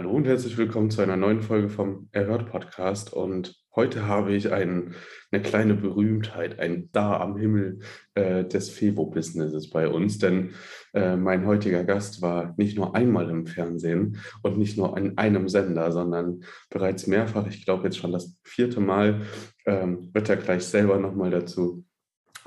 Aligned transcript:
Hallo 0.00 0.12
und 0.12 0.26
herzlich 0.26 0.56
willkommen 0.56 0.90
zu 0.90 1.02
einer 1.02 1.18
neuen 1.18 1.42
Folge 1.42 1.68
vom 1.68 2.08
Erhört 2.12 2.50
Podcast. 2.50 3.12
Und 3.12 3.60
heute 3.76 4.06
habe 4.06 4.32
ich 4.32 4.50
ein, 4.50 4.94
eine 5.30 5.42
kleine 5.42 5.74
Berühmtheit, 5.74 6.58
ein 6.58 6.88
Da 6.92 7.20
am 7.20 7.36
Himmel 7.36 7.80
äh, 8.14 8.46
des 8.46 8.70
Fevo-Businesses 8.70 9.68
bei 9.68 9.88
uns. 9.88 10.16
Denn 10.16 10.54
äh, 10.94 11.16
mein 11.16 11.44
heutiger 11.44 11.84
Gast 11.84 12.22
war 12.22 12.54
nicht 12.56 12.78
nur 12.78 12.96
einmal 12.96 13.28
im 13.28 13.46
Fernsehen 13.46 14.16
und 14.42 14.56
nicht 14.56 14.78
nur 14.78 14.96
an 14.96 15.18
einem 15.18 15.50
Sender, 15.50 15.92
sondern 15.92 16.44
bereits 16.70 17.06
mehrfach, 17.06 17.46
ich 17.46 17.66
glaube 17.66 17.84
jetzt 17.84 17.98
schon 17.98 18.12
das 18.12 18.38
vierte 18.42 18.80
Mal, 18.80 19.20
ähm, 19.66 20.08
wird 20.14 20.30
er 20.30 20.38
gleich 20.38 20.64
selber 20.64 20.98
nochmal 20.98 21.30
dazu 21.30 21.84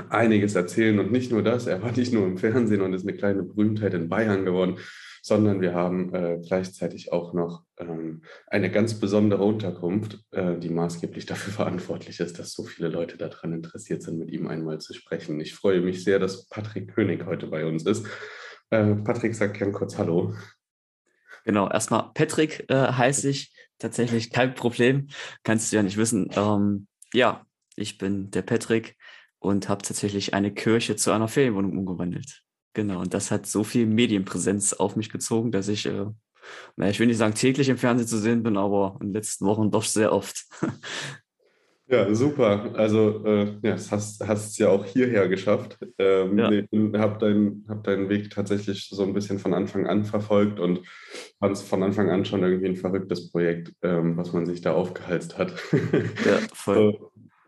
einiges 0.10 0.56
erzählen. 0.56 0.98
Und 0.98 1.12
nicht 1.12 1.32
nur 1.32 1.44
das, 1.44 1.68
er 1.68 1.84
war 1.84 1.92
nicht 1.92 2.14
nur 2.14 2.26
im 2.26 2.40
Fernsehen 2.40 2.82
und 2.82 2.94
ist 2.94 3.08
eine 3.08 3.16
kleine 3.16 3.44
Berühmtheit 3.44 3.94
in 3.94 4.10
Bayern 4.10 4.44
geworden, 4.44 4.78
sondern 5.24 5.62
wir 5.62 5.74
haben 5.74 6.14
äh, 6.14 6.38
gleichzeitig 6.46 7.14
auch 7.14 7.34
noch 7.34 7.64
ähm, 7.78 8.24
eine 8.48 8.70
ganz 8.70 9.00
besondere 9.00 9.46
Unterkunft, 9.46 10.20
äh, 10.32 10.60
die 10.60 10.70
maßgeblich 10.70 11.26
dafür 11.26 11.54
verantwortlich 11.54 12.20
ist, 12.20 12.38
dass 12.40 12.52
so 12.52 12.66
viele 12.66 12.90
Leute 12.90 13.18
daran 13.18 13.54
interessiert 13.54 14.04
sind, 14.04 14.20
mit 14.20 14.30
ihm 14.30 14.48
einmal 14.48 14.80
zu 14.80 14.94
sprechen. 14.94 15.40
Ich 15.40 15.56
freue 15.56 15.80
mich 15.80 16.04
sehr, 16.04 16.20
dass 16.20 16.50
Patrick 16.50 16.94
König 16.94 17.26
heute 17.26 17.48
bei 17.48 17.66
uns 17.66 17.86
ist. 17.86 18.06
Äh, 18.70 18.96
Patrick, 18.96 19.34
sag 19.34 19.54
gern 19.54 19.72
kurz 19.72 19.98
Hallo. 19.98 20.36
Genau, 21.46 21.70
erstmal 21.70 22.12
Patrick 22.14 22.66
äh, 22.70 22.92
heiße 22.92 23.30
ich, 23.30 23.54
tatsächlich 23.80 24.30
kein 24.30 24.56
Problem, 24.56 25.08
kannst 25.44 25.72
du 25.72 25.78
ja 25.78 25.84
nicht 25.84 25.96
wissen. 25.96 26.30
Ähm, 26.36 26.88
ja, 27.14 27.46
ich 27.78 27.98
bin 27.98 28.30
der 28.32 28.42
Patrick 28.42 28.98
und 29.40 29.70
habe 29.70 29.84
tatsächlich 29.84 30.34
eine 30.34 30.54
Kirche 30.54 30.98
zu 30.98 31.12
einer 31.12 31.30
Ferienwohnung 31.30 31.78
umgewandelt. 31.78 32.43
Genau, 32.74 33.02
und 33.02 33.14
das 33.14 33.32
hat 33.32 33.46
so 33.46 33.64
viel 33.64 33.86
Medienpräsenz 33.86 34.74
auf 34.74 34.96
mich 34.96 35.12
gezogen, 35.12 35.52
dass 35.52 35.68
ich, 35.68 35.86
äh, 35.86 36.06
naja, 36.76 36.92
ich 36.92 37.00
will 37.00 37.08
nicht 37.08 37.18
sagen 37.18 37.36
täglich 37.36 37.70
im 37.70 37.78
Fernsehen 37.78 38.08
zu 38.08 38.18
sehen 38.18 38.44
bin, 38.44 38.58
aber 38.58 38.98
in 39.00 39.08
den 39.08 39.14
letzten 39.14 39.46
Wochen 39.46 39.72
doch 39.72 39.84
sehr 39.84 40.12
oft. 40.12 40.46
Ja, 41.94 42.16
super. 42.16 42.72
Also, 42.76 43.24
äh, 43.26 43.58
ja, 43.62 43.74
hast 43.76 44.22
es 44.22 44.58
ja 44.58 44.70
auch 44.70 44.86
hierher 44.86 45.28
geschafft. 45.28 45.78
Ähm, 46.00 46.40
ja. 46.40 46.50
Ich 46.50 46.68
habe 46.72 47.20
deinen 47.20 47.66
hab 47.68 47.84
deinen 47.84 48.10
Weg 48.10 48.30
tatsächlich 48.30 48.88
so 48.90 49.04
ein 49.04 49.14
bisschen 49.14 49.38
von 49.38 49.54
Anfang 49.54 49.86
an 49.86 50.06
verfolgt 50.06 50.60
und 50.60 50.80
fand 51.40 51.58
es 51.58 51.62
von 51.62 51.84
Anfang 51.84 52.10
an 52.10 52.24
schon 52.24 52.42
irgendwie 52.42 52.68
ein 52.68 52.78
verrücktes 52.78 53.32
Projekt, 53.32 53.74
ähm, 53.82 54.16
was 54.16 54.32
man 54.32 54.46
sich 54.46 54.62
da 54.62 54.74
aufgehalst 54.74 55.38
hat. 55.38 55.54
Ja, 56.26 56.40
voll. 56.54 56.98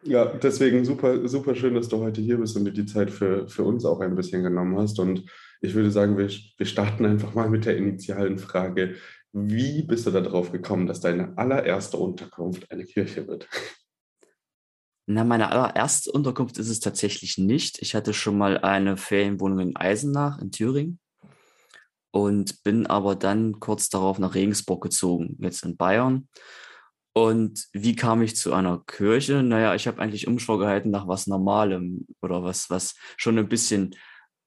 Ja, 0.07 0.25
deswegen 0.25 0.85
super, 0.85 1.27
super 1.27 1.55
schön, 1.55 1.73
dass 1.73 1.89
du 1.89 1.97
heute 1.97 2.21
hier 2.21 2.37
bist 2.37 2.55
und 2.55 2.65
dir 2.65 2.71
die 2.71 2.85
Zeit 2.85 3.09
für, 3.09 3.47
für 3.47 3.63
uns 3.63 3.85
auch 3.85 4.01
ein 4.01 4.15
bisschen 4.15 4.43
genommen 4.43 4.77
hast. 4.77 4.99
Und 4.99 5.25
ich 5.61 5.73
würde 5.73 5.89
sagen, 5.89 6.15
wir, 6.15 6.29
wir 6.29 6.65
starten 6.67 7.05
einfach 7.05 7.33
mal 7.33 7.49
mit 7.49 7.65
der 7.65 7.75
initialen 7.75 8.37
Frage. 8.37 8.97
Wie 9.33 9.81
bist 9.81 10.05
du 10.05 10.11
darauf 10.11 10.51
gekommen, 10.51 10.85
dass 10.85 11.01
deine 11.01 11.35
allererste 11.39 11.97
Unterkunft 11.97 12.71
eine 12.71 12.85
Kirche 12.85 13.27
wird? 13.27 13.47
Na, 15.07 15.23
meine 15.23 15.51
allererste 15.51 16.11
Unterkunft 16.11 16.59
ist 16.59 16.69
es 16.69 16.79
tatsächlich 16.79 17.39
nicht. 17.39 17.81
Ich 17.81 17.95
hatte 17.95 18.13
schon 18.13 18.37
mal 18.37 18.59
eine 18.59 18.97
Ferienwohnung 18.97 19.59
in 19.59 19.75
Eisenach 19.75 20.39
in 20.39 20.51
Thüringen 20.51 20.99
und 22.11 22.63
bin 22.63 22.85
aber 22.85 23.15
dann 23.15 23.59
kurz 23.59 23.89
darauf 23.89 24.19
nach 24.19 24.35
Regensburg 24.35 24.83
gezogen, 24.83 25.35
jetzt 25.39 25.65
in 25.65 25.77
Bayern. 25.77 26.27
Und 27.17 27.67
wie 27.71 27.95
kam 27.95 28.21
ich 28.21 28.35
zu 28.35 28.53
einer 28.53 28.83
Kirche? 28.85 29.41
Naja, 29.41 29.73
ich 29.73 29.87
habe 29.87 30.01
eigentlich 30.01 30.27
Umschau 30.27 30.57
gehalten 30.57 30.89
nach 30.89 31.07
was 31.07 31.27
Normalem 31.27 32.05
oder 32.21 32.43
was, 32.43 32.69
was 32.69 32.95
schon 33.15 33.39
ein 33.39 33.47
bisschen 33.47 33.95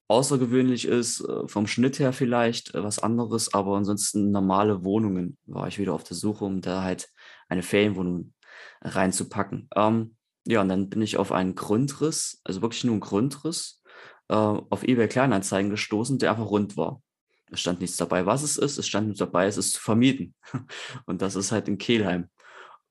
außergewöhnlich 0.08 0.84
ist, 0.84 1.20
äh, 1.20 1.48
vom 1.48 1.66
Schnitt 1.66 1.98
her 1.98 2.12
vielleicht 2.12 2.74
äh, 2.74 2.84
was 2.84 2.98
anderes, 2.98 3.54
aber 3.54 3.76
ansonsten 3.76 4.32
normale 4.32 4.84
Wohnungen 4.84 5.38
war 5.46 5.66
ich 5.68 5.78
wieder 5.78 5.94
auf 5.94 6.04
der 6.04 6.16
Suche, 6.16 6.44
um 6.44 6.60
da 6.60 6.82
halt 6.82 7.08
eine 7.48 7.62
Ferienwohnung 7.62 8.34
reinzupacken. 8.82 9.70
Ähm, 9.74 10.16
ja, 10.46 10.60
und 10.60 10.68
dann 10.68 10.90
bin 10.90 11.00
ich 11.00 11.16
auf 11.16 11.32
einen 11.32 11.54
Grundriss, 11.54 12.42
also 12.44 12.60
wirklich 12.60 12.84
nur 12.84 12.92
einen 12.92 13.00
Grundriss, 13.00 13.82
äh, 14.28 14.34
auf 14.34 14.82
eBay 14.82 15.08
Kleinanzeigen 15.08 15.70
gestoßen, 15.70 16.18
der 16.18 16.32
einfach 16.32 16.50
rund 16.50 16.76
war. 16.76 17.02
Es 17.50 17.60
stand 17.60 17.80
nichts 17.80 17.96
dabei, 17.96 18.26
was 18.26 18.42
es 18.42 18.58
ist. 18.58 18.76
Es 18.76 18.86
stand 18.86 19.06
nur 19.06 19.16
dabei, 19.16 19.46
es 19.46 19.56
ist 19.56 19.72
zu 19.72 19.80
vermieten. 19.80 20.34
Und 21.06 21.22
das 21.22 21.34
ist 21.34 21.50
halt 21.50 21.66
in 21.68 21.78
Kehlheim. 21.78 22.28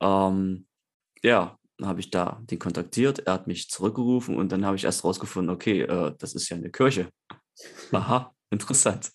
Ähm, 0.01 0.67
ja, 1.23 1.57
habe 1.81 1.99
ich 1.99 2.09
da 2.09 2.41
den 2.49 2.59
kontaktiert, 2.59 3.19
er 3.19 3.33
hat 3.33 3.47
mich 3.47 3.69
zurückgerufen 3.69 4.35
und 4.35 4.51
dann 4.51 4.65
habe 4.65 4.75
ich 4.75 4.83
erst 4.83 5.03
rausgefunden, 5.03 5.53
okay, 5.53 5.81
äh, 5.81 6.13
das 6.17 6.33
ist 6.33 6.49
ja 6.49 6.57
eine 6.57 6.71
Kirche. 6.71 7.09
Aha, 7.91 8.33
interessant. 8.49 9.11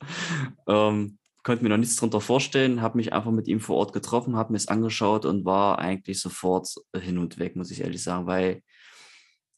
Ähm, 0.66 1.18
konnte 1.42 1.64
mir 1.64 1.70
noch 1.70 1.76
nichts 1.76 1.96
darunter 1.96 2.20
vorstellen, 2.20 2.82
habe 2.82 2.98
mich 2.98 3.12
einfach 3.12 3.32
mit 3.32 3.48
ihm 3.48 3.60
vor 3.60 3.76
Ort 3.76 3.92
getroffen, 3.92 4.36
habe 4.36 4.52
mir 4.52 4.58
es 4.58 4.68
angeschaut 4.68 5.24
und 5.24 5.44
war 5.44 5.78
eigentlich 5.78 6.20
sofort 6.20 6.68
hin 6.96 7.18
und 7.18 7.38
weg, 7.38 7.56
muss 7.56 7.70
ich 7.70 7.80
ehrlich 7.80 8.02
sagen, 8.02 8.26
weil 8.26 8.62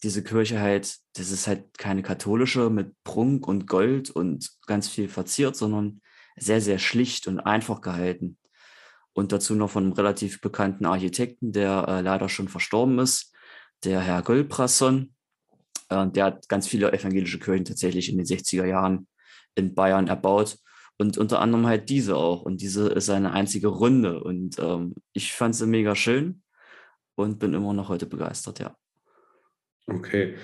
diese 0.02 0.22
Kirche 0.22 0.60
halt, 0.60 0.96
das 1.14 1.30
ist 1.30 1.46
halt 1.46 1.76
keine 1.78 2.02
katholische 2.02 2.70
mit 2.70 2.92
Prunk 3.04 3.46
und 3.46 3.66
Gold 3.66 4.10
und 4.10 4.50
ganz 4.66 4.88
viel 4.88 5.08
verziert, 5.08 5.56
sondern 5.56 6.00
sehr, 6.36 6.60
sehr 6.60 6.78
schlicht 6.78 7.26
und 7.26 7.40
einfach 7.40 7.80
gehalten 7.80 8.38
und 9.14 9.32
dazu 9.32 9.54
noch 9.54 9.70
von 9.70 9.84
einem 9.84 9.92
relativ 9.92 10.40
bekannten 10.40 10.84
Architekten, 10.84 11.52
der 11.52 11.86
äh, 11.88 12.00
leider 12.02 12.28
schon 12.28 12.48
verstorben 12.48 12.98
ist, 12.98 13.32
der 13.84 14.00
Herr 14.00 14.22
Gölbrasson. 14.22 15.14
Äh, 15.88 16.08
der 16.08 16.24
hat 16.26 16.48
ganz 16.48 16.66
viele 16.66 16.92
evangelische 16.92 17.38
Kirchen 17.38 17.64
tatsächlich 17.64 18.10
in 18.10 18.18
den 18.18 18.26
60er 18.26 18.66
Jahren 18.66 19.06
in 19.54 19.74
Bayern 19.74 20.08
erbaut 20.08 20.58
und 20.98 21.16
unter 21.16 21.40
anderem 21.40 21.66
halt 21.66 21.88
diese 21.88 22.16
auch. 22.16 22.42
Und 22.42 22.60
diese 22.60 22.88
ist 22.88 23.08
eine 23.08 23.32
einzige 23.32 23.68
Runde 23.68 24.22
und 24.22 24.58
ähm, 24.58 24.94
ich 25.12 25.32
fand 25.32 25.54
sie 25.54 25.66
mega 25.66 25.94
schön 25.94 26.42
und 27.14 27.38
bin 27.38 27.54
immer 27.54 27.72
noch 27.72 27.88
heute 27.88 28.06
begeistert, 28.06 28.58
ja. 28.58 28.76
Okay. 29.86 30.36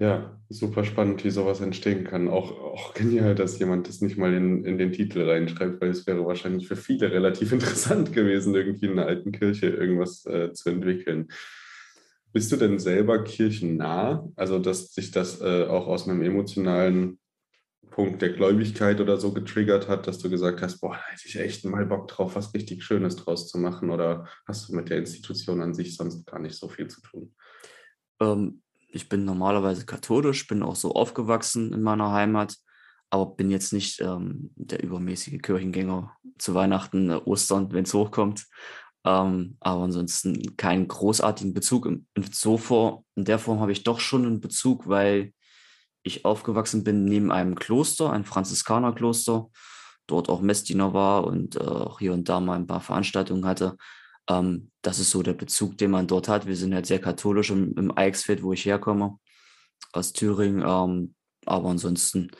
Ja, 0.00 0.40
super 0.48 0.84
spannend, 0.84 1.24
wie 1.24 1.30
sowas 1.30 1.60
entstehen 1.60 2.04
kann. 2.04 2.28
Auch, 2.28 2.50
auch 2.50 2.94
genial, 2.94 3.36
dass 3.36 3.60
jemand 3.60 3.88
das 3.88 4.00
nicht 4.00 4.18
mal 4.18 4.34
in, 4.34 4.64
in 4.64 4.76
den 4.76 4.90
Titel 4.90 5.22
reinschreibt, 5.22 5.80
weil 5.80 5.90
es 5.90 6.04
wäre 6.06 6.26
wahrscheinlich 6.26 6.66
für 6.66 6.76
viele 6.76 7.12
relativ 7.12 7.52
interessant 7.52 8.12
gewesen, 8.12 8.54
irgendwie 8.54 8.86
in 8.86 8.92
einer 8.92 9.06
alten 9.06 9.30
Kirche 9.30 9.68
irgendwas 9.68 10.26
äh, 10.26 10.52
zu 10.52 10.70
entwickeln. 10.70 11.28
Bist 12.32 12.50
du 12.50 12.56
denn 12.56 12.80
selber 12.80 13.22
kirchennah? 13.22 14.28
Also, 14.34 14.58
dass 14.58 14.92
sich 14.92 15.12
das 15.12 15.40
äh, 15.40 15.66
auch 15.68 15.86
aus 15.86 16.08
einem 16.08 16.22
emotionalen 16.22 17.20
Punkt 17.92 18.22
der 18.22 18.32
Gläubigkeit 18.32 19.00
oder 19.00 19.18
so 19.18 19.32
getriggert 19.32 19.86
hat, 19.86 20.08
dass 20.08 20.18
du 20.18 20.28
gesagt 20.28 20.60
hast, 20.60 20.80
boah, 20.80 20.94
da 20.94 21.12
hätte 21.12 21.28
ich 21.28 21.38
echt 21.38 21.64
mal 21.64 21.86
Bock 21.86 22.08
drauf, 22.08 22.34
was 22.34 22.52
richtig 22.52 22.82
Schönes 22.82 23.14
draus 23.14 23.46
zu 23.46 23.58
machen? 23.58 23.90
Oder 23.90 24.26
hast 24.48 24.68
du 24.68 24.74
mit 24.74 24.90
der 24.90 24.98
Institution 24.98 25.62
an 25.62 25.74
sich 25.74 25.96
sonst 25.96 26.26
gar 26.26 26.40
nicht 26.40 26.56
so 26.56 26.68
viel 26.68 26.88
zu 26.88 27.00
tun? 27.02 27.32
Ähm, 28.20 28.63
ich 28.94 29.08
bin 29.08 29.24
normalerweise 29.24 29.86
katholisch, 29.86 30.46
bin 30.46 30.62
auch 30.62 30.76
so 30.76 30.92
aufgewachsen 30.92 31.72
in 31.72 31.82
meiner 31.82 32.12
Heimat, 32.12 32.56
aber 33.10 33.26
bin 33.26 33.50
jetzt 33.50 33.72
nicht 33.72 34.00
ähm, 34.00 34.52
der 34.54 34.82
übermäßige 34.82 35.42
Kirchengänger 35.42 36.12
zu 36.38 36.54
Weihnachten, 36.54 37.10
äh, 37.10 37.20
Ostern, 37.24 37.72
wenn 37.72 37.84
es 37.84 37.94
hochkommt. 37.94 38.46
Ähm, 39.04 39.56
aber 39.60 39.82
ansonsten 39.82 40.56
keinen 40.56 40.88
großartigen 40.88 41.52
Bezug. 41.54 41.86
In, 41.86 42.06
in, 42.14 42.24
so 42.32 42.56
vor, 42.56 43.04
in 43.16 43.24
der 43.24 43.38
Form 43.38 43.60
habe 43.60 43.72
ich 43.72 43.82
doch 43.82 43.98
schon 43.98 44.24
einen 44.24 44.40
Bezug, 44.40 44.88
weil 44.88 45.32
ich 46.04 46.24
aufgewachsen 46.24 46.84
bin 46.84 47.04
neben 47.04 47.32
einem 47.32 47.56
Kloster, 47.56 48.12
ein 48.12 48.24
Franziskanerkloster, 48.24 49.48
dort 50.06 50.28
auch 50.28 50.40
Messdiener 50.40 50.94
war 50.94 51.24
und 51.24 51.56
äh, 51.56 51.60
auch 51.60 51.98
hier 51.98 52.12
und 52.12 52.28
da 52.28 52.40
mal 52.40 52.56
ein 52.56 52.66
paar 52.66 52.80
Veranstaltungen 52.80 53.44
hatte. 53.44 53.76
Ähm, 54.28 54.70
das 54.82 54.98
ist 54.98 55.10
so 55.10 55.22
der 55.22 55.34
Bezug, 55.34 55.78
den 55.78 55.90
man 55.90 56.06
dort 56.06 56.28
hat. 56.28 56.46
Wir 56.46 56.56
sind 56.56 56.74
halt 56.74 56.86
sehr 56.86 57.00
katholisch 57.00 57.50
im, 57.50 57.74
im 57.76 57.96
Eichsfeld, 57.96 58.42
wo 58.42 58.52
ich 58.52 58.64
herkomme, 58.64 59.18
aus 59.92 60.12
Thüringen. 60.12 60.62
Ähm, 60.66 61.14
aber 61.46 61.70
ansonsten 61.70 62.30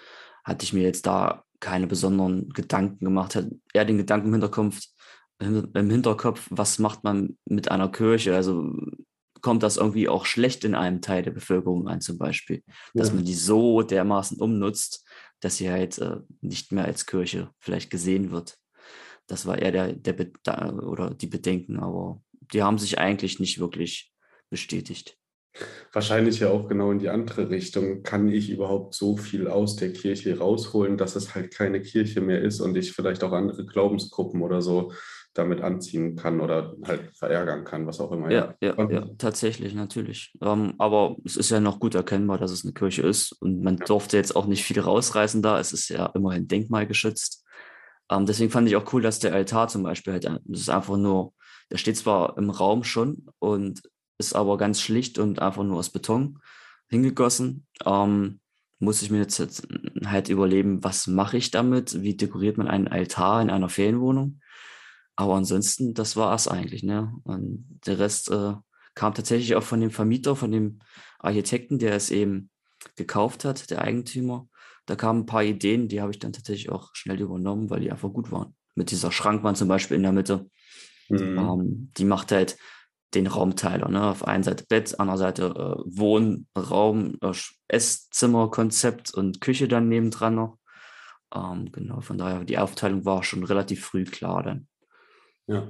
hatte 0.44 0.64
ich 0.64 0.72
mir 0.72 0.82
jetzt 0.82 1.06
da 1.06 1.44
keine 1.60 1.86
besonderen 1.86 2.50
Gedanken 2.50 3.04
gemacht. 3.04 3.34
Hat 3.34 3.46
eher 3.72 3.84
den 3.84 3.98
Gedanken 3.98 4.28
im 4.28 4.34
Hinterkopf, 4.34 4.80
im 5.40 5.90
Hinterkopf, 5.90 6.46
was 6.50 6.78
macht 6.78 7.04
man 7.04 7.36
mit 7.44 7.70
einer 7.70 7.90
Kirche? 7.90 8.34
Also 8.34 8.72
kommt 9.40 9.62
das 9.62 9.76
irgendwie 9.76 10.08
auch 10.08 10.24
schlecht 10.24 10.64
in 10.64 10.74
einem 10.74 11.02
Teil 11.02 11.22
der 11.22 11.32
Bevölkerung 11.32 11.86
an, 11.88 12.00
zum 12.00 12.16
Beispiel, 12.16 12.62
dass 12.94 13.08
ja. 13.08 13.14
man 13.14 13.24
die 13.24 13.34
so 13.34 13.82
dermaßen 13.82 14.40
umnutzt, 14.40 15.06
dass 15.40 15.56
sie 15.56 15.70
halt 15.70 15.98
äh, 15.98 16.16
nicht 16.40 16.72
mehr 16.72 16.86
als 16.86 17.04
Kirche 17.04 17.50
vielleicht 17.58 17.90
gesehen 17.90 18.30
wird. 18.30 18.56
Das 19.26 19.46
war 19.46 19.58
eher 19.58 19.72
der, 19.72 19.92
der 19.94 20.74
oder 20.82 21.14
die 21.14 21.26
Bedenken, 21.26 21.78
aber 21.78 22.22
die 22.52 22.62
haben 22.62 22.78
sich 22.78 22.98
eigentlich 22.98 23.40
nicht 23.40 23.58
wirklich 23.58 24.12
bestätigt. 24.50 25.16
Wahrscheinlich 25.92 26.40
ja 26.40 26.50
auch 26.50 26.68
genau 26.68 26.90
in 26.90 26.98
die 26.98 27.08
andere 27.08 27.48
Richtung. 27.48 28.02
Kann 28.02 28.28
ich 28.28 28.50
überhaupt 28.50 28.94
so 28.94 29.16
viel 29.16 29.46
aus 29.46 29.76
der 29.76 29.92
Kirche 29.92 30.38
rausholen, 30.38 30.98
dass 30.98 31.14
es 31.14 31.34
halt 31.34 31.54
keine 31.54 31.80
Kirche 31.80 32.20
mehr 32.20 32.42
ist 32.42 32.60
und 32.60 32.76
ich 32.76 32.92
vielleicht 32.92 33.22
auch 33.22 33.32
andere 33.32 33.64
Glaubensgruppen 33.64 34.42
oder 34.42 34.60
so 34.60 34.92
damit 35.32 35.60
anziehen 35.60 36.16
kann 36.16 36.40
oder 36.40 36.74
halt 36.84 37.10
verärgern 37.16 37.64
kann, 37.64 37.86
was 37.86 38.00
auch 38.00 38.12
immer. 38.12 38.30
Ja, 38.30 38.54
ja, 38.60 38.74
ja, 38.76 38.90
ja 38.90 39.06
tatsächlich, 39.18 39.74
natürlich. 39.74 40.32
Ähm, 40.40 40.74
aber 40.78 41.16
es 41.24 41.36
ist 41.36 41.50
ja 41.50 41.60
noch 41.60 41.80
gut 41.80 41.94
erkennbar, 41.96 42.38
dass 42.38 42.52
es 42.52 42.64
eine 42.64 42.72
Kirche 42.72 43.02
ist 43.02 43.32
und 43.32 43.62
man 43.62 43.76
ja. 43.78 43.84
durfte 43.84 44.16
jetzt 44.16 44.36
auch 44.36 44.46
nicht 44.46 44.64
viel 44.64 44.80
rausreißen 44.80 45.42
da. 45.42 45.58
Es 45.58 45.72
ist 45.72 45.88
ja 45.88 46.06
immerhin 46.14 46.46
denkmalgeschützt. 46.46 47.43
Ähm, 48.10 48.26
deswegen 48.26 48.50
fand 48.50 48.68
ich 48.68 48.76
auch 48.76 48.92
cool, 48.92 49.02
dass 49.02 49.18
der 49.18 49.34
Altar 49.34 49.68
zum 49.68 49.82
Beispiel 49.82 50.12
halt, 50.14 50.24
das 50.24 50.60
ist 50.60 50.70
einfach 50.70 50.96
nur, 50.96 51.32
der 51.70 51.78
steht 51.78 51.96
zwar 51.96 52.36
im 52.38 52.50
Raum 52.50 52.84
schon 52.84 53.26
und 53.38 53.82
ist 54.18 54.34
aber 54.34 54.58
ganz 54.58 54.80
schlicht 54.80 55.18
und 55.18 55.40
einfach 55.40 55.64
nur 55.64 55.78
aus 55.78 55.90
Beton 55.90 56.38
hingegossen. 56.88 57.66
Ähm, 57.84 58.40
muss 58.78 59.02
ich 59.02 59.10
mir 59.10 59.18
jetzt 59.18 59.66
halt 60.04 60.28
überlegen, 60.28 60.84
was 60.84 61.06
mache 61.06 61.36
ich 61.36 61.50
damit? 61.50 62.02
Wie 62.02 62.16
dekoriert 62.16 62.58
man 62.58 62.68
einen 62.68 62.88
Altar 62.88 63.40
in 63.40 63.50
einer 63.50 63.68
Ferienwohnung? 63.68 64.40
Aber 65.16 65.34
ansonsten, 65.34 65.94
das 65.94 66.16
war 66.16 66.34
es 66.34 66.48
eigentlich. 66.48 66.82
Ne? 66.82 67.12
Und 67.24 67.80
der 67.86 67.98
Rest 67.98 68.30
äh, 68.30 68.54
kam 68.94 69.14
tatsächlich 69.14 69.54
auch 69.54 69.62
von 69.62 69.80
dem 69.80 69.90
Vermieter, 69.90 70.36
von 70.36 70.50
dem 70.50 70.80
Architekten, 71.18 71.78
der 71.78 71.94
es 71.94 72.10
eben 72.10 72.50
gekauft 72.96 73.44
hat, 73.44 73.70
der 73.70 73.80
Eigentümer. 73.80 74.48
Da 74.86 74.96
kamen 74.96 75.20
ein 75.20 75.26
paar 75.26 75.42
Ideen, 75.42 75.88
die 75.88 76.00
habe 76.00 76.10
ich 76.10 76.18
dann 76.18 76.32
tatsächlich 76.32 76.70
auch 76.70 76.90
schnell 76.94 77.20
übernommen, 77.20 77.70
weil 77.70 77.80
die 77.80 77.90
einfach 77.90 78.12
gut 78.12 78.30
waren. 78.30 78.54
Mit 78.74 78.90
dieser 78.90 79.12
Schrankwand 79.12 79.56
zum 79.56 79.68
Beispiel 79.68 79.96
in 79.96 80.02
der 80.02 80.12
Mitte. 80.12 80.50
Mhm. 81.08 81.38
Ähm, 81.38 81.92
die 81.96 82.04
macht 82.04 82.32
halt 82.32 82.56
den 83.14 83.26
Raumteiler. 83.26 83.88
Ne? 83.88 84.02
Auf 84.02 84.26
einer 84.26 84.44
Seite 84.44 84.64
Bett, 84.68 84.98
anderer 84.98 85.18
Seite 85.18 85.44
äh, 85.44 85.82
Wohnraum, 85.98 87.16
äh, 87.20 87.32
Esszimmerkonzept 87.68 89.14
und 89.14 89.40
Küche 89.40 89.68
dann 89.68 89.88
nebendran 89.88 90.34
noch. 90.34 90.58
Ähm, 91.34 91.70
genau, 91.72 92.00
von 92.00 92.18
daher, 92.18 92.44
die 92.44 92.58
Aufteilung 92.58 93.04
war 93.04 93.22
schon 93.22 93.44
relativ 93.44 93.84
früh 93.84 94.04
klar 94.04 94.42
dann. 94.42 94.68
Ja. 95.46 95.68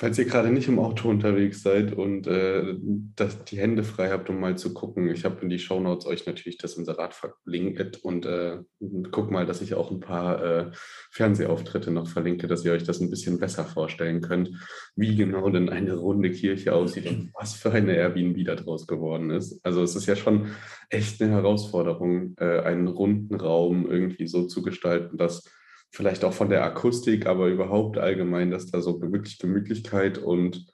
Falls 0.00 0.18
ihr 0.18 0.24
gerade 0.24 0.48
nicht 0.48 0.66
im 0.66 0.78
Auto 0.78 1.10
unterwegs 1.10 1.62
seid 1.62 1.92
und 1.92 2.26
äh, 2.26 2.74
das, 3.16 3.44
die 3.44 3.58
Hände 3.58 3.84
frei 3.84 4.08
habt, 4.08 4.30
um 4.30 4.40
mal 4.40 4.56
zu 4.56 4.72
gucken, 4.72 5.10
ich 5.10 5.26
habe 5.26 5.42
in 5.42 5.50
die 5.50 5.58
Shownotes 5.58 6.06
euch 6.06 6.24
natürlich 6.24 6.56
das 6.56 6.78
Inserat 6.78 7.12
verlinkt 7.12 8.02
und 8.02 8.24
äh, 8.24 8.60
guck 9.10 9.30
mal, 9.30 9.44
dass 9.44 9.60
ich 9.60 9.74
auch 9.74 9.90
ein 9.90 10.00
paar 10.00 10.42
äh, 10.42 10.70
Fernsehauftritte 11.10 11.90
noch 11.90 12.08
verlinke, 12.08 12.46
dass 12.46 12.64
ihr 12.64 12.72
euch 12.72 12.84
das 12.84 13.00
ein 13.00 13.10
bisschen 13.10 13.38
besser 13.38 13.66
vorstellen 13.66 14.22
könnt, 14.22 14.52
wie 14.96 15.16
genau 15.16 15.50
denn 15.50 15.68
eine 15.68 15.96
runde 15.96 16.32
Kirche 16.32 16.74
aussieht 16.74 17.06
und 17.06 17.30
was 17.38 17.52
für 17.52 17.70
eine 17.70 17.94
Airbnb 17.94 18.42
da 18.46 18.54
draus 18.54 18.86
geworden 18.86 19.28
ist. 19.28 19.60
Also 19.66 19.82
es 19.82 19.96
ist 19.96 20.06
ja 20.06 20.16
schon 20.16 20.46
echt 20.88 21.20
eine 21.20 21.32
Herausforderung, 21.32 22.36
äh, 22.38 22.60
einen 22.60 22.88
runden 22.88 23.34
Raum 23.34 23.86
irgendwie 23.86 24.26
so 24.26 24.46
zu 24.46 24.62
gestalten, 24.62 25.18
dass 25.18 25.44
vielleicht 25.90 26.24
auch 26.24 26.32
von 26.32 26.48
der 26.48 26.64
Akustik, 26.64 27.26
aber 27.26 27.48
überhaupt 27.48 27.98
allgemein, 27.98 28.50
dass 28.50 28.66
da 28.66 28.80
so 28.80 29.00
wirklich 29.00 29.38
Gemütlichkeit 29.38 30.18
und 30.18 30.66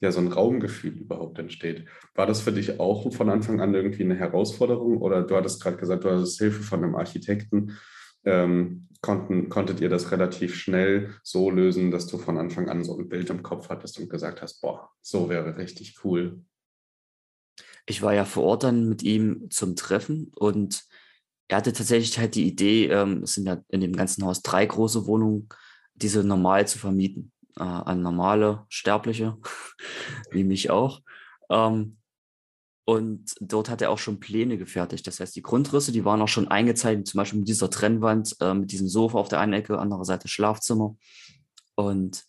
ja, 0.00 0.12
so 0.12 0.20
ein 0.20 0.28
Raumgefühl 0.28 0.98
überhaupt 0.98 1.38
entsteht. 1.38 1.86
War 2.14 2.26
das 2.26 2.42
für 2.42 2.52
dich 2.52 2.78
auch 2.80 3.10
von 3.12 3.30
Anfang 3.30 3.60
an 3.60 3.74
irgendwie 3.74 4.02
eine 4.02 4.16
Herausforderung 4.16 4.98
oder 4.98 5.22
du 5.22 5.36
hattest 5.36 5.62
gerade 5.62 5.76
gesagt, 5.76 6.04
du 6.04 6.10
hattest 6.10 6.38
Hilfe 6.38 6.62
von 6.62 6.84
einem 6.84 6.94
Architekten. 6.94 7.78
Ähm, 8.24 8.88
konnten, 9.00 9.48
konntet 9.50 9.80
ihr 9.80 9.90
das 9.90 10.10
relativ 10.10 10.54
schnell 10.54 11.14
so 11.22 11.50
lösen, 11.50 11.90
dass 11.90 12.06
du 12.06 12.18
von 12.18 12.38
Anfang 12.38 12.68
an 12.68 12.84
so 12.84 12.98
ein 12.98 13.08
Bild 13.08 13.30
im 13.30 13.42
Kopf 13.42 13.68
hattest 13.68 13.98
und 13.98 14.08
gesagt 14.08 14.42
hast, 14.42 14.60
boah, 14.60 14.90
so 15.02 15.28
wäre 15.28 15.56
richtig 15.58 15.98
cool. 16.04 16.42
Ich 17.86 18.00
war 18.00 18.14
ja 18.14 18.24
vor 18.24 18.44
Ort 18.44 18.64
dann 18.64 18.88
mit 18.88 19.02
ihm 19.02 19.48
zum 19.50 19.76
Treffen 19.76 20.32
und 20.34 20.84
er 21.48 21.58
hatte 21.58 21.72
tatsächlich 21.72 22.18
halt 22.18 22.34
die 22.34 22.46
Idee, 22.46 22.86
ähm, 22.88 23.22
es 23.22 23.34
sind 23.34 23.46
ja 23.46 23.60
in 23.68 23.80
dem 23.80 23.92
ganzen 23.92 24.24
Haus 24.24 24.42
drei 24.42 24.64
große 24.64 25.06
Wohnungen, 25.06 25.48
diese 25.94 26.24
normal 26.24 26.66
zu 26.66 26.78
vermieten 26.78 27.32
äh, 27.56 27.62
an 27.62 28.02
normale 28.02 28.64
Sterbliche, 28.68 29.36
wie 30.30 30.44
mich 30.44 30.70
auch. 30.70 31.00
Ähm, 31.50 31.98
und 32.86 33.34
dort 33.40 33.70
hat 33.70 33.80
er 33.80 33.90
auch 33.90 33.98
schon 33.98 34.20
Pläne 34.20 34.58
gefertigt. 34.58 35.06
Das 35.06 35.18
heißt, 35.18 35.34
die 35.34 35.42
Grundrisse, 35.42 35.90
die 35.90 36.04
waren 36.04 36.20
auch 36.20 36.28
schon 36.28 36.48
eingezeichnet, 36.48 37.08
zum 37.08 37.18
Beispiel 37.18 37.38
mit 37.38 37.48
dieser 37.48 37.70
Trennwand, 37.70 38.36
äh, 38.40 38.52
mit 38.52 38.72
diesem 38.72 38.88
Sofa 38.88 39.18
auf 39.18 39.28
der 39.28 39.40
einen 39.40 39.54
Ecke, 39.54 39.78
andere 39.78 40.04
Seite 40.04 40.28
Schlafzimmer. 40.28 40.96
Und 41.76 42.24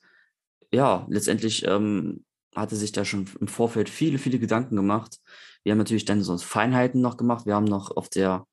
ja, 0.71 1.05
letztendlich 1.09 1.65
ähm, 1.67 2.23
hatte 2.55 2.77
sich 2.77 2.93
da 2.93 3.03
schon 3.03 3.29
im 3.39 3.47
Vorfeld 3.47 3.89
viele, 3.89 4.17
viele 4.17 4.39
Gedanken 4.39 4.77
gemacht. 4.77 5.19
Wir 5.63 5.71
haben 5.71 5.79
natürlich 5.79 6.05
dann 6.05 6.21
so 6.21 6.37
Feinheiten 6.37 7.01
noch 7.01 7.17
gemacht. 7.17 7.45
Wir 7.45 7.55
haben 7.55 7.65
noch 7.65 7.95
auf 7.95 8.07
der 8.07 8.45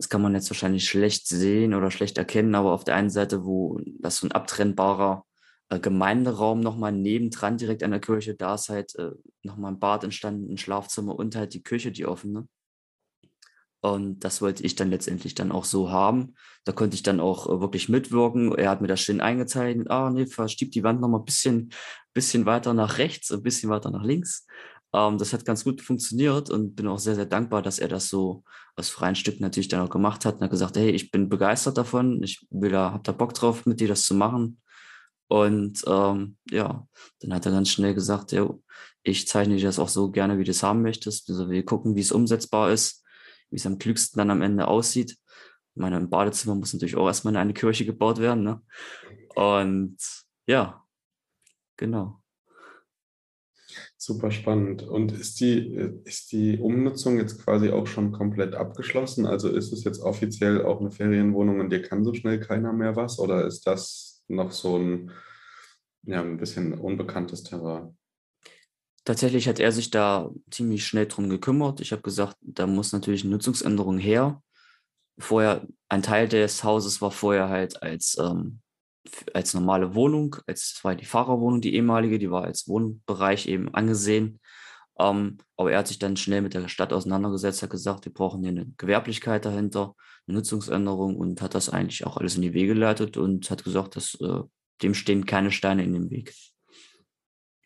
das 0.00 0.08
kann 0.08 0.22
man 0.22 0.32
jetzt 0.32 0.48
wahrscheinlich 0.48 0.88
schlecht 0.88 1.28
sehen 1.28 1.74
oder 1.74 1.90
schlecht 1.90 2.16
erkennen, 2.16 2.54
aber 2.54 2.72
auf 2.72 2.84
der 2.84 2.94
einen 2.94 3.10
Seite, 3.10 3.44
wo 3.44 3.78
das 3.98 4.16
so 4.16 4.26
ein 4.26 4.32
abtrennbarer 4.32 5.26
äh, 5.68 5.78
Gemeinderaum 5.78 6.60
nochmal 6.60 6.92
nebendran 6.92 7.58
direkt 7.58 7.82
an 7.82 7.90
der 7.90 8.00
Kirche, 8.00 8.34
da 8.34 8.54
ist 8.54 8.70
halt 8.70 8.94
äh, 8.98 9.10
nochmal 9.42 9.72
ein 9.72 9.78
Bad 9.78 10.04
entstanden, 10.04 10.50
ein 10.50 10.56
Schlafzimmer 10.56 11.14
und 11.14 11.36
halt 11.36 11.52
die 11.52 11.62
Küche, 11.62 11.92
die 11.92 12.06
offene. 12.06 12.48
Und 13.80 14.20
das 14.20 14.40
wollte 14.40 14.62
ich 14.64 14.74
dann 14.74 14.88
letztendlich 14.88 15.34
dann 15.34 15.52
auch 15.52 15.66
so 15.66 15.90
haben. 15.90 16.34
Da 16.64 16.72
konnte 16.72 16.94
ich 16.94 17.02
dann 17.02 17.20
auch 17.20 17.46
äh, 17.46 17.60
wirklich 17.60 17.90
mitwirken. 17.90 18.54
Er 18.54 18.70
hat 18.70 18.80
mir 18.80 18.88
das 18.88 19.02
schön 19.02 19.20
eingezeichnet. 19.20 19.90
Ah, 19.90 20.08
nee, 20.08 20.24
verschiebt 20.24 20.74
die 20.74 20.82
Wand 20.82 21.02
nochmal 21.02 21.20
ein 21.20 21.26
bisschen, 21.26 21.74
bisschen 22.14 22.46
weiter 22.46 22.72
nach 22.72 22.96
rechts, 22.96 23.30
ein 23.30 23.42
bisschen 23.42 23.68
weiter 23.68 23.90
nach 23.90 24.02
links. 24.02 24.46
Ähm, 24.92 25.18
das 25.18 25.32
hat 25.32 25.44
ganz 25.44 25.64
gut 25.64 25.80
funktioniert 25.80 26.50
und 26.50 26.74
bin 26.76 26.88
auch 26.88 26.98
sehr, 26.98 27.14
sehr 27.14 27.26
dankbar, 27.26 27.62
dass 27.62 27.78
er 27.78 27.88
das 27.88 28.08
so 28.08 28.44
aus 28.76 28.90
freien 28.90 29.14
Stücken 29.14 29.42
natürlich 29.42 29.68
dann 29.68 29.86
auch 29.86 29.90
gemacht 29.90 30.24
hat 30.24 30.36
und 30.36 30.42
hat 30.42 30.50
gesagt, 30.50 30.76
hey, 30.76 30.90
ich 30.90 31.10
bin 31.10 31.28
begeistert 31.28 31.78
davon, 31.78 32.22
ich 32.22 32.46
will 32.50 32.70
da, 32.70 32.92
hab 32.92 33.04
da 33.04 33.12
Bock 33.12 33.34
drauf, 33.34 33.66
mit 33.66 33.80
dir 33.80 33.88
das 33.88 34.02
zu 34.02 34.14
machen. 34.14 34.60
Und 35.28 35.84
ähm, 35.86 36.36
ja, 36.50 36.88
dann 37.20 37.34
hat 37.34 37.46
er 37.46 37.52
ganz 37.52 37.70
schnell 37.70 37.94
gesagt, 37.94 38.32
ja, 38.32 38.52
ich 39.02 39.28
zeichne 39.28 39.56
dir 39.56 39.66
das 39.66 39.78
auch 39.78 39.88
so 39.88 40.10
gerne, 40.10 40.38
wie 40.38 40.44
du 40.44 40.50
es 40.50 40.62
haben 40.62 40.82
möchtest. 40.82 41.30
Also 41.30 41.48
wir 41.48 41.64
gucken, 41.64 41.94
wie 41.94 42.00
es 42.00 42.12
umsetzbar 42.12 42.72
ist, 42.72 43.04
wie 43.50 43.56
es 43.56 43.66
am 43.66 43.78
klügsten 43.78 44.18
dann 44.18 44.30
am 44.30 44.42
Ende 44.42 44.66
aussieht. 44.66 45.12
Ich 45.12 45.80
meine, 45.80 45.98
im 45.98 46.10
Badezimmer 46.10 46.56
muss 46.56 46.72
natürlich 46.72 46.96
auch 46.96 47.06
erstmal 47.06 47.36
eine 47.36 47.54
Kirche 47.54 47.86
gebaut 47.86 48.18
werden. 48.18 48.42
Ne? 48.42 48.60
Und 49.36 49.98
ja, 50.46 50.84
genau. 51.76 52.19
Super 54.02 54.30
spannend. 54.30 54.82
Und 54.82 55.12
ist 55.12 55.40
die, 55.40 55.74
ist 56.04 56.32
die 56.32 56.58
Umnutzung 56.58 57.18
jetzt 57.18 57.44
quasi 57.44 57.68
auch 57.68 57.86
schon 57.86 58.12
komplett 58.12 58.54
abgeschlossen? 58.54 59.26
Also 59.26 59.50
ist 59.50 59.74
es 59.74 59.84
jetzt 59.84 60.00
offiziell 60.00 60.64
auch 60.64 60.80
eine 60.80 60.90
Ferienwohnung 60.90 61.60
und 61.60 61.68
dir 61.68 61.82
kann 61.82 62.02
so 62.02 62.14
schnell 62.14 62.40
keiner 62.40 62.72
mehr 62.72 62.96
was? 62.96 63.18
Oder 63.18 63.46
ist 63.46 63.66
das 63.66 64.24
noch 64.26 64.52
so 64.52 64.78
ein, 64.78 65.10
ja, 66.04 66.22
ein 66.22 66.38
bisschen 66.38 66.72
unbekanntes 66.72 67.42
Terrain? 67.42 67.98
Tatsächlich 69.04 69.46
hat 69.46 69.60
er 69.60 69.70
sich 69.70 69.90
da 69.90 70.30
ziemlich 70.50 70.86
schnell 70.86 71.06
drum 71.06 71.28
gekümmert. 71.28 71.82
Ich 71.82 71.92
habe 71.92 72.00
gesagt, 72.00 72.38
da 72.40 72.66
muss 72.66 72.94
natürlich 72.94 73.24
eine 73.24 73.32
Nutzungsänderung 73.32 73.98
her. 73.98 74.42
Vorher, 75.18 75.66
ein 75.90 76.02
Teil 76.02 76.26
des 76.26 76.64
Hauses 76.64 77.02
war 77.02 77.10
vorher 77.10 77.50
halt 77.50 77.82
als 77.82 78.16
ähm, 78.18 78.62
als 79.32 79.54
normale 79.54 79.94
Wohnung, 79.94 80.36
als 80.46 80.78
war 80.82 80.94
die 80.94 81.04
Fahrerwohnung, 81.04 81.60
die 81.60 81.74
ehemalige, 81.74 82.18
die 82.18 82.30
war 82.30 82.44
als 82.44 82.68
Wohnbereich 82.68 83.48
eben 83.48 83.74
angesehen. 83.74 84.40
Ähm, 84.98 85.38
aber 85.56 85.72
er 85.72 85.78
hat 85.78 85.88
sich 85.88 85.98
dann 85.98 86.16
schnell 86.16 86.42
mit 86.42 86.54
der 86.54 86.68
Stadt 86.68 86.92
auseinandergesetzt, 86.92 87.62
hat 87.62 87.70
gesagt, 87.70 88.04
wir 88.04 88.12
brauchen 88.12 88.42
hier 88.42 88.50
eine 88.50 88.66
Gewerblichkeit 88.76 89.44
dahinter, 89.44 89.94
eine 90.26 90.36
Nutzungsänderung 90.36 91.16
und 91.16 91.40
hat 91.40 91.54
das 91.54 91.70
eigentlich 91.70 92.06
auch 92.06 92.18
alles 92.18 92.36
in 92.36 92.42
die 92.42 92.52
Wege 92.52 92.74
geleitet 92.74 93.16
und 93.16 93.50
hat 93.50 93.64
gesagt, 93.64 93.96
dass 93.96 94.14
äh, 94.20 94.42
dem 94.82 94.94
stehen 94.94 95.24
keine 95.26 95.50
Steine 95.50 95.84
in 95.84 95.94
dem 95.94 96.10
Weg. 96.10 96.34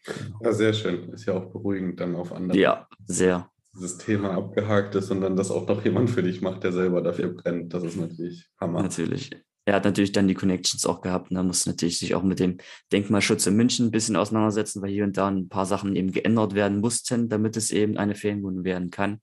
Genau. 0.04 0.38
Ja, 0.42 0.52
sehr 0.52 0.72
schön. 0.72 1.12
Ist 1.12 1.26
ja 1.26 1.34
auch 1.34 1.50
beruhigend 1.50 1.98
dann 1.98 2.14
auf 2.14 2.32
andere. 2.32 2.58
Ja, 2.58 2.88
sehr. 3.06 3.50
Dieses 3.74 3.98
Thema 3.98 4.32
abgehakt 4.32 4.94
ist 4.94 5.10
und 5.10 5.20
dann 5.20 5.34
das 5.34 5.50
auch 5.50 5.66
noch 5.66 5.84
jemand 5.84 6.10
für 6.10 6.22
dich 6.22 6.40
macht, 6.40 6.62
der 6.62 6.72
selber 6.72 7.02
dafür 7.02 7.30
brennt. 7.30 7.74
Das 7.74 7.82
ist 7.82 7.96
natürlich 7.96 8.46
Hammer. 8.60 8.82
Natürlich 8.82 9.30
er 9.66 9.74
hat 9.74 9.84
natürlich 9.84 10.12
dann 10.12 10.28
die 10.28 10.34
Connections 10.34 10.84
auch 10.84 11.00
gehabt 11.00 11.28
da 11.30 11.42
muss 11.42 11.66
natürlich 11.66 11.98
sich 11.98 12.14
auch 12.14 12.22
mit 12.22 12.38
dem 12.38 12.58
Denkmalschutz 12.92 13.46
in 13.46 13.56
München 13.56 13.86
ein 13.86 13.90
bisschen 13.90 14.16
auseinandersetzen, 14.16 14.82
weil 14.82 14.90
hier 14.90 15.04
und 15.04 15.16
da 15.16 15.28
ein 15.28 15.48
paar 15.48 15.66
Sachen 15.66 15.96
eben 15.96 16.12
geändert 16.12 16.54
werden 16.54 16.80
mussten, 16.80 17.28
damit 17.28 17.56
es 17.56 17.70
eben 17.70 17.96
eine 17.96 18.14
Ferienwohnung 18.14 18.64
werden 18.64 18.90
kann. 18.90 19.20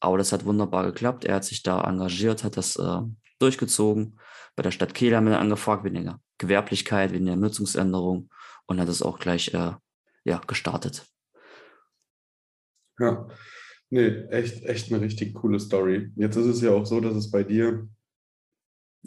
Aber 0.00 0.18
das 0.18 0.32
hat 0.32 0.44
wunderbar 0.44 0.84
geklappt. 0.84 1.24
Er 1.24 1.36
hat 1.36 1.44
sich 1.44 1.62
da 1.62 1.80
engagiert, 1.82 2.44
hat 2.44 2.56
das 2.56 2.76
äh, 2.76 3.00
durchgezogen. 3.38 4.18
Bei 4.56 4.62
der 4.62 4.70
Stadt 4.70 4.94
Kehl 4.94 5.16
haben 5.16 5.26
wir 5.26 5.38
angefragt 5.38 5.84
wegen 5.84 6.04
der 6.04 6.20
Gewerblichkeit, 6.38 7.12
wegen 7.12 7.26
der 7.26 7.36
Nutzungsänderung 7.36 8.28
und 8.66 8.80
hat 8.80 8.88
es 8.88 9.02
auch 9.02 9.18
gleich 9.18 9.54
äh, 9.54 9.72
ja, 10.24 10.40
gestartet. 10.46 11.06
Ja, 12.98 13.28
nee, 13.90 14.08
echt, 14.30 14.64
echt 14.64 14.92
eine 14.92 15.00
richtig 15.00 15.34
coole 15.34 15.58
Story. 15.58 16.12
Jetzt 16.16 16.36
ist 16.36 16.46
es 16.46 16.60
ja 16.60 16.70
auch 16.70 16.84
so, 16.84 17.00
dass 17.00 17.14
es 17.14 17.30
bei 17.30 17.42
dir 17.42 17.88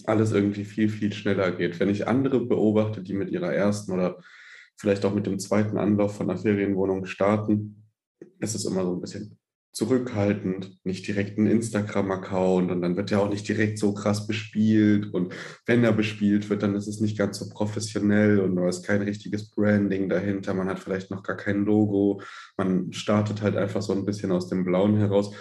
alles 0.04 0.32
irgendwie 0.32 0.66
viel, 0.66 0.90
viel 0.90 1.14
schneller 1.14 1.52
geht. 1.52 1.80
Wenn 1.80 1.90
ich 1.90 2.08
andere 2.08 2.46
beobachte, 2.46 3.02
die 3.02 3.14
mit 3.14 3.30
ihrer 3.30 3.54
ersten 3.54 3.92
oder 3.92 4.22
vielleicht 4.78 5.06
auch 5.06 5.14
mit 5.14 5.25
dem 5.25 5.40
zweiten 5.40 5.78
Anlauf 5.78 6.18
von 6.18 6.30
einer 6.30 6.40
Ferienwohnung 6.40 7.06
starten, 7.06 7.84
ist 8.40 8.56
es 8.56 8.66
immer 8.66 8.84
so 8.84 8.94
ein 8.94 9.02
bisschen 9.02 9.38
zurückhaltend, 9.75 10.80
nicht 10.86 11.06
direkt 11.06 11.38
einen 11.38 11.48
Instagram-Account 11.48 12.72
und 12.72 12.82
dann 12.82 12.96
wird 12.96 13.12
er 13.12 13.22
auch 13.22 13.30
nicht 13.30 13.46
direkt 13.46 13.78
so 13.78 13.94
krass 13.94 14.25
bespielt 14.25 15.14
und 15.14 15.34
wenn 15.66 15.84
er 15.84 15.92
bespielt 15.92 16.50
wird, 16.50 16.64
dann 16.64 16.75
ist 16.75 16.88
es 16.88 17.02
nicht 17.02 17.18
ganz 17.18 17.40
so 17.40 17.50
professionell 17.50 18.40
und 18.40 18.56
du 18.56 18.64
hast 18.64 18.86
kein 18.86 19.02
richtiges 19.02 19.52
Branding 19.52 20.08
dahinter, 20.08 20.54
man 20.54 20.70
hat 20.70 20.80
vielleicht 20.80 21.12
noch 21.12 21.24
gar 21.24 21.36
kein 21.36 21.66
Logo, 21.66 22.22
man 22.56 22.94
startet 22.94 23.42
halt 23.42 23.58
einfach 23.58 23.82
so 23.82 23.92
ein 23.92 24.06
bisschen 24.06 24.32
aus 24.32 24.48
dem 24.48 24.64
Blauen 24.64 24.96
heraus 24.96 25.36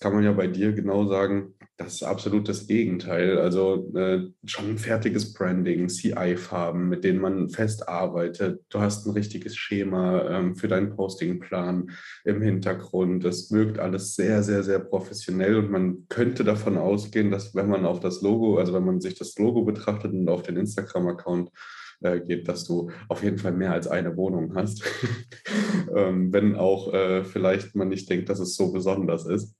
kann 0.00 0.14
man 0.14 0.24
ja 0.24 0.32
bei 0.32 0.46
dir 0.46 0.72
genau 0.72 1.06
sagen, 1.06 1.54
das 1.76 1.94
ist 1.94 2.02
absolut 2.02 2.48
das 2.48 2.66
Gegenteil. 2.66 3.38
Also 3.38 3.90
äh, 3.94 4.28
schon 4.44 4.70
ein 4.70 4.78
fertiges 4.78 5.32
Branding, 5.32 5.88
CI-Farben, 5.88 6.88
mit 6.88 7.04
denen 7.04 7.20
man 7.20 7.48
fest 7.48 7.88
arbeitet. 7.88 8.62
Du 8.70 8.80
hast 8.80 9.06
ein 9.06 9.12
richtiges 9.12 9.56
Schema 9.56 10.28
ähm, 10.28 10.56
für 10.56 10.68
deinen 10.68 10.96
Postingplan 10.96 11.90
im 12.24 12.42
Hintergrund. 12.42 13.24
Es 13.24 13.50
wirkt 13.50 13.78
alles 13.78 14.14
sehr, 14.14 14.42
sehr, 14.42 14.62
sehr 14.62 14.78
professionell 14.78 15.56
und 15.56 15.70
man 15.70 16.06
könnte 16.08 16.44
davon 16.44 16.76
ausgehen, 16.76 17.30
dass 17.30 17.54
wenn 17.54 17.68
man 17.68 17.86
auf 17.86 18.00
das 18.00 18.22
Logo, 18.22 18.58
also 18.58 18.72
wenn 18.72 18.84
man 18.84 19.00
sich 19.00 19.18
das 19.18 19.38
Logo 19.38 19.64
betrachtet 19.64 20.12
und 20.12 20.28
auf 20.28 20.42
den 20.42 20.56
Instagram-Account 20.56 21.50
äh, 22.02 22.20
geht, 22.20 22.48
dass 22.48 22.64
du 22.64 22.90
auf 23.08 23.22
jeden 23.22 23.38
Fall 23.38 23.52
mehr 23.52 23.72
als 23.72 23.86
eine 23.86 24.16
Wohnung 24.16 24.54
hast. 24.54 24.82
ähm, 25.94 26.32
wenn 26.32 26.56
auch 26.56 26.92
äh, 26.92 27.24
vielleicht 27.24 27.74
man 27.74 27.88
nicht 27.88 28.08
denkt, 28.08 28.28
dass 28.28 28.40
es 28.40 28.54
so 28.54 28.72
besonders 28.72 29.26
ist. 29.26 29.54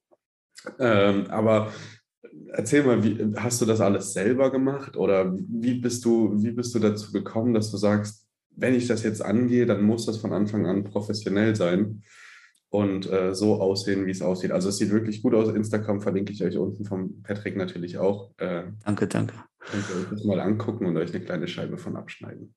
Ähm, 0.78 1.26
aber 1.28 1.72
erzähl 2.52 2.84
mal, 2.84 3.02
wie, 3.02 3.34
hast 3.36 3.60
du 3.60 3.66
das 3.66 3.80
alles 3.80 4.12
selber 4.12 4.50
gemacht 4.50 4.96
oder 4.96 5.34
wie 5.36 5.74
bist, 5.74 6.04
du, 6.04 6.42
wie 6.42 6.52
bist 6.52 6.74
du 6.74 6.78
dazu 6.78 7.12
gekommen, 7.12 7.54
dass 7.54 7.70
du 7.70 7.76
sagst, 7.76 8.26
wenn 8.56 8.74
ich 8.74 8.86
das 8.86 9.02
jetzt 9.02 9.24
angehe, 9.24 9.66
dann 9.66 9.82
muss 9.82 10.06
das 10.06 10.18
von 10.18 10.32
Anfang 10.32 10.66
an 10.66 10.84
professionell 10.84 11.56
sein 11.56 12.02
und 12.68 13.10
äh, 13.10 13.34
so 13.34 13.60
aussehen, 13.60 14.06
wie 14.06 14.10
es 14.10 14.22
aussieht. 14.22 14.52
Also 14.52 14.68
es 14.68 14.76
sieht 14.76 14.90
wirklich 14.90 15.22
gut 15.22 15.34
aus. 15.34 15.52
Instagram 15.54 16.00
verlinke 16.00 16.32
ich 16.32 16.42
euch 16.44 16.56
unten 16.56 16.84
vom 16.84 17.22
Patrick 17.22 17.56
natürlich 17.56 17.98
auch. 17.98 18.32
Äh, 18.38 18.64
danke, 18.84 19.06
danke. 19.08 19.34
Könnt 19.58 19.84
ihr 19.90 20.00
euch 20.00 20.10
das 20.10 20.24
mal 20.24 20.40
angucken 20.40 20.86
und 20.86 20.96
euch 20.96 21.12
eine 21.12 21.24
kleine 21.24 21.48
Scheibe 21.48 21.78
von 21.78 21.96
abschneiden. 21.96 22.54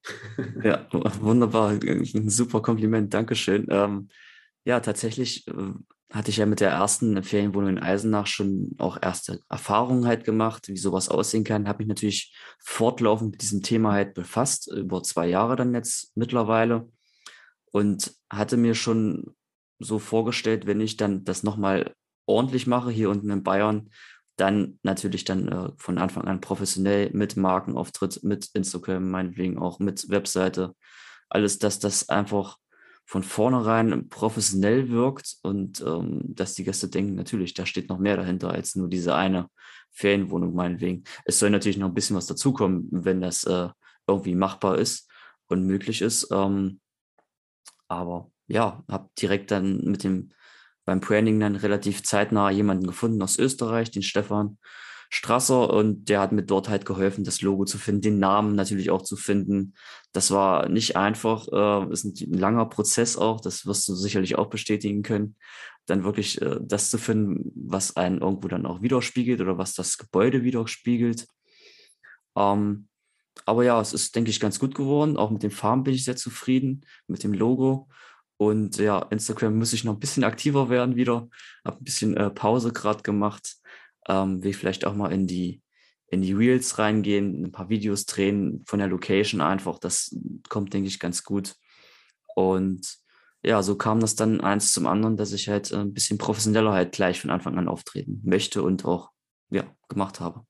ja, 0.64 0.88
wunderbar. 0.92 1.72
Ein 1.72 2.30
super 2.30 2.62
Kompliment. 2.62 3.14
Dankeschön. 3.14 3.66
Ähm, 3.70 4.10
ja, 4.66 4.80
tatsächlich 4.80 5.48
äh, 5.48 5.74
hatte 6.14 6.30
ich 6.30 6.38
ja 6.38 6.46
mit 6.46 6.60
der 6.60 6.70
ersten 6.70 7.24
Ferienwohnung 7.24 7.72
in 7.72 7.80
Eisenach 7.80 8.28
schon 8.28 8.76
auch 8.78 9.00
erste 9.02 9.40
Erfahrungen 9.50 10.06
halt 10.06 10.24
gemacht, 10.26 10.68
wie 10.68 10.78
sowas 10.78 11.10
aussehen 11.10 11.44
kann. 11.44 11.68
Habe 11.68 11.80
mich 11.80 11.88
natürlich 11.88 12.38
fortlaufend 12.60 13.32
mit 13.32 13.42
diesem 13.42 13.64
Thema 13.64 13.94
halt 13.94 14.14
befasst, 14.14 14.72
über 14.72 15.02
zwei 15.02 15.28
Jahre 15.28 15.56
dann 15.56 15.74
jetzt 15.74 16.16
mittlerweile. 16.16 16.88
Und 17.72 18.14
hatte 18.30 18.58
mir 18.58 18.76
schon 18.76 19.36
so 19.80 19.98
vorgestellt, 19.98 20.68
wenn 20.68 20.82
ich 20.82 20.98
dann 20.98 21.24
das 21.24 21.42
nochmal 21.42 21.96
ordentlich 22.28 22.68
mache 22.68 22.92
hier 22.92 23.10
unten 23.10 23.32
in 23.32 23.42
Bayern, 23.42 23.90
dann 24.36 24.80
natürlich 24.84 25.26
dann 25.26 25.48
äh, 25.48 25.72
von 25.78 25.98
Anfang 25.98 26.28
an 26.28 26.42
professionell 26.42 27.10
mit 27.14 27.38
Markenauftritt, 27.38 28.24
mit 28.24 28.50
Instagram, 28.54 29.10
meinetwegen 29.10 29.58
auch 29.58 29.80
mit 29.80 30.10
Webseite. 30.10 30.76
Alles, 31.28 31.58
dass 31.58 31.80
das 31.80 32.10
einfach 32.10 32.58
von 33.06 33.24
vornherein 33.24 34.08
professionell 34.10 34.90
wirkt 34.90 35.38
und 35.42 35.82
ähm, 35.82 36.22
dass 36.24 36.56
die 36.56 36.64
Gäste 36.64 36.88
denken, 36.88 37.16
natürlich, 37.16 37.54
da 37.54 37.66
steht 37.66 37.90
noch 37.90 38.00
mehr 38.00 38.18
dahinter 38.18 38.52
als 38.52 38.76
nur 38.76 38.88
diese 38.88 39.16
eine 39.16 39.50
Ferienwohnung 39.92 40.54
meinetwegen. 40.56 41.04
Es 41.26 41.40
soll 41.40 41.50
natürlich 41.50 41.78
noch 41.78 41.88
ein 41.88 41.94
bisschen 41.94 42.16
was 42.16 42.28
dazukommen, 42.28 42.88
wenn 42.92 43.22
das 43.22 43.44
äh, 43.44 43.70
irgendwie 44.08 44.36
machbar 44.36 44.78
ist 44.78 45.10
und 45.48 45.66
möglich 45.66 46.02
ist. 46.02 46.30
Ähm, 46.32 46.80
aber 47.88 48.32
ja, 48.48 48.84
habe 48.90 49.10
direkt 49.20 49.52
dann 49.52 49.84
mit 49.84 50.04
dem 50.04 50.32
beim 50.86 51.00
Branding 51.00 51.40
dann 51.40 51.56
relativ 51.56 52.04
zeitnah 52.04 52.50
jemanden 52.50 52.88
gefunden 52.88 53.22
aus 53.22 53.40
Österreich, 53.40 53.92
den 53.92 54.04
Stefan, 54.04 54.58
Strasser 55.16 55.72
und 55.72 56.10
der 56.10 56.20
hat 56.20 56.32
mir 56.32 56.42
dort 56.42 56.70
halt 56.70 56.88
geholfen, 56.88 57.24
das 57.24 57.44
Logo 57.44 57.66
zu 57.66 57.78
finden, 57.78 58.02
den 58.02 58.18
Namen 58.18 58.56
natürlich 58.56 58.90
auch 58.90 59.04
zu 59.04 59.16
finden. 59.16 59.76
Das 60.12 60.32
war 60.32 60.68
nicht 60.70 60.96
einfach, 60.96 61.48
äh, 61.52 61.94
ist 61.94 62.04
ein, 62.04 62.34
langer 62.34 62.66
Prozess 62.66 63.16
auch, 63.16 63.40
das 63.40 63.68
wirst 63.68 63.88
du 63.88 63.94
sicherlich 63.94 64.40
auch 64.40 64.48
bestätigen 64.48 65.04
können, 65.04 65.36
dann 65.86 66.04
wirklich 66.04 66.42
äh, 66.42 66.58
das 66.64 66.90
zu 66.90 66.98
finden, 66.98 67.52
was 67.56 67.96
einen 67.96 68.22
irgendwo 68.22 68.48
dann 68.48 68.66
auch 68.66 68.82
widerspiegelt 68.82 69.40
oder 69.40 69.60
was 69.60 69.76
das 69.76 70.00
Gebäude 70.00 70.42
widerspiegelt. 70.44 71.28
Ähm, 72.36 72.88
aber 73.46 73.64
ja, 73.64 73.80
es 73.80 73.94
ist, 73.94 74.16
denke 74.16 74.32
ich, 74.32 74.40
ganz 74.40 74.58
gut 74.58 74.74
geworden. 74.74 75.18
Auch 75.18 75.30
mit 75.30 75.44
den 75.44 75.52
Farben 75.52 75.84
bin 75.84 75.94
ich 75.94 76.06
sehr 76.06 76.16
zufrieden, 76.16 76.88
mit 77.06 77.24
dem 77.24 77.34
Logo. 77.34 77.88
Und 78.38 78.78
ja, 78.78 78.98
Instagram 79.12 79.60
muss 79.60 79.74
ich 79.74 79.84
noch 79.84 79.94
ein 79.94 80.00
bisschen 80.00 80.24
aktiver 80.24 80.72
werden 80.72 80.96
wieder. 80.96 81.28
Habe 81.64 81.78
ein 81.78 81.84
bisschen 81.84 82.18
äh, 82.18 82.32
Pause 82.32 82.74
gerade 82.74 83.04
gemacht 83.04 83.58
ähm, 84.08 84.44
will 84.44 84.54
vielleicht 84.54 84.86
auch 84.86 84.96
mal 84.96 85.12
in 85.12 85.28
die, 85.28 85.62
in 86.08 86.22
die 86.22 86.34
Reels 86.34 86.78
reingehen, 86.80 87.44
ein 87.44 87.52
paar 87.52 87.70
Videos 87.70 88.06
drehen 88.06 88.64
von 88.66 88.80
der 88.80 88.88
Location 88.88 89.42
einfach. 89.42 89.80
Das 89.80 90.16
kommt, 90.50 90.74
denke 90.74 90.88
ich, 90.88 91.00
ganz 91.00 91.24
gut. 91.24 91.56
Und 92.36 92.98
ja, 93.44 93.62
so 93.62 93.76
kam 93.76 94.00
das 94.00 94.16
dann 94.16 94.42
eins 94.42 94.72
zum 94.72 94.88
anderen, 94.88 95.18
dass 95.18 95.34
ich 95.34 95.50
halt 95.50 95.72
ein 95.74 95.94
bisschen 95.94 96.18
professioneller 96.18 96.72
halt 96.72 96.94
gleich 96.94 97.20
von 97.20 97.30
Anfang 97.30 97.58
an 97.58 97.68
auftreten 97.68 98.22
möchte 98.24 98.64
und 98.64 98.86
auch 98.86 99.10
ja, 99.50 99.66
gemacht 99.90 100.20
habe. 100.20 100.46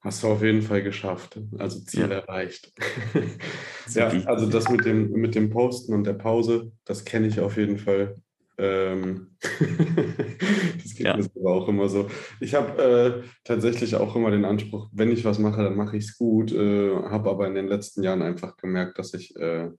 Hast 0.00 0.22
du 0.22 0.28
auf 0.28 0.42
jeden 0.42 0.62
Fall 0.62 0.82
geschafft. 0.82 1.40
Also 1.58 1.80
Ziel 1.80 2.02
ja. 2.02 2.18
erreicht. 2.18 2.72
ja, 3.94 4.08
also 4.26 4.48
das 4.48 4.68
mit 4.68 4.84
dem, 4.84 5.10
mit 5.10 5.34
dem 5.34 5.50
Posten 5.50 5.92
und 5.92 6.04
der 6.04 6.14
Pause, 6.14 6.72
das 6.84 7.04
kenne 7.04 7.26
ich 7.26 7.40
auf 7.40 7.56
jeden 7.56 7.78
Fall. 7.78 8.16
Ähm, 8.58 9.36
das 9.40 10.94
geht 10.94 11.06
ja. 11.06 11.16
mir 11.16 11.30
aber 11.36 11.52
auch 11.52 11.68
immer 11.68 11.88
so. 11.88 12.08
Ich 12.40 12.54
habe 12.54 12.82
äh, 12.82 13.28
tatsächlich 13.44 13.94
auch 13.94 14.16
immer 14.16 14.30
den 14.30 14.44
Anspruch, 14.44 14.90
wenn 14.92 15.12
ich 15.12 15.24
was 15.24 15.38
mache, 15.38 15.62
dann 15.62 15.76
mache 15.76 15.96
ich 15.96 16.04
es 16.04 16.18
gut. 16.18 16.52
Äh, 16.52 16.94
habe 16.94 17.30
aber 17.30 17.46
in 17.46 17.54
den 17.54 17.68
letzten 17.68 18.02
Jahren 18.02 18.22
einfach 18.22 18.56
gemerkt, 18.56 18.98
dass 18.98 19.14
ich 19.14 19.34
äh, 19.36 19.70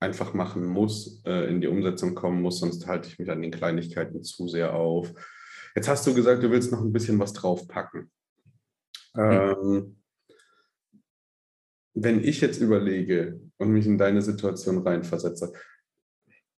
einfach 0.00 0.34
machen 0.34 0.64
muss, 0.64 1.22
äh, 1.24 1.48
in 1.48 1.60
die 1.60 1.68
Umsetzung 1.68 2.14
kommen 2.14 2.42
muss, 2.42 2.60
sonst 2.60 2.86
halte 2.86 3.08
ich 3.08 3.18
mich 3.18 3.30
an 3.30 3.40
den 3.40 3.50
Kleinigkeiten 3.50 4.22
zu 4.22 4.48
sehr 4.48 4.74
auf. 4.74 5.12
Jetzt 5.74 5.88
hast 5.88 6.06
du 6.06 6.14
gesagt, 6.14 6.42
du 6.42 6.50
willst 6.50 6.72
noch 6.72 6.80
ein 6.80 6.92
bisschen 6.92 7.18
was 7.18 7.32
draufpacken. 7.32 8.10
Ähm, 9.16 9.96
wenn 11.94 12.22
ich 12.22 12.42
jetzt 12.42 12.60
überlege 12.60 13.40
und 13.56 13.70
mich 13.70 13.86
in 13.86 13.96
deine 13.96 14.20
Situation 14.20 14.78
reinversetze, 14.78 15.52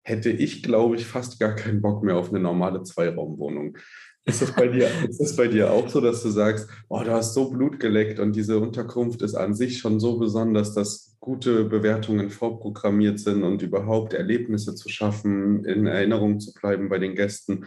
hätte 0.09 0.31
ich, 0.31 0.63
glaube 0.63 0.97
ich, 0.97 1.07
fast 1.07 1.39
gar 1.39 1.55
keinen 1.55 1.83
Bock 1.83 2.03
mehr 2.03 2.17
auf 2.17 2.31
eine 2.31 2.41
normale 2.41 2.83
Zweiraumwohnung. 2.83 3.77
Ist 4.25 4.43
das, 4.43 4.53
bei 4.53 4.69
dir, 4.69 4.89
ist 5.09 5.21
das 5.21 5.37
bei 5.37 5.49
dir 5.49 5.71
auch 5.71 5.89
so, 5.89 6.01
dass 6.01 6.23
du 6.23 6.29
sagst, 6.29 6.69
oh, 6.89 7.03
du 7.03 7.13
hast 7.13 7.33
so 7.33 7.51
Blut 7.51 7.81
geleckt 7.81 8.19
und 8.19 8.37
diese 8.37 8.59
Unterkunft 8.59 9.23
ist 9.23 9.35
an 9.35 9.55
sich 9.55 9.79
schon 9.79 10.01
so 10.01 10.19
besonders, 10.19 10.75
dass 10.75 11.17
gute 11.19 11.65
Bewertungen 11.65 12.29
vorprogrammiert 12.29 13.21
sind 13.21 13.43
und 13.43 13.63
überhaupt 13.63 14.13
Erlebnisse 14.13 14.75
zu 14.75 14.91
schaffen, 14.91 15.65
in 15.65 15.87
Erinnerung 15.87 16.41
zu 16.41 16.53
bleiben 16.53 16.91
bei 16.91 16.99
den 16.99 17.15
Gästen, 17.15 17.67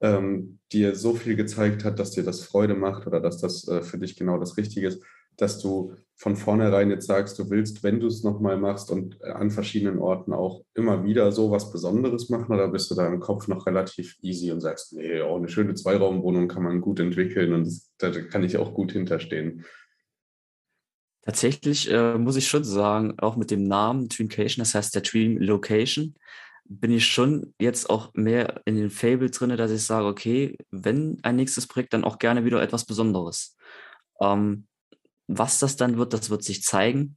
ähm, 0.00 0.58
dir 0.72 0.94
so 0.94 1.14
viel 1.14 1.34
gezeigt 1.34 1.84
hat, 1.84 1.98
dass 1.98 2.12
dir 2.12 2.22
das 2.22 2.44
Freude 2.44 2.74
macht 2.74 3.06
oder 3.06 3.20
dass 3.20 3.38
das 3.38 3.66
äh, 3.66 3.82
für 3.82 3.98
dich 3.98 4.16
genau 4.16 4.38
das 4.38 4.56
Richtige 4.56 4.86
ist, 4.86 5.02
dass 5.36 5.60
du 5.60 5.94
von 6.18 6.36
vornherein 6.36 6.90
jetzt 6.90 7.06
sagst, 7.06 7.38
du 7.38 7.50
willst, 7.50 7.82
wenn 7.82 8.00
du 8.00 8.06
es 8.06 8.24
nochmal 8.24 8.56
machst 8.56 8.90
und 8.90 9.20
äh, 9.20 9.30
an 9.30 9.50
verschiedenen 9.50 9.98
Orten 9.98 10.32
auch 10.32 10.62
immer 10.74 11.04
wieder 11.04 11.30
so 11.30 11.50
was 11.50 11.70
Besonderes 11.70 12.30
machen 12.30 12.54
oder 12.54 12.68
bist 12.68 12.90
du 12.90 12.94
da 12.94 13.06
im 13.06 13.20
Kopf 13.20 13.48
noch 13.48 13.66
relativ 13.66 14.16
easy 14.22 14.50
und 14.50 14.60
sagst, 14.60 14.94
nee, 14.94 15.20
auch 15.20 15.36
eine 15.36 15.48
schöne 15.48 15.74
Zweiraumwohnung 15.74 16.48
kann 16.48 16.62
man 16.62 16.80
gut 16.80 17.00
entwickeln 17.00 17.52
und 17.52 17.70
da 17.98 18.10
kann 18.10 18.44
ich 18.44 18.56
auch 18.56 18.72
gut 18.72 18.92
hinterstehen. 18.92 19.64
Tatsächlich 21.22 21.90
äh, 21.90 22.16
muss 22.16 22.36
ich 22.36 22.48
schon 22.48 22.64
sagen, 22.64 23.14
auch 23.18 23.36
mit 23.36 23.50
dem 23.50 23.64
Namen 23.64 24.08
Dreamcation, 24.08 24.62
das 24.62 24.74
heißt 24.74 24.94
der 24.94 25.02
Dream 25.02 25.36
Location, 25.38 26.14
bin 26.68 26.92
ich 26.92 27.06
schon 27.06 27.52
jetzt 27.60 27.90
auch 27.90 28.14
mehr 28.14 28.62
in 28.64 28.76
den 28.76 28.90
Fable 28.90 29.30
drin, 29.30 29.56
dass 29.56 29.70
ich 29.70 29.84
sage, 29.84 30.06
okay, 30.06 30.56
wenn 30.70 31.18
ein 31.22 31.36
nächstes 31.36 31.66
Projekt, 31.66 31.92
dann 31.92 32.04
auch 32.04 32.18
gerne 32.18 32.44
wieder 32.44 32.62
etwas 32.62 32.86
Besonderes. 32.86 33.56
Ähm, 34.20 34.66
was 35.26 35.58
das 35.58 35.76
dann 35.76 35.98
wird, 35.98 36.12
das 36.12 36.30
wird 36.30 36.44
sich 36.44 36.62
zeigen. 36.62 37.16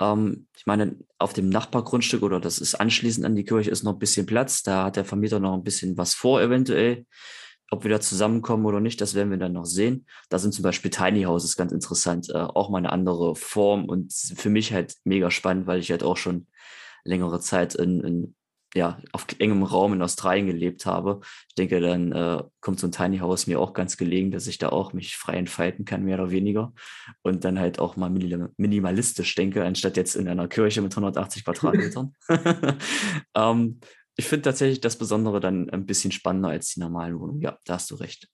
Ähm, 0.00 0.46
ich 0.56 0.66
meine, 0.66 0.96
auf 1.18 1.32
dem 1.32 1.48
Nachbargrundstück 1.48 2.22
oder 2.22 2.40
das 2.40 2.58
ist 2.58 2.74
anschließend 2.74 3.26
an 3.26 3.36
die 3.36 3.44
Kirche 3.44 3.70
ist 3.70 3.82
noch 3.82 3.92
ein 3.92 3.98
bisschen 3.98 4.26
Platz. 4.26 4.62
Da 4.62 4.84
hat 4.84 4.96
der 4.96 5.04
Vermieter 5.04 5.40
noch 5.40 5.54
ein 5.54 5.64
bisschen 5.64 5.96
was 5.96 6.14
vor, 6.14 6.40
eventuell. 6.40 7.06
Ob 7.72 7.84
wir 7.84 7.90
da 7.90 8.00
zusammenkommen 8.00 8.66
oder 8.66 8.80
nicht, 8.80 9.00
das 9.00 9.14
werden 9.14 9.30
wir 9.30 9.38
dann 9.38 9.52
noch 9.52 9.64
sehen. 9.66 10.06
Da 10.28 10.40
sind 10.40 10.52
zum 10.52 10.64
Beispiel 10.64 10.90
Tiny 10.90 11.22
Houses 11.22 11.56
ganz 11.56 11.70
interessant, 11.70 12.28
äh, 12.30 12.38
auch 12.38 12.68
mal 12.68 12.78
eine 12.78 12.90
andere 12.90 13.36
Form 13.36 13.84
und 13.84 14.12
für 14.12 14.50
mich 14.50 14.72
halt 14.72 14.96
mega 15.04 15.30
spannend, 15.30 15.68
weil 15.68 15.78
ich 15.78 15.90
halt 15.90 16.02
auch 16.02 16.16
schon 16.16 16.48
längere 17.04 17.40
Zeit 17.40 17.76
in, 17.76 18.00
in 18.00 18.34
ja, 18.74 19.00
auf 19.12 19.26
engem 19.38 19.62
Raum 19.62 19.92
in 19.94 20.02
Australien 20.02 20.46
gelebt 20.46 20.86
habe. 20.86 21.20
Ich 21.48 21.54
denke, 21.56 21.80
dann 21.80 22.12
äh, 22.12 22.42
kommt 22.60 22.78
so 22.78 22.86
ein 22.86 22.92
Tiny 22.92 23.18
House 23.18 23.46
mir 23.46 23.60
auch 23.60 23.72
ganz 23.72 23.96
gelegen, 23.96 24.30
dass 24.30 24.46
ich 24.46 24.58
da 24.58 24.68
auch 24.68 24.92
mich 24.92 25.16
frei 25.16 25.36
entfalten 25.36 25.84
kann, 25.84 26.04
mehr 26.04 26.20
oder 26.20 26.30
weniger. 26.30 26.72
Und 27.22 27.44
dann 27.44 27.58
halt 27.58 27.80
auch 27.80 27.96
mal 27.96 28.10
minimalistisch 28.10 29.34
denke, 29.34 29.64
anstatt 29.64 29.96
jetzt 29.96 30.14
in 30.14 30.28
einer 30.28 30.48
Kirche 30.48 30.82
mit 30.82 30.92
180 30.92 31.44
Quadratmetern. 31.44 32.14
ähm, 33.34 33.80
ich 34.16 34.26
finde 34.26 34.42
tatsächlich 34.42 34.80
das 34.80 34.96
Besondere 34.96 35.40
dann 35.40 35.70
ein 35.70 35.86
bisschen 35.86 36.12
spannender 36.12 36.50
als 36.50 36.74
die 36.74 36.80
normalen 36.80 37.18
Wohnungen. 37.18 37.40
Ja, 37.40 37.58
da 37.64 37.74
hast 37.74 37.90
du 37.90 37.94
recht. 37.96 38.28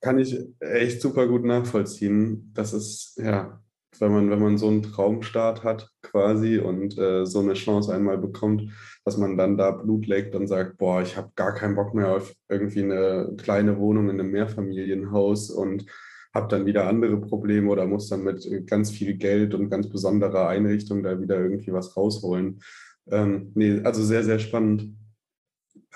Kann 0.00 0.18
ich 0.18 0.36
echt 0.60 1.00
super 1.00 1.26
gut 1.28 1.44
nachvollziehen. 1.44 2.50
Das 2.54 2.72
ist, 2.72 3.16
ja, 3.16 3.62
wenn 4.00 4.12
man, 4.12 4.30
wenn 4.30 4.40
man 4.40 4.58
so 4.58 4.68
einen 4.68 4.82
Traumstart 4.82 5.64
hat 5.64 5.90
quasi 6.02 6.58
und 6.58 6.98
äh, 6.98 7.26
so 7.26 7.40
eine 7.40 7.54
Chance 7.54 7.92
einmal 7.94 8.18
bekommt, 8.18 8.72
dass 9.04 9.16
man 9.16 9.36
dann 9.36 9.56
da 9.56 9.70
Blut 9.70 10.06
leckt 10.06 10.34
und 10.34 10.46
sagt, 10.46 10.78
boah, 10.78 11.02
ich 11.02 11.16
habe 11.16 11.30
gar 11.36 11.54
keinen 11.54 11.74
Bock 11.74 11.94
mehr 11.94 12.16
auf 12.16 12.34
irgendwie 12.48 12.82
eine 12.82 13.34
kleine 13.36 13.78
Wohnung 13.78 14.08
in 14.08 14.20
einem 14.20 14.30
Mehrfamilienhaus 14.30 15.50
und 15.50 15.86
habe 16.34 16.48
dann 16.48 16.66
wieder 16.66 16.86
andere 16.88 17.20
Probleme 17.20 17.70
oder 17.70 17.86
muss 17.86 18.08
dann 18.08 18.24
mit 18.24 18.48
ganz 18.66 18.90
viel 18.90 19.14
Geld 19.14 19.54
und 19.54 19.68
ganz 19.68 19.88
besonderer 19.88 20.48
Einrichtung 20.48 21.02
da 21.02 21.20
wieder 21.20 21.38
irgendwie 21.38 21.72
was 21.72 21.96
rausholen. 21.96 22.60
Ähm, 23.10 23.52
nee, 23.54 23.80
also 23.84 24.02
sehr, 24.02 24.24
sehr 24.24 24.38
spannend. 24.38 24.96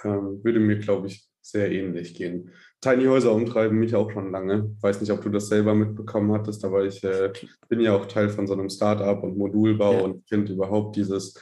Ähm, 0.04 0.44
würde 0.44 0.60
mir, 0.60 0.78
glaube 0.78 1.06
ich, 1.06 1.26
sehr 1.40 1.70
ähnlich 1.70 2.14
gehen. 2.14 2.50
Tiny 2.80 3.04
Häuser 3.04 3.32
umtreiben 3.32 3.78
mich 3.78 3.94
auch 3.94 4.10
schon 4.10 4.30
lange. 4.30 4.76
Weiß 4.80 5.00
nicht, 5.00 5.10
ob 5.10 5.22
du 5.22 5.30
das 5.30 5.48
selber 5.48 5.74
mitbekommen 5.74 6.32
hattest, 6.32 6.64
aber 6.64 6.84
ich 6.84 7.02
äh, 7.02 7.32
bin 7.68 7.80
ja 7.80 7.96
auch 7.96 8.06
Teil 8.06 8.28
von 8.28 8.46
so 8.46 8.52
einem 8.52 8.68
Startup 8.68 9.22
und 9.22 9.38
Modulbau 9.38 9.94
ja. 9.94 10.00
und 10.00 10.28
finde 10.28 10.52
überhaupt 10.52 10.96
dieses, 10.96 11.40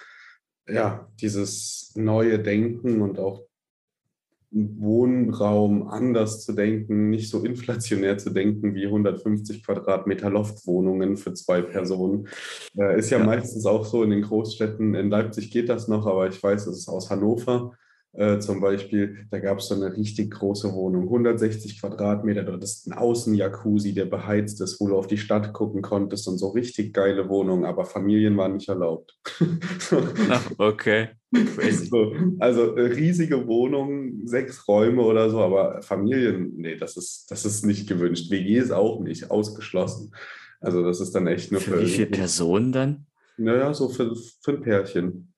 ja, 0.68 1.08
dieses 1.20 1.92
neue 1.96 2.38
Denken 2.38 3.02
und 3.02 3.18
auch 3.18 3.42
Wohnraum 4.54 5.88
anders 5.88 6.44
zu 6.44 6.52
denken, 6.52 7.10
nicht 7.10 7.28
so 7.28 7.44
inflationär 7.44 8.18
zu 8.18 8.30
denken 8.30 8.74
wie 8.76 8.86
150 8.86 9.64
Quadratmeter 9.64 10.30
Loftwohnungen 10.30 11.16
für 11.16 11.34
zwei 11.34 11.60
Personen. 11.60 12.28
Äh, 12.78 12.98
ist 12.98 13.10
ja, 13.10 13.18
ja, 13.18 13.24
meistens 13.24 13.66
auch 13.66 13.84
so 13.84 14.04
in 14.04 14.10
den 14.10 14.22
Großstädten. 14.22 14.94
In 14.94 15.10
Leipzig 15.10 15.50
geht 15.50 15.68
das 15.68 15.88
noch, 15.88 16.06
aber 16.06 16.28
ich 16.28 16.40
weiß, 16.40 16.68
es 16.68 16.78
ist 16.78 16.88
aus 16.88 17.10
Hannover 17.10 17.72
äh, 18.16 18.38
zum 18.38 18.60
Beispiel, 18.60 19.26
da 19.30 19.40
gab 19.40 19.58
es 19.58 19.68
so 19.68 19.74
eine 19.74 19.96
richtig 19.96 20.30
große 20.30 20.72
Wohnung, 20.72 21.04
160 21.04 21.80
Quadratmeter, 21.80 22.44
dort 22.44 22.62
ist 22.62 22.86
ein 22.86 22.92
Außenjacuzzi, 22.92 23.92
der 23.92 24.04
beheizt 24.04 24.60
ist, 24.60 24.80
wo 24.80 24.86
du 24.86 24.96
auf 24.96 25.08
die 25.08 25.18
Stadt 25.18 25.52
gucken 25.52 25.82
konntest 25.82 26.28
und 26.28 26.38
so 26.38 26.50
richtig 26.50 26.94
geile 26.94 27.28
Wohnung, 27.28 27.64
aber 27.64 27.84
Familien 27.84 28.36
waren 28.36 28.54
nicht 28.54 28.68
erlaubt. 28.68 29.18
Ach, 30.30 30.50
okay. 30.58 31.08
So, 31.90 32.12
also 32.38 32.76
äh, 32.76 32.92
riesige 32.92 33.48
Wohnungen, 33.48 34.26
sechs 34.26 34.68
Räume 34.68 35.02
oder 35.02 35.28
so, 35.30 35.40
aber 35.40 35.82
Familien, 35.82 36.52
nee, 36.56 36.76
das 36.76 36.96
ist, 36.96 37.28
das 37.30 37.44
ist 37.44 37.66
nicht 37.66 37.88
gewünscht. 37.88 38.30
WGs 38.30 38.70
auch 38.70 39.00
nicht, 39.00 39.32
ausgeschlossen. 39.32 40.14
Also 40.60 40.84
das 40.84 41.00
ist 41.00 41.12
dann 41.14 41.26
echt 41.26 41.50
nur 41.50 41.60
für. 41.60 41.72
Für 41.72 41.82
wie 41.82 41.90
viele 41.90 42.06
Personen 42.06 42.70
dann? 42.70 43.06
Naja, 43.36 43.74
so 43.74 43.88
für, 43.88 44.14
für 44.14 44.52
ein 44.52 44.60
Pärchen. 44.60 45.33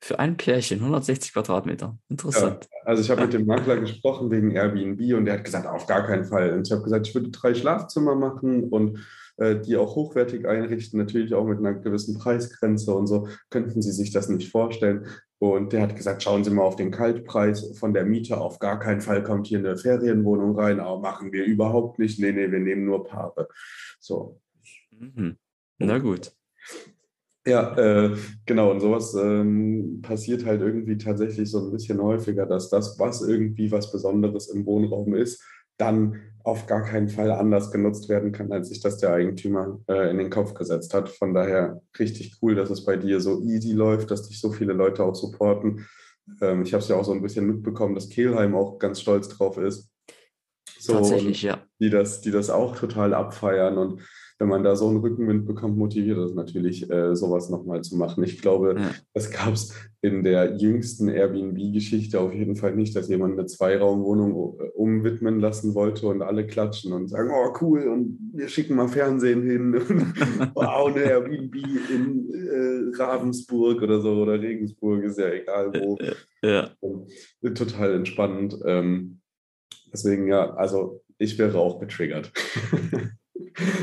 Für 0.00 0.18
ein 0.20 0.36
Pärchen, 0.36 0.78
160 0.78 1.32
Quadratmeter. 1.32 1.98
Interessant. 2.08 2.68
Ja, 2.70 2.78
also 2.84 3.02
ich 3.02 3.10
habe 3.10 3.22
mit 3.22 3.32
dem 3.32 3.46
Makler 3.46 3.78
gesprochen 3.78 4.30
wegen 4.30 4.52
Airbnb 4.52 5.00
und 5.16 5.24
der 5.24 5.34
hat 5.34 5.44
gesagt, 5.44 5.66
auf 5.66 5.86
gar 5.86 6.06
keinen 6.06 6.24
Fall. 6.24 6.52
Und 6.52 6.66
ich 6.66 6.72
habe 6.72 6.82
gesagt, 6.82 7.08
ich 7.08 7.14
würde 7.14 7.30
drei 7.30 7.52
Schlafzimmer 7.54 8.14
machen 8.14 8.64
und 8.64 9.04
äh, 9.38 9.60
die 9.60 9.76
auch 9.76 9.96
hochwertig 9.96 10.46
einrichten, 10.46 10.98
natürlich 10.98 11.34
auch 11.34 11.44
mit 11.44 11.58
einer 11.58 11.74
gewissen 11.74 12.16
Preisgrenze 12.16 12.94
und 12.94 13.08
so. 13.08 13.28
Könnten 13.50 13.82
Sie 13.82 13.92
sich 13.92 14.12
das 14.12 14.28
nicht 14.28 14.50
vorstellen? 14.50 15.06
Und 15.38 15.72
der 15.72 15.82
hat 15.82 15.96
gesagt, 15.96 16.22
schauen 16.22 16.44
Sie 16.44 16.50
mal 16.50 16.62
auf 16.62 16.76
den 16.76 16.90
Kaltpreis 16.90 17.76
von 17.78 17.92
der 17.92 18.04
Miete. 18.04 18.40
Auf 18.40 18.58
gar 18.58 18.78
keinen 18.78 19.00
Fall 19.00 19.22
kommt 19.22 19.46
hier 19.46 19.60
eine 19.60 19.76
Ferienwohnung 19.76 20.58
rein, 20.58 20.80
aber 20.80 21.00
machen 21.00 21.32
wir 21.32 21.44
überhaupt 21.44 21.98
nicht. 21.98 22.18
Nee, 22.18 22.32
nee, 22.32 22.50
wir 22.50 22.58
nehmen 22.60 22.84
nur 22.84 23.04
Paare. 23.04 23.48
So. 24.00 24.40
Mhm. 24.90 25.38
Na 25.78 25.98
gut. 25.98 26.32
Ja, 27.46 27.76
äh, 27.76 28.16
genau. 28.46 28.70
Und 28.70 28.80
sowas 28.80 29.14
ähm, 29.14 30.00
passiert 30.02 30.44
halt 30.44 30.60
irgendwie 30.60 30.98
tatsächlich 30.98 31.50
so 31.50 31.64
ein 31.64 31.70
bisschen 31.70 32.02
häufiger, 32.02 32.46
dass 32.46 32.68
das, 32.68 32.98
was 32.98 33.22
irgendwie 33.22 33.70
was 33.70 33.90
Besonderes 33.90 34.48
im 34.48 34.66
Wohnraum 34.66 35.14
ist, 35.14 35.42
dann 35.78 36.20
auf 36.44 36.66
gar 36.66 36.82
keinen 36.82 37.08
Fall 37.08 37.30
anders 37.30 37.70
genutzt 37.70 38.08
werden 38.08 38.32
kann, 38.32 38.52
als 38.52 38.68
sich 38.68 38.80
das 38.80 38.98
der 38.98 39.12
Eigentümer 39.12 39.80
äh, 39.88 40.10
in 40.10 40.18
den 40.18 40.30
Kopf 40.30 40.54
gesetzt 40.54 40.92
hat. 40.94 41.08
Von 41.08 41.34
daher 41.34 41.80
richtig 41.98 42.38
cool, 42.42 42.54
dass 42.54 42.70
es 42.70 42.84
bei 42.84 42.96
dir 42.96 43.20
so 43.20 43.42
easy 43.42 43.72
läuft, 43.72 44.10
dass 44.10 44.28
dich 44.28 44.40
so 44.40 44.50
viele 44.50 44.72
Leute 44.72 45.04
auch 45.04 45.14
supporten. 45.14 45.86
Ähm, 46.40 46.62
ich 46.62 46.72
habe 46.72 46.82
es 46.82 46.88
ja 46.88 46.96
auch 46.96 47.04
so 47.04 47.12
ein 47.12 47.22
bisschen 47.22 47.46
mitbekommen, 47.46 47.94
dass 47.94 48.08
Kehlheim 48.08 48.54
auch 48.54 48.78
ganz 48.78 49.00
stolz 49.00 49.28
drauf 49.28 49.56
ist. 49.58 49.90
So, 50.78 50.94
Tatsächlich, 50.94 51.42
ja. 51.42 51.62
Die 51.80 51.90
das, 51.90 52.20
die 52.20 52.30
das 52.30 52.50
auch 52.50 52.76
total 52.76 53.14
abfeiern 53.14 53.78
und 53.78 54.02
wenn 54.38 54.48
man 54.48 54.62
da 54.62 54.76
so 54.76 54.88
einen 54.88 54.98
Rückenwind 54.98 55.46
bekommt, 55.46 55.76
motiviert 55.76 56.18
das 56.18 56.32
natürlich, 56.32 56.88
äh, 56.90 57.16
sowas 57.16 57.50
nochmal 57.50 57.82
zu 57.82 57.96
machen. 57.96 58.22
Ich 58.22 58.40
glaube, 58.40 58.76
ja. 58.78 58.90
das 59.12 59.30
gab 59.30 59.52
es 59.52 59.74
in 60.00 60.22
der 60.22 60.56
jüngsten 60.56 61.08
Airbnb-Geschichte 61.08 62.20
auf 62.20 62.32
jeden 62.32 62.54
Fall 62.54 62.76
nicht, 62.76 62.94
dass 62.94 63.08
jemand 63.08 63.36
eine 63.36 63.46
Zweiraumwohnung 63.46 64.60
äh, 64.60 64.68
umwidmen 64.76 65.40
lassen 65.40 65.74
wollte 65.74 66.06
und 66.06 66.22
alle 66.22 66.46
klatschen 66.46 66.92
und 66.92 67.08
sagen, 67.08 67.30
oh 67.32 67.52
cool, 67.60 67.88
und 67.88 68.30
wir 68.32 68.48
schicken 68.48 68.76
mal 68.76 68.86
Fernsehen 68.86 69.42
hin. 69.42 69.74
wow, 70.54 70.88
eine 70.88 71.02
Airbnb 71.02 71.56
in 71.90 72.32
äh, 72.32 72.96
Ravensburg 72.96 73.82
oder 73.82 74.00
so 74.00 74.22
oder 74.22 74.40
Regensburg, 74.40 75.02
ist 75.02 75.18
ja 75.18 75.30
egal 75.30 75.72
wo. 75.74 75.98
Ja. 76.42 76.70
Total 77.42 77.94
entspannend. 77.94 78.56
Ähm, 78.64 79.18
deswegen 79.92 80.28
ja, 80.28 80.54
also 80.54 81.02
ich 81.18 81.36
wäre 81.38 81.58
auch 81.58 81.80
getriggert. 81.80 82.32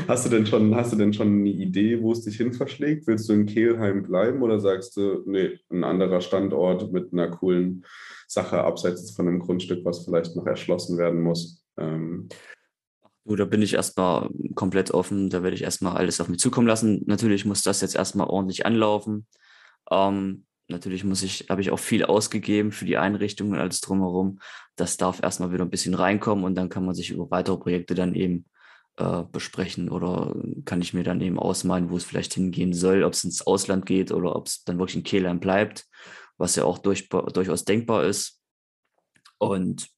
Hast 0.08 0.26
du 0.26 0.30
denn 0.30 0.46
schon, 0.46 0.74
hast 0.74 0.92
du 0.92 0.96
denn 0.96 1.12
schon 1.12 1.28
eine 1.28 1.50
Idee, 1.50 2.00
wo 2.02 2.12
es 2.12 2.22
dich 2.22 2.36
hin 2.36 2.52
verschlägt? 2.52 3.06
Willst 3.06 3.28
du 3.28 3.32
in 3.32 3.46
Kehlheim 3.46 4.02
bleiben 4.02 4.42
oder 4.42 4.60
sagst 4.60 4.96
du, 4.96 5.22
nee, 5.26 5.58
ein 5.70 5.84
anderer 5.84 6.20
Standort 6.20 6.92
mit 6.92 7.12
einer 7.12 7.28
coolen 7.28 7.84
Sache 8.26 8.62
abseits 8.62 9.10
von 9.12 9.28
einem 9.28 9.40
Grundstück, 9.40 9.84
was 9.84 10.04
vielleicht 10.04 10.36
noch 10.36 10.46
erschlossen 10.46 10.98
werden 10.98 11.22
muss? 11.22 11.64
Ähm, 11.78 12.28
da 13.24 13.44
bin 13.44 13.62
ich 13.62 13.74
erstmal 13.74 14.30
komplett 14.54 14.92
offen. 14.92 15.30
Da 15.30 15.42
werde 15.42 15.56
ich 15.56 15.62
erstmal 15.62 15.96
alles 15.96 16.20
auf 16.20 16.28
mich 16.28 16.38
zukommen 16.38 16.68
lassen. 16.68 17.02
Natürlich 17.06 17.44
muss 17.44 17.62
das 17.62 17.80
jetzt 17.80 17.96
erstmal 17.96 18.28
ordentlich 18.28 18.64
anlaufen. 18.66 19.26
Ähm, 19.90 20.44
natürlich 20.68 21.02
muss 21.04 21.22
ich, 21.22 21.46
habe 21.50 21.60
ich 21.60 21.70
auch 21.70 21.78
viel 21.78 22.04
ausgegeben 22.04 22.70
für 22.70 22.84
die 22.84 22.98
Einrichtung 22.98 23.50
und 23.50 23.58
alles 23.58 23.80
drumherum. 23.80 24.38
Das 24.76 24.96
darf 24.96 25.22
erstmal 25.22 25.52
wieder 25.52 25.64
ein 25.64 25.70
bisschen 25.70 25.94
reinkommen 25.94 26.44
und 26.44 26.54
dann 26.54 26.68
kann 26.68 26.84
man 26.84 26.94
sich 26.94 27.10
über 27.10 27.30
weitere 27.30 27.56
Projekte 27.56 27.94
dann 27.94 28.14
eben 28.14 28.46
äh, 28.96 29.22
besprechen 29.30 29.88
oder 29.90 30.34
kann 30.64 30.80
ich 30.80 30.94
mir 30.94 31.04
dann 31.04 31.20
eben 31.20 31.38
ausmalen, 31.38 31.90
wo 31.90 31.96
es 31.96 32.04
vielleicht 32.04 32.34
hingehen 32.34 32.72
soll, 32.72 33.04
ob 33.04 33.12
es 33.12 33.24
ins 33.24 33.46
Ausland 33.46 33.86
geht 33.86 34.12
oder 34.12 34.34
ob 34.34 34.46
es 34.46 34.64
dann 34.64 34.78
wirklich 34.78 34.96
in 34.96 35.02
Kehlheim 35.04 35.40
bleibt, 35.40 35.86
was 36.38 36.56
ja 36.56 36.64
auch 36.64 36.78
durch, 36.78 37.08
durchaus 37.08 37.64
denkbar 37.64 38.04
ist. 38.04 38.40
Und 39.38 39.88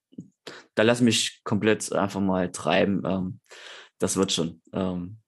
da 0.75 0.83
lass 0.83 1.01
mich 1.01 1.41
komplett 1.45 1.93
einfach 1.93 2.21
mal 2.21 2.51
treiben. 2.51 3.03
Ähm, 3.05 3.41
das 3.99 4.17
wird 4.17 4.33
schon. 4.33 4.63
Ähm, 4.73 5.19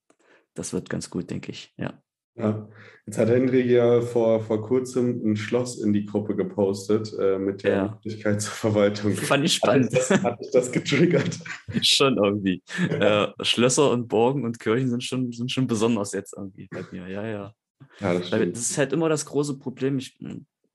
das 0.53 0.73
wird 0.73 0.89
ganz 0.89 1.09
gut, 1.09 1.29
denke 1.29 1.51
ich. 1.51 1.73
Ja. 1.77 2.01
Ja, 2.41 2.67
jetzt 3.05 3.17
hat 3.17 3.29
Hendrik 3.29 3.67
ja 3.67 4.01
vor, 4.01 4.41
vor 4.41 4.61
kurzem 4.61 5.21
ein 5.23 5.35
Schloss 5.35 5.81
in 5.81 5.93
die 5.93 6.05
Gruppe 6.05 6.35
gepostet 6.35 7.13
äh, 7.19 7.37
mit 7.37 7.63
der 7.63 7.75
ja. 7.75 7.87
Möglichkeit 7.87 8.41
zur 8.41 8.53
Verwaltung. 8.53 9.13
Fand 9.15 9.45
ich 9.45 9.53
spannend. 9.53 9.93
Hat 9.93 9.99
dich 9.99 10.07
das, 10.07 10.23
hat 10.23 10.39
das 10.53 10.71
getriggert? 10.71 11.39
schon 11.81 12.17
irgendwie. 12.17 12.63
Äh, 12.89 13.27
Schlösser 13.41 13.91
und 13.91 14.07
Burgen 14.07 14.45
und 14.45 14.59
Kirchen 14.59 14.89
sind 14.89 15.03
schon, 15.03 15.31
sind 15.31 15.51
schon 15.51 15.67
besonders 15.67 16.13
jetzt 16.13 16.33
irgendwie 16.35 16.67
bei 16.71 16.83
mir. 16.91 17.07
Ja, 17.07 17.25
ja. 17.25 17.53
ja 17.99 18.13
das, 18.13 18.29
das, 18.29 18.39
ist 18.41 18.77
halt 18.77 18.93
immer 18.93 19.09
das 19.09 19.25
große 19.25 19.59
Problem. 19.59 19.97
Ich, 19.97 20.17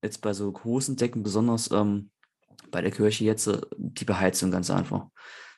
jetzt 0.03 0.19
bei 0.21 0.33
so 0.33 0.51
großen 0.51 0.97
Decken, 0.97 1.23
besonders 1.23 1.71
ähm, 1.71 2.11
bei 2.71 2.81
der 2.81 2.91
Kirche 2.91 3.25
jetzt, 3.25 3.47
äh, 3.47 3.61
die 3.77 4.05
Beheizung 4.05 4.51
ganz 4.51 4.71
einfach. 4.71 5.07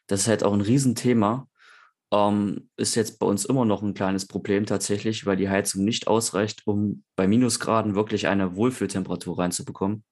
Das 0.06 0.20
ist 0.20 0.28
halt 0.28 0.42
auch 0.42 0.54
ein 0.54 0.62
Riesenthema 0.62 1.48
ähm, 2.10 2.70
ist 2.76 2.94
jetzt 2.94 3.18
bei 3.18 3.26
uns 3.26 3.44
immer 3.44 3.64
noch 3.64 3.82
ein 3.82 3.94
kleines 3.94 4.26
Problem 4.26 4.66
tatsächlich, 4.66 5.26
weil 5.26 5.36
die 5.36 5.48
Heizung 5.48 5.84
nicht 5.84 6.06
ausreicht, 6.08 6.62
um 6.66 7.04
bei 7.16 7.28
Minusgraden 7.28 7.94
wirklich 7.94 8.28
eine 8.28 8.56
Wohlfühltemperatur 8.56 9.38
reinzubekommen. 9.38 10.04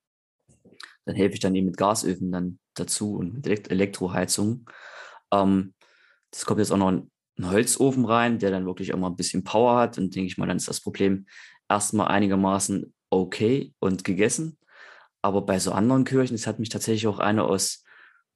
Dann 1.06 1.14
helfe 1.14 1.34
ich 1.34 1.40
dann 1.40 1.54
eben 1.54 1.66
mit 1.66 1.76
Gasöfen 1.76 2.32
dann 2.32 2.58
dazu 2.74 3.16
und 3.16 3.34
mit 3.34 3.70
Elektroheizung. 3.70 4.68
Ähm, 5.32 5.74
das 6.30 6.44
kommt 6.44 6.58
jetzt 6.58 6.72
auch 6.72 6.76
noch 6.76 6.88
ein, 6.88 7.10
ein 7.38 7.50
Holzofen 7.50 8.04
rein, 8.04 8.38
der 8.38 8.50
dann 8.50 8.66
wirklich 8.66 8.92
auch 8.92 8.98
mal 8.98 9.08
ein 9.08 9.16
bisschen 9.16 9.44
Power 9.44 9.78
hat. 9.78 9.98
Und 9.98 10.14
denke 10.14 10.26
ich 10.26 10.36
mal, 10.36 10.46
dann 10.46 10.56
ist 10.58 10.68
das 10.68 10.80
Problem 10.80 11.26
erstmal 11.68 12.08
einigermaßen 12.08 12.92
okay 13.10 13.72
und 13.78 14.04
gegessen. 14.04 14.58
Aber 15.22 15.42
bei 15.42 15.58
so 15.58 15.72
anderen 15.72 16.04
Kirchen, 16.04 16.34
es 16.34 16.46
hat 16.46 16.58
mich 16.58 16.68
tatsächlich 16.68 17.06
auch 17.06 17.18
eine 17.18 17.44
aus 17.44 17.84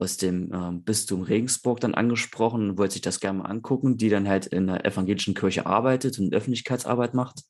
aus 0.00 0.16
dem 0.16 0.50
ähm, 0.52 0.82
Bistum 0.82 1.22
Regensburg 1.22 1.80
dann 1.80 1.94
angesprochen 1.94 2.70
und 2.70 2.78
wollte 2.78 2.94
sich 2.94 3.02
das 3.02 3.20
gerne 3.20 3.40
mal 3.40 3.44
angucken, 3.46 3.96
die 3.96 4.08
dann 4.08 4.28
halt 4.28 4.46
in 4.46 4.66
der 4.66 4.84
evangelischen 4.84 5.34
Kirche 5.34 5.66
arbeitet 5.66 6.18
und 6.18 6.34
Öffentlichkeitsarbeit 6.34 7.14
macht. 7.14 7.42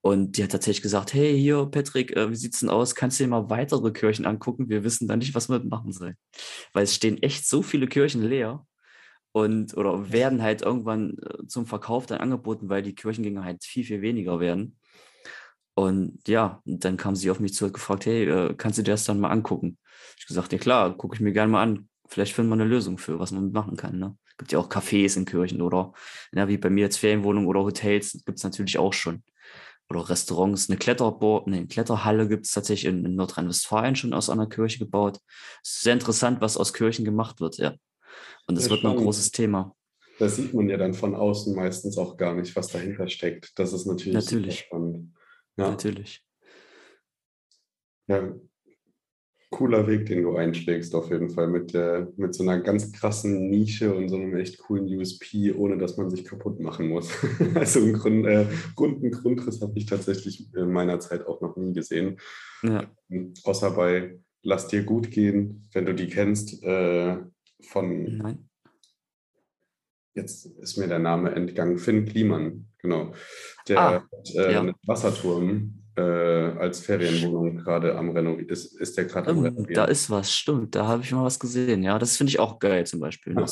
Und 0.00 0.36
die 0.36 0.44
hat 0.44 0.52
tatsächlich 0.52 0.82
gesagt, 0.82 1.12
hey, 1.14 1.36
hier, 1.38 1.66
Patrick, 1.66 2.14
äh, 2.16 2.30
wie 2.30 2.36
sieht's 2.36 2.60
denn 2.60 2.68
aus? 2.68 2.94
Kannst 2.94 3.18
du 3.18 3.24
dir 3.24 3.30
mal 3.30 3.50
weitere 3.50 3.90
Kirchen 3.90 4.26
angucken? 4.26 4.68
Wir 4.68 4.84
wissen 4.84 5.08
da 5.08 5.16
nicht, 5.16 5.34
was 5.34 5.48
wir 5.48 5.60
machen 5.64 5.92
sollen. 5.92 6.16
Weil 6.72 6.84
es 6.84 6.94
stehen 6.94 7.22
echt 7.22 7.48
so 7.48 7.62
viele 7.62 7.88
Kirchen 7.88 8.22
leer 8.22 8.64
und 9.32 9.76
oder 9.76 10.12
werden 10.12 10.42
halt 10.42 10.62
irgendwann 10.62 11.16
äh, 11.18 11.46
zum 11.46 11.66
Verkauf 11.66 12.06
dann 12.06 12.18
angeboten, 12.18 12.68
weil 12.68 12.82
die 12.82 12.94
Kirchengänger 12.94 13.44
halt 13.44 13.64
viel, 13.64 13.84
viel 13.84 14.02
weniger 14.02 14.40
werden. 14.40 14.76
Und 15.74 16.26
ja, 16.26 16.60
dann 16.64 16.96
kam 16.96 17.14
sie 17.14 17.30
auf 17.30 17.40
mich 17.40 17.54
zu 17.54 17.66
und 17.66 17.72
gefragt, 17.72 18.06
hey, 18.06 18.28
äh, 18.28 18.54
kannst 18.54 18.78
du 18.78 18.82
dir 18.82 18.92
das 18.92 19.04
dann 19.04 19.20
mal 19.20 19.30
angucken? 19.30 19.78
Ich 20.18 20.26
gesagt, 20.26 20.52
ja 20.52 20.58
klar, 20.58 20.96
gucke 20.96 21.14
ich 21.14 21.20
mir 21.20 21.32
gerne 21.32 21.52
mal 21.52 21.62
an. 21.62 21.88
Vielleicht 22.06 22.34
finden 22.34 22.50
wir 22.50 22.54
eine 22.54 22.64
Lösung 22.64 22.98
für, 22.98 23.18
was 23.18 23.32
man 23.32 23.52
machen 23.52 23.76
kann. 23.76 23.98
Ne? 23.98 24.16
Gibt 24.38 24.52
ja 24.52 24.58
auch 24.58 24.68
Cafés 24.68 25.16
in 25.16 25.24
Kirchen 25.24 25.60
oder 25.60 25.92
ja, 26.32 26.48
wie 26.48 26.58
bei 26.58 26.70
mir 26.70 26.84
jetzt 26.84 26.98
Ferienwohnungen 26.98 27.48
oder 27.48 27.60
Hotels 27.60 28.12
gibt 28.24 28.38
es 28.38 28.44
natürlich 28.44 28.78
auch 28.78 28.92
schon. 28.92 29.22
Oder 29.90 30.08
Restaurants, 30.08 30.68
eine 30.68 30.78
Kletterboard, 30.78 31.46
nee, 31.46 31.58
eine 31.58 31.66
Kletterhalle 31.66 32.28
gibt 32.28 32.46
es 32.46 32.52
tatsächlich 32.52 32.92
in, 32.92 33.04
in 33.04 33.14
Nordrhein-Westfalen 33.14 33.96
schon 33.96 34.12
aus 34.12 34.28
einer 34.28 34.46
Kirche 34.46 34.78
gebaut. 34.78 35.18
Es 35.62 35.76
ist 35.76 35.80
sehr 35.82 35.94
interessant, 35.94 36.40
was 36.40 36.58
aus 36.58 36.74
Kirchen 36.74 37.04
gemacht 37.04 37.40
wird, 37.40 37.56
ja. 37.56 37.74
Und 38.46 38.56
das 38.56 38.68
wird 38.68 38.80
spannend. 38.80 38.98
ein 38.98 39.04
großes 39.04 39.30
Thema. 39.30 39.74
Das 40.18 40.36
sieht 40.36 40.52
man 40.52 40.68
ja 40.68 40.76
dann 40.76 40.94
von 40.94 41.14
außen 41.14 41.54
meistens 41.54 41.96
auch 41.96 42.16
gar 42.16 42.34
nicht, 42.34 42.54
was 42.56 42.68
dahinter 42.68 43.08
steckt. 43.08 43.58
Das 43.58 43.72
ist 43.72 43.86
natürlich, 43.86 44.14
natürlich. 44.14 44.58
spannend. 44.58 45.14
Ja. 45.56 45.70
Natürlich. 45.70 46.24
Ja, 48.08 48.34
cooler 49.50 49.86
Weg, 49.86 50.06
den 50.06 50.22
du 50.22 50.36
einschlägst, 50.36 50.94
auf 50.94 51.10
jeden 51.10 51.30
Fall, 51.30 51.48
mit, 51.48 51.72
der, 51.72 52.12
mit 52.16 52.34
so 52.34 52.42
einer 52.42 52.60
ganz 52.60 52.92
krassen 52.92 53.48
Nische 53.48 53.94
und 53.94 54.08
so 54.08 54.16
einem 54.16 54.36
echt 54.36 54.58
coolen 54.58 54.86
USP, 54.86 55.52
ohne 55.52 55.78
dass 55.78 55.96
man 55.96 56.10
sich 56.10 56.24
kaputt 56.24 56.60
machen 56.60 56.88
muss. 56.88 57.10
also 57.54 57.80
einen 57.80 57.94
Grund, 57.94 58.26
äh, 58.26 58.46
runden 58.78 59.10
Grundriss 59.10 59.62
habe 59.62 59.72
ich 59.76 59.86
tatsächlich 59.86 60.52
in 60.54 60.70
meiner 60.70 61.00
Zeit 61.00 61.26
auch 61.26 61.40
noch 61.40 61.56
nie 61.56 61.72
gesehen. 61.72 62.18
Ja. 62.62 62.84
Außer 63.44 63.70
bei 63.70 64.18
Lass 64.42 64.68
dir 64.68 64.84
gut 64.84 65.10
gehen, 65.10 65.68
wenn 65.72 65.84
du 65.84 65.94
die 65.94 66.08
kennst, 66.08 66.62
äh, 66.62 67.18
von. 67.60 68.18
Nein. 68.18 68.48
Jetzt 70.14 70.46
ist 70.46 70.76
mir 70.78 70.88
der 70.88 71.00
Name 71.00 71.32
entgangen. 71.32 71.78
Finn 71.78 72.04
Kliman, 72.04 72.68
genau. 72.78 73.12
Der 73.68 73.78
ah, 73.78 73.92
hat 73.94 74.34
äh, 74.34 74.52
ja. 74.52 74.60
einen 74.60 74.74
Wasserturm 74.84 75.77
äh, 75.98 76.58
als 76.58 76.80
Ferienwohnung 76.80 77.56
gerade 77.56 77.96
am 77.96 78.10
Renovieren. 78.10 78.48
Ist, 78.48 78.78
ist 78.80 78.96
der 78.96 79.06
gerade 79.06 79.30
am 79.30 79.40
Renovieren? 79.40 79.74
Da 79.74 79.84
ist 79.86 80.08
was, 80.10 80.32
stimmt. 80.34 80.74
Da 80.74 80.86
habe 80.86 81.02
ich 81.02 81.12
mal 81.12 81.24
was 81.24 81.38
gesehen. 81.38 81.82
Ja, 81.82 81.98
das 81.98 82.16
finde 82.16 82.30
ich 82.30 82.38
auch 82.38 82.58
geil, 82.58 82.86
zum 82.86 83.00
Beispiel, 83.00 83.34
ja. 83.34 83.46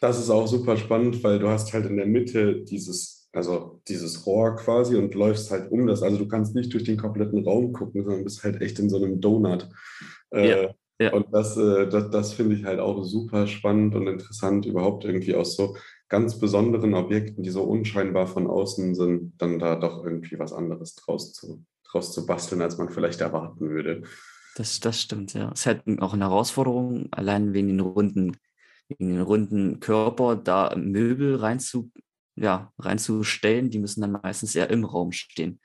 Das 0.00 0.18
ist 0.18 0.30
auch 0.30 0.46
super 0.46 0.76
spannend, 0.76 1.24
weil 1.24 1.38
du 1.38 1.48
hast 1.48 1.72
halt 1.72 1.86
in 1.86 1.96
der 1.96 2.06
Mitte 2.06 2.62
dieses, 2.62 3.28
also 3.32 3.80
dieses 3.88 4.26
Rohr 4.26 4.56
quasi 4.56 4.96
und 4.96 5.14
läufst 5.14 5.50
halt 5.50 5.72
um 5.72 5.86
das. 5.86 6.02
Also 6.02 6.18
du 6.18 6.28
kannst 6.28 6.54
nicht 6.54 6.72
durch 6.74 6.84
den 6.84 6.98
kompletten 6.98 7.44
Raum 7.44 7.72
gucken, 7.72 8.04
sondern 8.04 8.24
bist 8.24 8.44
halt 8.44 8.60
echt 8.60 8.78
in 8.78 8.90
so 8.90 8.96
einem 8.96 9.20
Donut. 9.20 9.68
Äh, 10.30 10.50
ja. 10.50 10.74
Ja. 10.98 11.12
Und 11.12 11.26
das, 11.32 11.56
äh, 11.58 11.88
das, 11.88 12.10
das 12.10 12.32
finde 12.32 12.56
ich 12.56 12.64
halt 12.64 12.80
auch 12.80 13.04
super 13.04 13.46
spannend 13.46 13.94
und 13.94 14.06
interessant, 14.06 14.64
überhaupt 14.64 15.04
irgendwie 15.04 15.34
aus 15.34 15.54
so 15.54 15.76
ganz 16.08 16.38
besonderen 16.38 16.94
Objekten, 16.94 17.42
die 17.42 17.50
so 17.50 17.64
unscheinbar 17.64 18.26
von 18.26 18.46
außen 18.46 18.94
sind, 18.94 19.34
dann 19.38 19.58
da 19.58 19.76
doch 19.76 20.04
irgendwie 20.04 20.38
was 20.38 20.52
anderes 20.52 20.94
draus 20.94 21.32
zu, 21.32 21.64
draus 21.84 22.12
zu 22.12 22.26
basteln, 22.26 22.62
als 22.62 22.78
man 22.78 22.90
vielleicht 22.90 23.20
erwarten 23.20 23.68
würde. 23.70 24.02
Das, 24.56 24.80
das 24.80 25.00
stimmt, 25.00 25.34
ja. 25.34 25.50
Es 25.52 25.60
ist 25.60 25.66
halt 25.66 25.82
auch 26.00 26.14
eine 26.14 26.24
Herausforderung, 26.24 27.08
allein 27.10 27.52
wegen 27.52 27.68
den 27.68 27.80
runden, 27.80 28.36
wegen 28.88 29.08
den 29.08 29.20
runden 29.20 29.80
Körper, 29.80 30.36
da 30.36 30.74
Möbel 30.76 31.36
reinzu, 31.36 31.90
ja, 32.36 32.72
reinzustellen. 32.78 33.70
Die 33.70 33.78
müssen 33.78 34.00
dann 34.00 34.12
meistens 34.12 34.54
eher 34.54 34.70
im 34.70 34.84
Raum 34.84 35.12
stehen. 35.12 35.60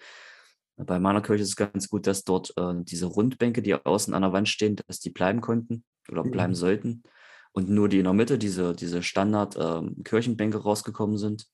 Bei 0.75 0.99
meiner 0.99 1.21
Kirche 1.21 1.43
ist 1.43 1.49
es 1.49 1.55
ganz 1.55 1.87
gut, 1.87 2.07
dass 2.07 2.23
dort 2.23 2.53
äh, 2.57 2.73
diese 2.77 3.05
Rundbänke, 3.05 3.61
die 3.61 3.75
außen 3.75 4.13
an 4.15 4.23
der 4.23 4.33
Wand 4.33 4.49
stehen, 4.49 4.75
dass 4.87 4.99
die 4.99 5.11
bleiben 5.11 5.39
konnten 5.39 5.83
oder 6.09 6.23
bleiben 6.23 6.53
mhm. 6.53 6.55
sollten 6.55 7.03
und 7.53 7.69
nur 7.69 7.89
die 7.89 7.99
in 7.99 8.05
der 8.05 8.13
Mitte, 8.13 8.37
diese, 8.37 8.73
diese 8.73 9.03
Standard-Kirchenbänke 9.03 10.57
ähm, 10.57 10.63
rausgekommen 10.63 11.17
sind. 11.17 11.47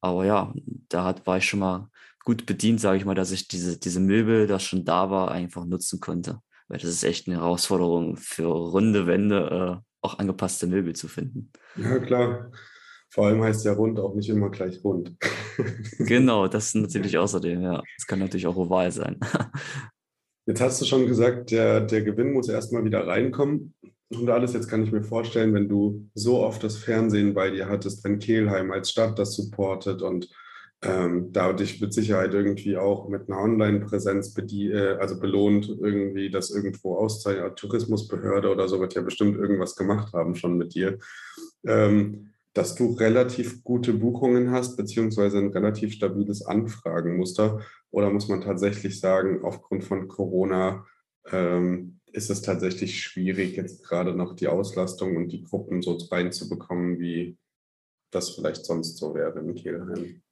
Aber 0.00 0.24
ja, 0.24 0.52
da 0.88 1.04
hat, 1.04 1.26
war 1.26 1.38
ich 1.38 1.46
schon 1.46 1.60
mal 1.60 1.88
gut 2.24 2.46
bedient, 2.46 2.80
sage 2.80 2.98
ich 2.98 3.04
mal, 3.04 3.14
dass 3.14 3.30
ich 3.30 3.48
diese, 3.48 3.78
diese 3.78 4.00
Möbel, 4.00 4.46
das 4.46 4.62
schon 4.62 4.84
da 4.84 5.10
war, 5.10 5.30
einfach 5.30 5.64
nutzen 5.64 6.00
konnte. 6.00 6.40
Weil 6.68 6.78
das 6.78 6.90
ist 6.90 7.04
echt 7.04 7.26
eine 7.26 7.36
Herausforderung 7.36 8.16
für 8.16 8.46
runde 8.46 9.06
Wände, 9.06 9.80
äh, 9.80 9.84
auch 10.02 10.18
angepasste 10.18 10.66
Möbel 10.66 10.94
zu 10.94 11.08
finden. 11.08 11.50
Ja, 11.76 11.98
klar. 11.98 12.50
Vor 13.10 13.26
allem 13.26 13.42
heißt 13.42 13.64
ja 13.64 13.74
rund 13.74 14.00
auch 14.00 14.14
nicht 14.14 14.28
immer 14.28 14.50
gleich 14.50 14.82
rund. 14.82 15.16
genau, 15.98 16.48
das 16.48 16.66
ist 16.66 16.74
natürlich 16.74 17.16
außerdem, 17.16 17.62
ja. 17.62 17.82
Es 17.96 18.06
kann 18.06 18.18
natürlich 18.18 18.46
auch 18.46 18.56
oval 18.56 18.90
sein. 18.90 19.18
Jetzt 20.46 20.60
hast 20.60 20.80
du 20.82 20.84
schon 20.84 21.06
gesagt, 21.06 21.50
der, 21.50 21.80
der 21.80 22.02
Gewinn 22.02 22.32
muss 22.32 22.48
erstmal 22.48 22.84
wieder 22.84 23.06
reinkommen 23.06 23.74
und 24.10 24.28
alles. 24.30 24.52
Jetzt 24.52 24.68
kann 24.68 24.82
ich 24.82 24.92
mir 24.92 25.02
vorstellen, 25.02 25.54
wenn 25.54 25.68
du 25.68 26.08
so 26.14 26.40
oft 26.40 26.62
das 26.62 26.76
Fernsehen 26.76 27.34
bei 27.34 27.50
dir 27.50 27.68
hattest, 27.68 28.04
wenn 28.04 28.18
Kehlheim 28.18 28.70
als 28.70 28.90
Stadt 28.90 29.18
das 29.18 29.34
supportet 29.34 30.02
und 30.02 30.28
ähm, 30.82 31.32
da 31.32 31.52
dich 31.52 31.80
mit 31.80 31.94
Sicherheit 31.94 32.34
irgendwie 32.34 32.76
auch 32.76 33.08
mit 33.08 33.28
einer 33.28 33.40
Online-Präsenz 33.40 34.36
äh, 34.38 34.96
also 34.98 35.18
belohnt, 35.18 35.68
irgendwie 35.68 36.30
das 36.30 36.50
irgendwo 36.50 36.96
auszeichnet, 36.96 37.56
Tourismusbehörde 37.56 38.50
oder 38.50 38.68
so 38.68 38.80
wird 38.80 38.94
ja 38.94 39.02
bestimmt 39.02 39.36
irgendwas 39.38 39.76
gemacht 39.76 40.12
haben 40.12 40.34
schon 40.34 40.58
mit 40.58 40.74
dir. 40.74 40.98
Ähm, 41.66 42.30
dass 42.52 42.76
du 42.76 42.92
relativ 42.92 43.64
gute 43.64 43.92
Buchungen 43.92 44.52
hast, 44.52 44.76
beziehungsweise 44.76 45.38
ein 45.38 45.48
relativ 45.48 45.92
stabiles 45.92 46.46
Anfragenmuster? 46.46 47.60
Oder 47.90 48.10
muss 48.10 48.28
man 48.28 48.42
tatsächlich 48.42 49.00
sagen, 49.00 49.40
aufgrund 49.42 49.82
von 49.82 50.06
Corona 50.06 50.86
ähm, 51.32 51.98
ist 52.14 52.30
es 52.30 52.42
tatsächlich 52.42 53.02
schwierig, 53.02 53.56
jetzt 53.56 53.82
gerade 53.84 54.14
noch 54.14 54.36
die 54.36 54.46
Auslastung 54.46 55.16
und 55.16 55.28
die 55.28 55.42
Gruppen 55.42 55.82
so 55.82 55.96
reinzubekommen, 56.10 56.98
wie 57.00 57.36
das 58.12 58.30
vielleicht 58.30 58.64
sonst 58.64 58.96
so 58.96 59.14
wäre 59.14 59.40
in 59.40 59.54
Kielheim. 59.54 60.22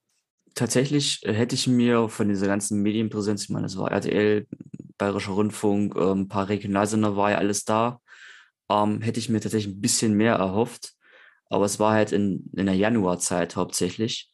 Tatsächlich 0.54 1.20
hätte 1.24 1.54
ich 1.56 1.66
mir 1.66 2.08
von 2.08 2.28
dieser 2.28 2.46
ganzen 2.46 2.82
Medienpräsenz, 2.82 3.44
ich 3.44 3.50
meine, 3.50 3.66
es 3.66 3.76
war 3.76 3.90
RTL, 3.90 4.46
Bayerischer 4.96 5.32
Rundfunk, 5.32 5.96
ein 5.96 6.18
ähm, 6.18 6.28
paar 6.28 6.48
Regionalsender 6.48 7.16
war 7.16 7.32
ja 7.32 7.38
alles 7.38 7.64
da, 7.64 8.00
ähm, 8.70 9.00
hätte 9.00 9.18
ich 9.18 9.28
mir 9.28 9.40
tatsächlich 9.40 9.74
ein 9.74 9.80
bisschen 9.80 10.14
mehr 10.14 10.34
erhofft. 10.34 10.92
Aber 11.50 11.64
es 11.64 11.80
war 11.80 11.92
halt 11.92 12.12
in, 12.12 12.48
in 12.56 12.66
der 12.66 12.76
Januarzeit 12.76 13.56
hauptsächlich. 13.56 14.32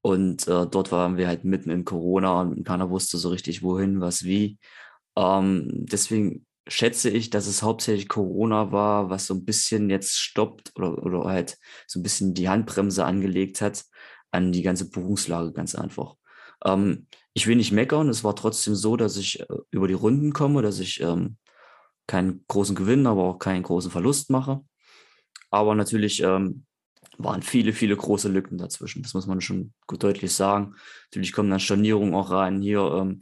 Und 0.00 0.48
äh, 0.48 0.66
dort 0.66 0.92
waren 0.92 1.16
wir 1.16 1.28
halt 1.28 1.44
mitten 1.44 1.70
in 1.70 1.84
Corona 1.84 2.40
und 2.40 2.64
keiner 2.64 2.90
wusste 2.90 3.18
so 3.18 3.28
richtig, 3.28 3.62
wohin, 3.62 4.00
was, 4.00 4.24
wie. 4.24 4.58
Ähm, 5.16 5.68
deswegen 5.72 6.45
schätze 6.68 7.10
ich, 7.10 7.30
dass 7.30 7.46
es 7.46 7.62
hauptsächlich 7.62 8.08
Corona 8.08 8.72
war, 8.72 9.10
was 9.10 9.26
so 9.26 9.34
ein 9.34 9.44
bisschen 9.44 9.88
jetzt 9.90 10.18
stoppt 10.18 10.72
oder, 10.76 11.02
oder 11.02 11.24
halt 11.24 11.58
so 11.86 12.00
ein 12.00 12.02
bisschen 12.02 12.34
die 12.34 12.48
Handbremse 12.48 13.04
angelegt 13.04 13.60
hat 13.60 13.84
an 14.30 14.52
die 14.52 14.62
ganze 14.62 14.90
Buchungslage 14.90 15.52
ganz 15.52 15.74
einfach. 15.74 16.16
Ähm, 16.64 17.06
ich 17.34 17.46
will 17.46 17.56
nicht 17.56 17.72
meckern, 17.72 18.08
es 18.08 18.24
war 18.24 18.34
trotzdem 18.34 18.74
so, 18.74 18.96
dass 18.96 19.16
ich 19.16 19.40
äh, 19.40 19.46
über 19.70 19.88
die 19.88 19.94
Runden 19.94 20.32
komme, 20.32 20.62
dass 20.62 20.80
ich 20.80 21.00
ähm, 21.00 21.36
keinen 22.06 22.44
großen 22.48 22.74
Gewinn, 22.74 23.06
aber 23.06 23.24
auch 23.24 23.38
keinen 23.38 23.62
großen 23.62 23.90
Verlust 23.90 24.30
mache. 24.30 24.62
Aber 25.50 25.74
natürlich 25.74 26.22
ähm, 26.22 26.66
waren 27.18 27.42
viele, 27.42 27.72
viele 27.72 27.96
große 27.96 28.28
Lücken 28.28 28.58
dazwischen. 28.58 29.02
Das 29.02 29.14
muss 29.14 29.26
man 29.26 29.40
schon 29.40 29.72
deutlich 29.88 30.34
sagen. 30.34 30.74
Natürlich 31.06 31.32
kommen 31.32 31.50
dann 31.50 31.60
Stornierungen 31.60 32.14
auch 32.14 32.30
rein. 32.30 32.60
Hier 32.60 32.80
ähm, 32.80 33.20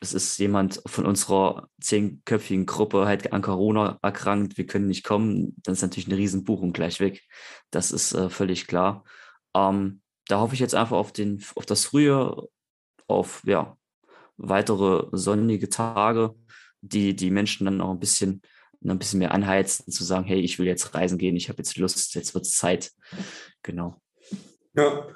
es 0.00 0.12
ist 0.12 0.38
jemand 0.38 0.82
von 0.86 1.06
unserer 1.06 1.68
zehnköpfigen 1.80 2.66
Gruppe 2.66 3.06
halt 3.06 3.32
an 3.32 3.42
Corona 3.42 3.98
erkrankt, 4.02 4.58
wir 4.58 4.66
können 4.66 4.88
nicht 4.88 5.04
kommen, 5.04 5.56
dann 5.62 5.72
ist 5.72 5.82
natürlich 5.82 6.08
eine 6.08 6.18
Riesenbuchung 6.18 6.72
gleich 6.72 7.00
weg. 7.00 7.22
Das 7.70 7.92
ist 7.92 8.12
äh, 8.12 8.28
völlig 8.28 8.66
klar. 8.66 9.04
Ähm, 9.54 10.02
da 10.28 10.40
hoffe 10.40 10.54
ich 10.54 10.60
jetzt 10.60 10.74
einfach 10.74 10.96
auf, 10.96 11.12
den, 11.12 11.42
auf 11.54 11.64
das 11.66 11.86
Frühjahr, 11.86 12.46
auf 13.06 13.42
ja, 13.46 13.76
weitere 14.36 15.06
sonnige 15.12 15.68
Tage, 15.70 16.34
die 16.82 17.16
die 17.16 17.30
Menschen 17.30 17.64
dann 17.64 17.80
auch 17.80 17.90
ein 17.90 18.00
bisschen, 18.00 18.42
ein 18.84 18.98
bisschen 18.98 19.20
mehr 19.20 19.32
anheizen, 19.32 19.90
zu 19.90 20.04
sagen, 20.04 20.26
hey, 20.26 20.40
ich 20.40 20.58
will 20.58 20.66
jetzt 20.66 20.94
reisen 20.94 21.16
gehen, 21.16 21.36
ich 21.36 21.48
habe 21.48 21.58
jetzt 21.58 21.76
Lust, 21.78 22.14
jetzt 22.14 22.34
wird 22.34 22.44
es 22.44 22.52
Zeit. 22.52 22.92
Genau. 23.62 24.00
Ja, 24.74 25.06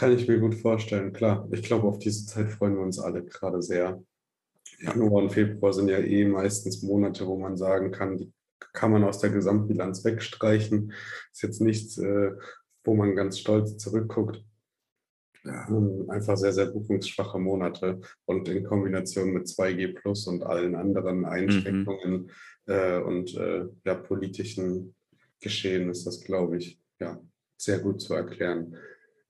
kann 0.00 0.16
ich 0.16 0.26
mir 0.26 0.38
gut 0.38 0.54
vorstellen, 0.54 1.12
klar. 1.12 1.46
Ich 1.52 1.62
glaube, 1.62 1.86
auf 1.86 1.98
diese 1.98 2.24
Zeit 2.24 2.50
freuen 2.50 2.74
wir 2.74 2.80
uns 2.80 2.98
alle 2.98 3.22
gerade 3.22 3.60
sehr. 3.60 4.02
Januar 4.78 5.24
und 5.24 5.30
Februar 5.30 5.74
sind 5.74 5.90
ja 5.90 5.98
eh 5.98 6.24
meistens 6.24 6.82
Monate, 6.82 7.26
wo 7.26 7.36
man 7.36 7.58
sagen 7.58 7.90
kann, 7.90 8.16
die 8.16 8.32
kann 8.72 8.92
man 8.92 9.04
aus 9.04 9.18
der 9.18 9.28
Gesamtbilanz 9.28 10.02
wegstreichen. 10.02 10.94
Ist 11.32 11.42
jetzt 11.42 11.60
nichts, 11.60 11.98
äh, 11.98 12.30
wo 12.82 12.94
man 12.94 13.14
ganz 13.14 13.40
stolz 13.40 13.76
zurückguckt. 13.76 14.42
Ja, 15.44 15.68
einfach 16.08 16.38
sehr, 16.38 16.54
sehr 16.54 16.66
buchungsschwache 16.66 17.38
Monate 17.38 18.00
und 18.24 18.48
in 18.48 18.64
Kombination 18.64 19.32
mit 19.32 19.48
2G 19.48 20.00
Plus 20.00 20.26
und 20.26 20.42
allen 20.42 20.76
anderen 20.76 21.18
mhm. 21.18 21.24
Einschränkungen 21.26 22.12
mhm. 22.12 22.72
äh, 22.72 23.00
und 23.00 23.34
äh, 23.36 23.66
ja, 23.84 23.94
politischen 23.96 24.94
Geschehen 25.40 25.90
ist 25.90 26.06
das, 26.06 26.22
glaube 26.22 26.56
ich, 26.56 26.80
ja, 26.98 27.20
sehr 27.58 27.80
gut 27.80 28.00
zu 28.00 28.14
erklären. 28.14 28.74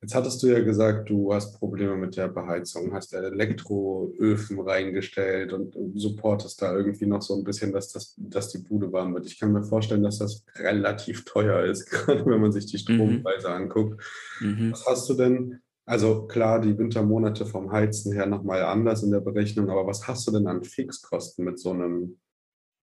Jetzt 0.02 0.14
hattest 0.14 0.42
du 0.42 0.46
ja 0.46 0.60
gesagt, 0.60 1.10
du 1.10 1.34
hast 1.34 1.58
Probleme 1.58 1.94
mit 1.94 2.16
der 2.16 2.28
Beheizung, 2.28 2.94
hast 2.94 3.12
Elektroöfen 3.12 4.58
reingestellt 4.60 5.52
und 5.52 5.76
supportest 5.94 6.62
da 6.62 6.74
irgendwie 6.74 7.04
noch 7.04 7.20
so 7.20 7.36
ein 7.36 7.44
bisschen, 7.44 7.70
dass, 7.72 7.92
das, 7.92 8.14
dass 8.16 8.48
die 8.48 8.58
Bude 8.58 8.90
warm 8.92 9.12
wird. 9.12 9.26
Ich 9.26 9.38
kann 9.38 9.52
mir 9.52 9.62
vorstellen, 9.62 10.02
dass 10.02 10.18
das 10.18 10.42
relativ 10.56 11.26
teuer 11.26 11.64
ist, 11.64 11.84
gerade 11.90 12.24
wenn 12.24 12.40
man 12.40 12.50
sich 12.50 12.64
die 12.64 12.76
mhm. 12.76 12.96
Strompreise 12.96 13.48
mhm. 13.48 13.54
anguckt. 13.54 14.02
Mhm. 14.40 14.72
Was 14.72 14.86
hast 14.86 15.08
du 15.10 15.14
denn 15.14 15.60
Also 15.84 16.26
klar, 16.26 16.62
die 16.62 16.78
Wintermonate 16.78 17.44
vom 17.44 17.70
Heizen 17.70 18.12
her 18.14 18.24
nochmal 18.24 18.62
anders 18.62 19.02
in 19.02 19.10
der 19.10 19.20
Berechnung, 19.20 19.68
aber 19.68 19.86
was 19.86 20.08
hast 20.08 20.26
du 20.26 20.32
denn 20.32 20.46
an 20.46 20.64
Fixkosten 20.64 21.44
mit 21.44 21.58
so 21.58 21.72
einem 21.72 22.20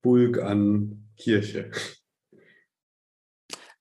Bulk 0.04 0.38
an 0.38 1.10
Kirche? 1.18 1.72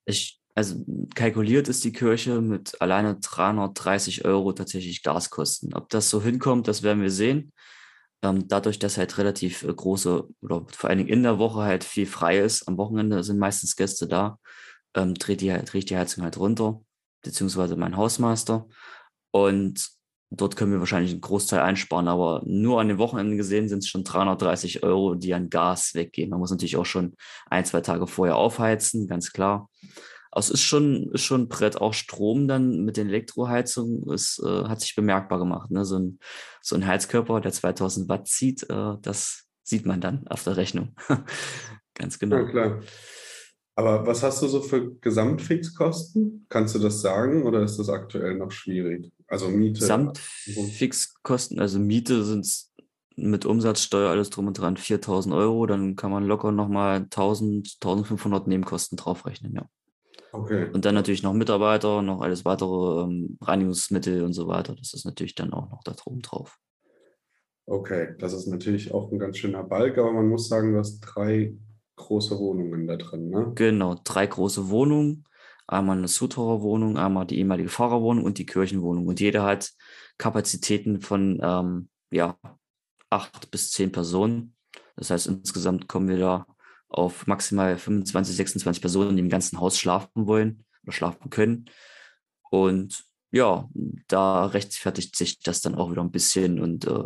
Ich, 0.07 0.36
also 0.57 0.77
kalkuliert 1.15 1.69
ist 1.69 1.85
die 1.85 1.93
Kirche 1.93 2.41
mit 2.41 2.81
alleine 2.81 3.17
330 3.21 4.25
Euro 4.25 4.53
tatsächlich 4.55 5.03
Gaskosten. 5.03 5.75
Ob 5.75 5.91
das 5.91 6.09
so 6.09 6.23
hinkommt, 6.23 6.67
das 6.67 6.83
werden 6.83 7.03
wir 7.03 7.11
sehen. 7.11 7.53
Ähm, 8.23 8.49
dadurch, 8.49 8.79
dass 8.79 8.97
halt 8.97 9.19
relativ 9.19 9.63
äh, 9.65 9.75
große 9.75 10.27
oder 10.41 10.65
vor 10.73 10.89
allen 10.89 10.99
Dingen 10.99 11.11
in 11.11 11.23
der 11.23 11.39
Woche 11.39 11.61
halt 11.61 11.85
viel 11.85 12.07
frei 12.07 12.39
ist, 12.39 12.67
am 12.69 12.79
Wochenende 12.79 13.23
sind 13.23 13.39
meistens 13.39 13.77
Gäste 13.77 14.09
da, 14.09 14.39
ähm, 14.95 15.13
dreht, 15.15 15.43
die, 15.43 15.49
dreht 15.49 15.91
die 15.91 15.99
Heizung 15.99 16.25
halt 16.25 16.39
runter, 16.39 16.81
beziehungsweise 17.23 17.77
mein 17.77 17.99
Hausmeister. 17.99 18.67
Und 19.33 19.91
dort 20.31 20.57
können 20.57 20.73
wir 20.73 20.81
wahrscheinlich 20.81 21.13
einen 21.13 21.21
Großteil 21.21 21.61
einsparen, 21.61 22.09
aber 22.09 22.41
nur 22.47 22.81
an 22.81 22.89
den 22.89 22.97
Wochenenden 22.97 23.37
gesehen 23.37 23.69
sind 23.69 23.81
es 23.81 23.89
schon 23.89 24.05
330 24.05 24.83
Euro, 24.85 25.17
die 25.17 25.35
an 25.35 25.51
Gas 25.51 25.93
weggehen. 25.93 26.31
Man 26.31 26.39
muss 26.39 26.51
natürlich 26.51 26.79
auch 26.79 26.87
schon 26.87 27.15
ein, 27.51 27.67
zwei 27.67 27.83
Tage 27.83 28.07
vorher 28.07 28.37
aufheizen, 28.37 29.07
ganz 29.07 29.33
klar. 29.33 29.69
Es 30.37 30.51
ist 30.51 30.63
schon, 30.63 31.11
ist 31.13 31.23
schon 31.23 31.43
ein 31.43 31.49
Brett. 31.49 31.81
Auch 31.81 31.95
Strom 31.95 32.47
dann 32.49 32.85
mit 32.85 32.97
den 32.97 33.09
Elektroheizungen 33.09 34.09
ist, 34.13 34.41
äh, 34.45 34.65
hat 34.65 34.81
sich 34.81 34.95
bemerkbar 34.95 35.39
gemacht. 35.39 35.71
Ne? 35.71 35.85
So, 35.85 35.99
ein, 35.99 36.19
so 36.63 36.77
ein 36.77 36.87
Heizkörper, 36.87 37.41
der 37.41 37.53
2000 37.53 38.09
Watt 38.09 38.29
zieht, 38.29 38.69
äh, 38.71 38.95
das 39.01 39.45
sieht 39.63 39.87
man 39.87 40.01
dann 40.01 40.27
auf 40.29 40.45
der 40.45 40.57
Rechnung. 40.57 40.95
ganz 41.95 42.19
genau. 42.19 42.37
Ja, 42.37 42.45
klar. 42.45 42.81
Aber 43.79 44.07
was 44.07 44.23
hast 44.23 44.41
du 44.41 44.49
so 44.49 44.63
für 44.63 44.95
Gesamtfixkosten? 44.97 46.47
Kannst 46.49 46.75
du 46.75 46.79
das 46.79 47.03
sagen 47.03 47.45
oder 47.45 47.63
ist 47.63 47.79
das 47.79 47.91
aktuell 47.91 48.37
noch 48.37 48.51
schwierig? 48.51 49.13
Also 49.29 49.49
Miete. 49.49 49.81
Gesamtfixkosten, 49.81 51.61
also 51.61 51.79
Miete 51.79 52.25
sind 52.25 52.47
mit 53.17 53.45
Umsatzsteuer 53.45 54.11
alles 54.11 54.31
drum 54.31 54.47
und 54.47 54.59
dran 54.59 54.77
4000 54.77 55.35
Euro, 55.35 55.67
dann 55.67 55.97
kann 55.97 56.11
man 56.11 56.25
locker 56.25 56.53
nochmal 56.53 56.97
1000, 56.97 57.77
1500 57.83 58.47
Nebenkosten 58.47 58.97
draufrechnen, 58.97 59.55
ja. 59.55 59.69
Okay. 60.37 60.71
Und 60.73 60.85
dann 60.85 60.95
natürlich 60.95 61.23
noch 61.23 61.33
Mitarbeiter, 61.33 62.03
noch 62.03 62.21
alles 62.21 62.45
weitere 62.45 63.05
ähm, 63.05 63.39
Reinigungsmittel 63.41 64.23
und 64.23 64.33
so 64.33 64.49
weiter. 64.49 64.75
Das 64.75 64.95
ist 64.95 65.05
natürlich 65.05 65.35
dann 65.35 65.53
auch 65.53 65.71
noch 65.71 65.83
da 65.83 65.93
drum 65.93 66.21
drauf. 66.21 66.59
Okay, 67.67 68.15
das 68.19 68.33
ist 68.33 68.47
natürlich 68.47 68.95
auch 68.95 69.11
ein 69.11 69.19
ganz 69.19 69.39
schöner 69.39 69.65
Balk, 69.65 69.99
aber 69.99 70.13
man 70.13 70.29
muss 70.29 70.49
sagen, 70.49 70.73
du 70.73 70.79
hast 70.79 71.01
drei 71.01 71.57
große 71.97 72.39
Wohnungen 72.39 72.87
da 72.87 72.97
drin, 72.97 73.31
ne? 73.31 73.53
Genau, 73.55 73.97
drei 74.05 74.27
große 74.27 74.69
Wohnungen. 74.69 75.25
Einmal 75.67 75.99
eine 75.99 76.07
Sutterer 76.07 76.63
Wohnung, 76.63 76.97
einmal 76.97 77.27
die 77.27 77.39
ehemalige 77.39 77.69
Fahrerwohnung 77.69 78.25
und 78.25 78.39
die 78.39 78.47
Kirchenwohnung. 78.47 79.09
Und 79.09 79.19
jeder 79.19 79.43
hat 79.43 79.73
Kapazitäten 80.17 81.01
von 81.01 81.41
ähm, 81.43 81.89
ja, 82.13 82.39
acht 83.11 83.51
bis 83.51 83.73
zehn 83.73 83.91
Personen. 83.91 84.55
Das 84.95 85.11
heißt, 85.11 85.27
insgesamt 85.27 85.89
kommen 85.89 86.09
wir 86.09 86.19
da 86.19 86.47
auf 86.89 87.27
maximal 87.27 87.77
25, 87.77 88.37
26 88.37 88.81
Personen, 88.81 89.17
die 89.17 89.23
im 89.23 89.29
ganzen 89.29 89.61
Haus 89.61 89.79
schlafen 89.79 90.27
wollen 90.27 90.65
oder 90.83 90.93
schlafen 90.93 91.31
können. 91.31 91.67
Und 92.51 93.05
ja, 93.33 93.69
da 94.09 94.47
rechtfertigt 94.47 95.17
sich 95.17 95.41
das 95.41 95.61
dann 95.61 95.75
auch 95.75 95.91
wieder 95.91 96.03
ein 96.03 96.13
bisschen 96.13 96.61
und 96.61 96.87
äh, 96.87 97.05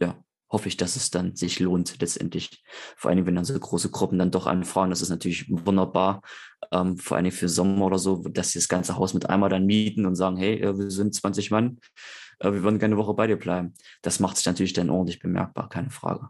ja, 0.00 0.22
hoffe 0.50 0.68
ich, 0.68 0.76
dass 0.76 0.96
es 0.96 1.10
dann 1.10 1.36
sich 1.36 1.60
lohnt 1.60 2.00
letztendlich. 2.00 2.62
Vor 2.96 3.10
allem, 3.10 3.26
wenn 3.26 3.34
dann 3.34 3.44
so 3.44 3.58
große 3.58 3.90
Gruppen 3.90 4.18
dann 4.18 4.30
doch 4.30 4.46
anfragen, 4.46 4.90
das 4.90 5.02
ist 5.02 5.10
natürlich 5.10 5.46
wunderbar, 5.48 6.22
ähm, 6.72 6.98
vor 6.98 7.16
allem 7.16 7.30
für 7.30 7.48
Sommer 7.48 7.86
oder 7.86 7.98
so, 7.98 8.16
dass 8.28 8.50
sie 8.50 8.58
das 8.58 8.68
ganze 8.68 8.96
Haus 8.96 9.14
mit 9.14 9.30
einmal 9.30 9.50
dann 9.50 9.66
mieten 9.66 10.04
und 10.04 10.16
sagen, 10.16 10.36
hey, 10.36 10.60
äh, 10.60 10.76
wir 10.76 10.90
sind 10.90 11.14
20 11.14 11.50
Mann, 11.50 11.78
äh, 12.40 12.52
wir 12.52 12.62
wollen 12.62 12.78
gerne 12.78 12.94
eine 12.94 13.02
Woche 13.02 13.14
bei 13.14 13.26
dir 13.26 13.36
bleiben. 13.36 13.74
Das 14.02 14.20
macht 14.20 14.36
sich 14.36 14.46
natürlich 14.46 14.72
dann 14.72 14.90
ordentlich 14.90 15.20
bemerkbar, 15.20 15.68
keine 15.68 15.90
Frage. 15.90 16.28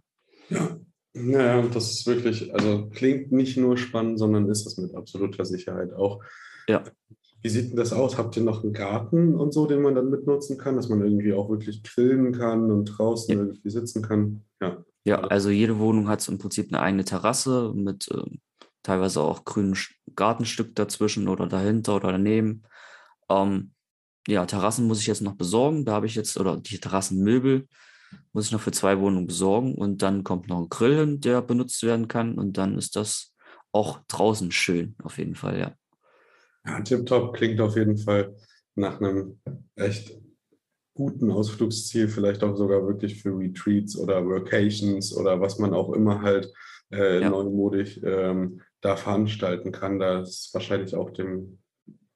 Ja. 0.50 0.78
Naja, 1.14 1.62
das 1.62 1.92
ist 1.92 2.06
wirklich, 2.06 2.52
also 2.52 2.88
klingt 2.90 3.30
nicht 3.30 3.56
nur 3.56 3.76
spannend, 3.76 4.18
sondern 4.18 4.48
ist 4.48 4.66
es 4.66 4.76
mit 4.78 4.94
absoluter 4.94 5.44
Sicherheit 5.44 5.92
auch. 5.92 6.22
Ja. 6.68 6.82
Wie 7.40 7.48
sieht 7.48 7.70
denn 7.70 7.76
das 7.76 7.92
aus? 7.92 8.18
Habt 8.18 8.36
ihr 8.36 8.42
noch 8.42 8.64
einen 8.64 8.72
Garten 8.72 9.34
und 9.34 9.52
so, 9.52 9.66
den 9.66 9.82
man 9.82 9.94
dann 9.94 10.10
mitnutzen 10.10 10.58
kann, 10.58 10.76
dass 10.76 10.88
man 10.88 11.02
irgendwie 11.02 11.32
auch 11.32 11.50
wirklich 11.50 11.82
grillen 11.82 12.32
kann 12.32 12.70
und 12.70 12.86
draußen 12.86 13.34
ja. 13.34 13.44
irgendwie 13.44 13.70
sitzen 13.70 14.02
kann? 14.02 14.44
Ja. 14.60 14.84
Ja, 15.06 15.20
also 15.20 15.50
jede 15.50 15.78
Wohnung 15.78 16.08
hat 16.08 16.26
im 16.28 16.38
Prinzip 16.38 16.68
eine 16.68 16.80
eigene 16.80 17.04
Terrasse 17.04 17.72
mit 17.74 18.08
äh, 18.10 18.22
teilweise 18.82 19.20
auch 19.20 19.44
grünem 19.44 19.74
Gartenstück 20.16 20.74
dazwischen 20.74 21.28
oder 21.28 21.46
dahinter 21.46 21.96
oder 21.96 22.12
daneben. 22.12 22.62
Ähm, 23.28 23.72
ja, 24.26 24.46
Terrassen 24.46 24.86
muss 24.86 25.00
ich 25.00 25.06
jetzt 25.06 25.20
noch 25.20 25.36
besorgen. 25.36 25.84
Da 25.84 25.92
habe 25.92 26.06
ich 26.06 26.14
jetzt, 26.14 26.38
oder 26.40 26.56
die 26.56 26.78
Terrassenmöbel 26.78 27.68
muss 28.32 28.46
ich 28.46 28.52
noch 28.52 28.60
für 28.60 28.72
zwei 28.72 28.98
Wohnungen 29.00 29.26
besorgen 29.26 29.74
und 29.74 30.02
dann 30.02 30.24
kommt 30.24 30.48
noch 30.48 30.60
ein 30.60 30.68
Grill 30.68 30.96
hin, 30.96 31.20
der 31.20 31.42
benutzt 31.42 31.82
werden 31.82 32.08
kann 32.08 32.38
und 32.38 32.58
dann 32.58 32.76
ist 32.78 32.96
das 32.96 33.34
auch 33.72 34.00
draußen 34.08 34.52
schön, 34.52 34.94
auf 35.02 35.18
jeden 35.18 35.34
Fall, 35.34 35.58
ja. 35.58 35.74
Ja, 36.66 36.80
tipptopp 36.80 37.34
klingt 37.34 37.60
auf 37.60 37.76
jeden 37.76 37.98
Fall 37.98 38.34
nach 38.74 39.00
einem 39.00 39.38
echt 39.76 40.18
guten 40.94 41.30
Ausflugsziel, 41.30 42.08
vielleicht 42.08 42.42
auch 42.44 42.56
sogar 42.56 42.86
wirklich 42.86 43.20
für 43.20 43.36
Retreats 43.36 43.98
oder 43.98 44.24
Workations 44.24 45.14
oder 45.14 45.40
was 45.40 45.58
man 45.58 45.74
auch 45.74 45.92
immer 45.92 46.22
halt 46.22 46.52
äh, 46.92 47.20
ja. 47.20 47.28
neumodig 47.28 48.00
ähm, 48.04 48.62
da 48.80 48.96
veranstalten 48.96 49.72
kann. 49.72 49.98
Da 49.98 50.20
ist 50.22 50.50
wahrscheinlich 50.54 50.94
auch 50.94 51.10
dem, 51.10 51.58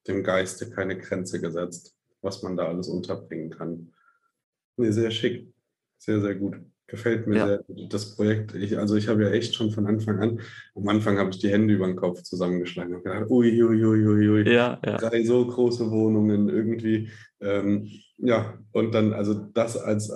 dem 0.06 0.22
Geiste 0.22 0.70
keine 0.70 0.96
Grenze 0.96 1.40
gesetzt, 1.40 1.96
was 2.22 2.42
man 2.42 2.56
da 2.56 2.68
alles 2.68 2.88
unterbringen 2.88 3.50
kann. 3.50 3.92
Nee, 4.76 4.92
sehr 4.92 5.10
schick. 5.10 5.52
Sehr, 5.98 6.20
sehr 6.20 6.34
gut. 6.34 6.56
Gefällt 6.86 7.26
mir 7.26 7.36
ja. 7.36 7.46
sehr 7.46 7.64
das 7.90 8.16
Projekt. 8.16 8.54
Ich, 8.54 8.78
also 8.78 8.96
ich 8.96 9.08
habe 9.08 9.22
ja 9.22 9.30
echt 9.30 9.54
schon 9.54 9.70
von 9.70 9.86
Anfang 9.86 10.20
an, 10.20 10.40
am 10.74 10.88
Anfang 10.88 11.18
habe 11.18 11.30
ich 11.30 11.38
die 11.38 11.50
Hände 11.50 11.74
über 11.74 11.86
den 11.86 11.96
Kopf 11.96 12.22
zusammengeschlagen 12.22 12.94
und 12.94 13.04
gedacht, 13.04 13.28
ui, 13.28 13.62
ui, 13.62 13.84
ui, 13.84 14.06
ui, 14.06 14.28
ui. 14.30 14.50
Ja, 14.50 14.80
ja. 14.84 14.96
Drei 14.96 15.22
so 15.22 15.46
große 15.46 15.90
Wohnungen 15.90 16.48
irgendwie. 16.48 17.10
Ähm, 17.40 17.90
ja, 18.16 18.58
und 18.72 18.94
dann 18.94 19.12
also 19.12 19.34
das 19.34 19.76
als 19.76 20.10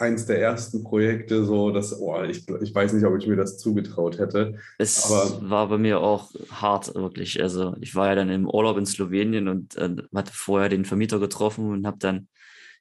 eins 0.00 0.26
der 0.26 0.40
ersten 0.40 0.82
Projekte, 0.82 1.44
so 1.44 1.70
dass, 1.70 2.00
oh, 2.00 2.22
ich, 2.22 2.48
ich 2.62 2.74
weiß 2.74 2.92
nicht, 2.94 3.04
ob 3.04 3.18
ich 3.18 3.26
mir 3.26 3.36
das 3.36 3.58
zugetraut 3.58 4.18
hätte. 4.18 4.54
Es 4.78 5.10
aber, 5.10 5.50
war 5.50 5.68
bei 5.68 5.78
mir 5.78 6.00
auch 6.00 6.30
hart, 6.50 6.94
wirklich. 6.94 7.40
Also 7.42 7.76
ich 7.80 7.94
war 7.94 8.08
ja 8.08 8.14
dann 8.14 8.30
im 8.30 8.48
Urlaub 8.48 8.78
in 8.78 8.86
Slowenien 8.86 9.48
und 9.48 9.76
äh, 9.76 9.94
hatte 10.14 10.32
vorher 10.34 10.68
den 10.68 10.84
Vermieter 10.84 11.18
getroffen 11.18 11.70
und 11.70 11.86
habe 11.86 11.98
dann 11.98 12.28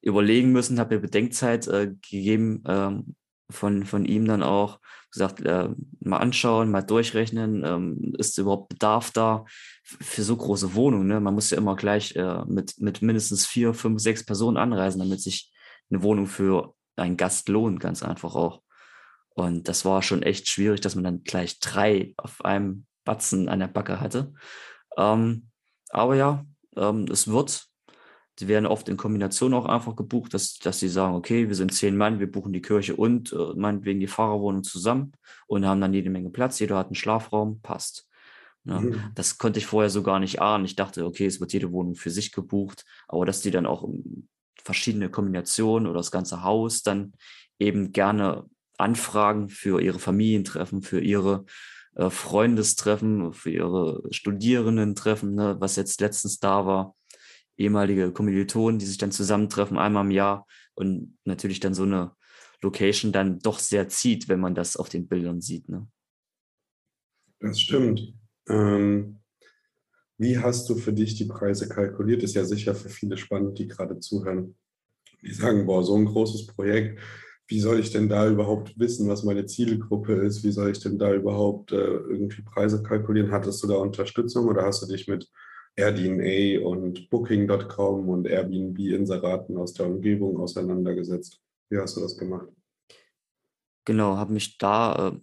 überlegen 0.01 0.51
müssen, 0.51 0.79
habe 0.79 0.95
mir 0.95 1.01
Bedenkzeit 1.01 1.67
äh, 1.67 1.87
gegeben 1.87 2.63
ähm, 2.67 3.15
von, 3.49 3.85
von 3.85 4.05
ihm 4.05 4.25
dann 4.25 4.43
auch, 4.43 4.79
gesagt, 5.11 5.41
äh, 5.41 5.69
mal 6.01 6.17
anschauen, 6.17 6.69
mal 6.69 6.83
durchrechnen, 6.83 7.63
ähm, 7.65 8.13
ist 8.17 8.37
überhaupt 8.37 8.69
Bedarf 8.69 9.11
da 9.11 9.45
für 9.83 10.21
so 10.21 10.35
große 10.37 10.75
Wohnungen. 10.75 11.07
Ne? 11.07 11.19
Man 11.19 11.33
muss 11.33 11.49
ja 11.49 11.57
immer 11.57 11.75
gleich 11.75 12.15
äh, 12.15 12.43
mit, 12.45 12.79
mit 12.79 13.01
mindestens 13.01 13.45
vier, 13.45 13.73
fünf, 13.73 14.01
sechs 14.01 14.23
Personen 14.23 14.57
anreisen, 14.57 14.99
damit 14.99 15.21
sich 15.21 15.51
eine 15.89 16.03
Wohnung 16.03 16.27
für 16.27 16.75
einen 16.95 17.17
Gast 17.17 17.49
lohnt, 17.49 17.79
ganz 17.79 18.03
einfach 18.03 18.35
auch. 18.35 18.61
Und 19.29 19.67
das 19.67 19.85
war 19.85 20.03
schon 20.03 20.21
echt 20.21 20.47
schwierig, 20.47 20.81
dass 20.81 20.95
man 20.95 21.03
dann 21.03 21.23
gleich 21.23 21.59
drei 21.59 22.13
auf 22.17 22.43
einem 22.45 22.85
Batzen 23.05 23.49
an 23.49 23.59
der 23.59 23.67
Backe 23.67 23.99
hatte. 23.99 24.33
Ähm, 24.97 25.49
aber 25.89 26.15
ja, 26.15 26.45
ähm, 26.75 27.05
es 27.09 27.27
wird 27.27 27.68
die 28.39 28.47
werden 28.47 28.65
oft 28.65 28.87
in 28.87 28.97
Kombination 28.97 29.53
auch 29.53 29.65
einfach 29.65 29.95
gebucht, 29.95 30.33
dass, 30.33 30.59
dass 30.59 30.79
sie 30.79 30.87
sagen, 30.87 31.15
okay, 31.15 31.49
wir 31.49 31.55
sind 31.55 31.73
zehn 31.73 31.97
Mann, 31.97 32.19
wir 32.19 32.31
buchen 32.31 32.53
die 32.53 32.61
Kirche 32.61 32.95
und 32.95 33.33
äh, 33.33 33.53
meinetwegen 33.55 33.99
die 33.99 34.07
Fahrerwohnung 34.07 34.63
zusammen 34.63 35.11
und 35.47 35.65
haben 35.65 35.81
dann 35.81 35.93
jede 35.93 36.09
Menge 36.09 36.29
Platz, 36.29 36.59
jeder 36.59 36.77
hat 36.77 36.87
einen 36.87 36.95
Schlafraum, 36.95 37.59
passt. 37.61 38.07
Ja, 38.63 38.79
mhm. 38.79 39.11
Das 39.15 39.37
konnte 39.37 39.59
ich 39.59 39.65
vorher 39.65 39.89
so 39.89 40.03
gar 40.03 40.19
nicht 40.19 40.41
ahnen. 40.41 40.65
Ich 40.65 40.75
dachte, 40.75 41.05
okay, 41.05 41.25
es 41.25 41.39
wird 41.39 41.53
jede 41.53 41.71
Wohnung 41.71 41.95
für 41.95 42.09
sich 42.09 42.31
gebucht, 42.31 42.85
aber 43.07 43.25
dass 43.25 43.41
die 43.41 43.51
dann 43.51 43.65
auch 43.65 43.87
verschiedene 44.63 45.09
Kombinationen 45.09 45.87
oder 45.87 45.99
das 45.99 46.11
ganze 46.11 46.43
Haus 46.43 46.81
dann 46.81 47.13
eben 47.57 47.91
gerne 47.91 48.45
anfragen 48.77 49.49
für 49.49 49.81
ihre 49.81 49.99
Familientreffen, 49.99 50.81
für 50.81 51.01
ihre 51.01 51.45
äh, 51.95 52.09
Freundestreffen, 52.09 53.33
für 53.33 53.51
ihre 53.51 54.03
Studierendentreffen, 54.11 55.35
ne, 55.35 55.57
was 55.59 55.75
jetzt 55.75 55.99
letztens 55.99 56.39
da 56.39 56.65
war 56.65 56.95
ehemalige 57.59 58.11
Kommilitonen, 58.11 58.79
die 58.79 58.85
sich 58.85 58.97
dann 58.97 59.11
zusammentreffen 59.11 59.77
einmal 59.77 60.05
im 60.05 60.11
Jahr 60.11 60.47
und 60.75 61.17
natürlich 61.25 61.59
dann 61.59 61.73
so 61.73 61.83
eine 61.83 62.13
Location 62.61 63.11
dann 63.11 63.39
doch 63.39 63.59
sehr 63.59 63.89
zieht, 63.89 64.27
wenn 64.29 64.39
man 64.39 64.55
das 64.55 64.77
auf 64.77 64.89
den 64.89 65.07
Bildern 65.07 65.41
sieht. 65.41 65.69
Ne? 65.69 65.87
Das 67.39 67.59
stimmt. 67.59 68.13
Ähm, 68.47 69.19
wie 70.17 70.37
hast 70.37 70.69
du 70.69 70.75
für 70.75 70.91
dich 70.91 71.15
die 71.15 71.25
Preise 71.25 71.69
kalkuliert? 71.69 72.23
Ist 72.23 72.35
ja 72.35 72.43
sicher 72.43 72.75
für 72.75 72.89
viele 72.89 73.17
spannend, 73.17 73.59
die 73.59 73.67
gerade 73.67 73.99
zuhören. 73.99 74.55
Die 75.21 75.33
sagen, 75.33 75.65
boah, 75.65 75.83
so 75.83 75.95
ein 75.95 76.05
großes 76.05 76.47
Projekt, 76.47 76.99
wie 77.47 77.59
soll 77.59 77.79
ich 77.79 77.91
denn 77.91 78.09
da 78.09 78.29
überhaupt 78.29 78.77
wissen, 78.77 79.07
was 79.09 79.23
meine 79.23 79.45
Zielgruppe 79.45 80.13
ist? 80.13 80.43
Wie 80.43 80.51
soll 80.51 80.71
ich 80.71 80.79
denn 80.79 80.99
da 80.99 81.13
überhaupt 81.13 81.71
äh, 81.71 81.77
irgendwie 81.77 82.41
Preise 82.43 82.83
kalkulieren? 82.83 83.31
Hattest 83.31 83.63
du 83.63 83.67
da 83.67 83.75
Unterstützung 83.75 84.47
oder 84.47 84.63
hast 84.65 84.83
du 84.83 84.87
dich 84.87 85.07
mit 85.07 85.27
AirDNA 85.75 86.65
und 86.65 87.09
Booking.com 87.09 88.09
und 88.09 88.27
Airbnb-Inseraten 88.27 89.57
aus 89.57 89.73
der 89.73 89.87
Umgebung 89.87 90.37
auseinandergesetzt. 90.37 91.39
Wie 91.69 91.77
hast 91.77 91.95
du 91.97 92.01
das 92.01 92.17
gemacht? 92.17 92.47
Genau, 93.85 94.17
habe 94.17 94.33
mich 94.33 94.57
da 94.57 95.09
äh, 95.09 95.19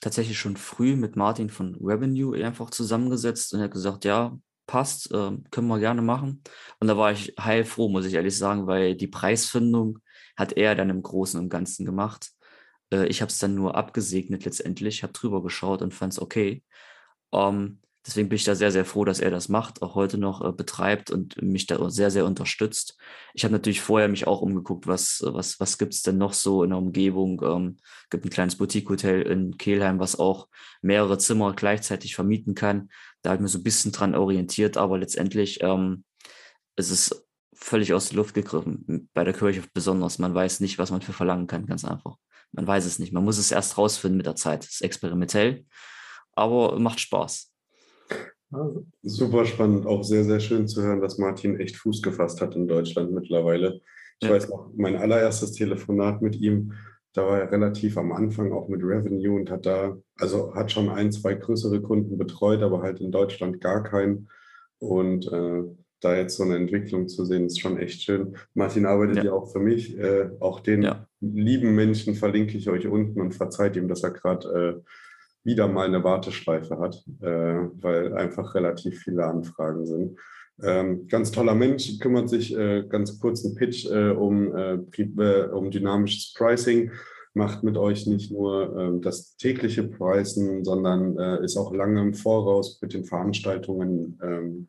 tatsächlich 0.00 0.38
schon 0.38 0.56
früh 0.56 0.96
mit 0.96 1.16
Martin 1.16 1.50
von 1.50 1.76
Revenue 1.76 2.44
einfach 2.44 2.70
zusammengesetzt 2.70 3.52
und 3.52 3.60
er 3.60 3.64
hat 3.64 3.72
gesagt, 3.72 4.04
ja, 4.04 4.38
passt, 4.66 5.10
äh, 5.12 5.32
können 5.50 5.68
wir 5.68 5.78
gerne 5.78 6.02
machen. 6.02 6.42
Und 6.80 6.88
da 6.88 6.96
war 6.96 7.12
ich 7.12 7.34
heilfroh, 7.40 7.88
muss 7.88 8.06
ich 8.06 8.14
ehrlich 8.14 8.36
sagen, 8.36 8.66
weil 8.66 8.94
die 8.94 9.06
Preisfindung 9.08 9.98
hat 10.36 10.52
er 10.52 10.74
dann 10.74 10.90
im 10.90 11.02
Großen 11.02 11.40
und 11.40 11.48
Ganzen 11.48 11.84
gemacht. 11.84 12.30
Äh, 12.92 13.06
ich 13.06 13.20
habe 13.20 13.30
es 13.30 13.38
dann 13.38 13.54
nur 13.54 13.74
abgesegnet 13.74 14.44
letztendlich, 14.44 15.02
habe 15.02 15.12
drüber 15.12 15.42
geschaut 15.42 15.82
und 15.82 15.94
fand 15.94 16.12
es 16.12 16.20
okay. 16.20 16.62
Ähm, 17.32 17.80
deswegen 18.08 18.30
bin 18.30 18.36
ich 18.36 18.44
da 18.44 18.54
sehr, 18.54 18.72
sehr 18.72 18.86
froh, 18.86 19.04
dass 19.04 19.20
er 19.20 19.30
das 19.30 19.48
macht, 19.48 19.82
auch 19.82 19.94
heute 19.94 20.16
noch 20.16 20.42
äh, 20.42 20.50
betreibt 20.50 21.10
und 21.10 21.40
mich 21.42 21.66
da 21.66 21.90
sehr, 21.90 22.10
sehr 22.10 22.24
unterstützt. 22.24 22.96
Ich 23.34 23.44
habe 23.44 23.52
natürlich 23.52 23.82
vorher 23.82 24.08
mich 24.08 24.26
auch 24.26 24.40
umgeguckt, 24.40 24.86
was, 24.86 25.22
was, 25.24 25.60
was 25.60 25.76
gibt 25.76 25.92
es 25.92 26.02
denn 26.02 26.16
noch 26.16 26.32
so 26.32 26.64
in 26.64 26.70
der 26.70 26.78
Umgebung. 26.78 27.42
Ähm, 27.44 27.76
gibt 28.10 28.24
ein 28.24 28.30
kleines 28.30 28.56
Boutique-Hotel 28.56 29.22
in 29.22 29.58
Kelheim, 29.58 30.00
was 30.00 30.18
auch 30.18 30.48
mehrere 30.80 31.18
Zimmer 31.18 31.52
gleichzeitig 31.52 32.14
vermieten 32.14 32.54
kann. 32.54 32.88
Da 33.22 33.30
habe 33.30 33.36
ich 33.36 33.42
mir 33.42 33.48
so 33.48 33.58
ein 33.58 33.64
bisschen 33.64 33.92
dran 33.92 34.14
orientiert, 34.14 34.78
aber 34.78 34.98
letztendlich 34.98 35.62
ähm, 35.62 36.04
ist 36.76 36.90
es 36.90 37.28
völlig 37.52 37.92
aus 37.92 38.08
der 38.08 38.16
Luft 38.16 38.34
gegriffen. 38.34 39.10
Bei 39.12 39.24
der 39.24 39.34
Kirche 39.34 39.62
besonders. 39.74 40.18
Man 40.18 40.34
weiß 40.34 40.60
nicht, 40.60 40.78
was 40.78 40.90
man 40.90 41.02
für 41.02 41.12
verlangen 41.12 41.46
kann, 41.46 41.66
ganz 41.66 41.84
einfach. 41.84 42.16
Man 42.52 42.66
weiß 42.66 42.86
es 42.86 42.98
nicht. 42.98 43.12
Man 43.12 43.24
muss 43.24 43.36
es 43.36 43.50
erst 43.50 43.76
rausfinden 43.76 44.16
mit 44.16 44.26
der 44.26 44.36
Zeit. 44.36 44.64
Es 44.64 44.76
ist 44.76 44.82
experimentell, 44.82 45.66
aber 46.32 46.78
macht 46.78 47.00
Spaß. 47.00 47.52
Also, 48.50 48.86
super 49.02 49.44
spannend, 49.44 49.86
auch 49.86 50.02
sehr, 50.02 50.24
sehr 50.24 50.40
schön 50.40 50.68
zu 50.68 50.82
hören, 50.82 51.00
dass 51.00 51.18
Martin 51.18 51.60
echt 51.60 51.76
Fuß 51.76 52.02
gefasst 52.02 52.40
hat 52.40 52.56
in 52.56 52.66
Deutschland 52.66 53.12
mittlerweile. 53.12 53.80
Ich 54.20 54.28
ja. 54.28 54.34
weiß 54.34 54.48
noch, 54.48 54.70
mein 54.76 54.96
allererstes 54.96 55.52
Telefonat 55.52 56.22
mit 56.22 56.36
ihm, 56.36 56.72
da 57.12 57.26
war 57.26 57.40
er 57.40 57.52
relativ 57.52 57.98
am 57.98 58.12
Anfang 58.12 58.52
auch 58.52 58.68
mit 58.68 58.82
Revenue 58.82 59.34
und 59.34 59.50
hat 59.50 59.66
da, 59.66 59.96
also 60.18 60.54
hat 60.54 60.70
schon 60.70 60.88
ein, 60.88 61.12
zwei 61.12 61.34
größere 61.34 61.80
Kunden 61.82 62.16
betreut, 62.16 62.62
aber 62.62 62.82
halt 62.82 63.00
in 63.00 63.10
Deutschland 63.10 63.60
gar 63.60 63.82
keinen. 63.82 64.28
Und 64.78 65.30
äh, 65.32 65.64
da 66.00 66.16
jetzt 66.16 66.36
so 66.36 66.44
eine 66.44 66.56
Entwicklung 66.56 67.08
zu 67.08 67.24
sehen, 67.24 67.46
ist 67.46 67.60
schon 67.60 67.78
echt 67.78 68.02
schön. 68.02 68.36
Martin 68.54 68.86
arbeitet 68.86 69.16
ja, 69.16 69.24
ja 69.24 69.32
auch 69.32 69.50
für 69.50 69.58
mich. 69.58 69.98
Äh, 69.98 70.30
auch 70.38 70.60
den 70.60 70.82
ja. 70.82 71.06
lieben 71.20 71.74
Menschen 71.74 72.14
verlinke 72.14 72.56
ich 72.56 72.68
euch 72.68 72.86
unten 72.86 73.20
und 73.20 73.34
verzeiht 73.34 73.76
ihm, 73.76 73.88
dass 73.88 74.04
er 74.04 74.12
gerade 74.12 74.78
äh, 74.78 74.90
wieder 75.44 75.68
mal 75.68 75.86
eine 75.86 76.04
Warteschleife 76.04 76.78
hat, 76.78 77.02
äh, 77.20 77.26
weil 77.80 78.14
einfach 78.14 78.54
relativ 78.54 79.00
viele 79.00 79.24
Anfragen 79.24 79.86
sind. 79.86 80.18
Ähm, 80.62 81.06
ganz 81.06 81.30
toller 81.30 81.54
Mensch, 81.54 81.98
kümmert 82.00 82.28
sich 82.28 82.56
äh, 82.56 82.84
ganz 82.88 83.20
kurz 83.20 83.44
einen 83.44 83.54
Pitch 83.54 83.86
äh, 83.86 84.10
um, 84.10 84.54
äh, 84.56 84.74
äh, 84.74 85.48
um 85.50 85.70
dynamisches 85.70 86.34
Pricing, 86.36 86.90
macht 87.34 87.62
mit 87.62 87.76
euch 87.76 88.06
nicht 88.06 88.32
nur 88.32 88.76
ähm, 88.76 89.00
das 89.00 89.36
tägliche 89.36 89.84
Pricing, 89.84 90.64
sondern 90.64 91.16
äh, 91.16 91.44
ist 91.44 91.56
auch 91.56 91.72
lange 91.72 92.00
im 92.00 92.14
Voraus 92.14 92.80
mit 92.82 92.92
den 92.92 93.04
Veranstaltungen 93.04 94.18
ähm, 94.22 94.68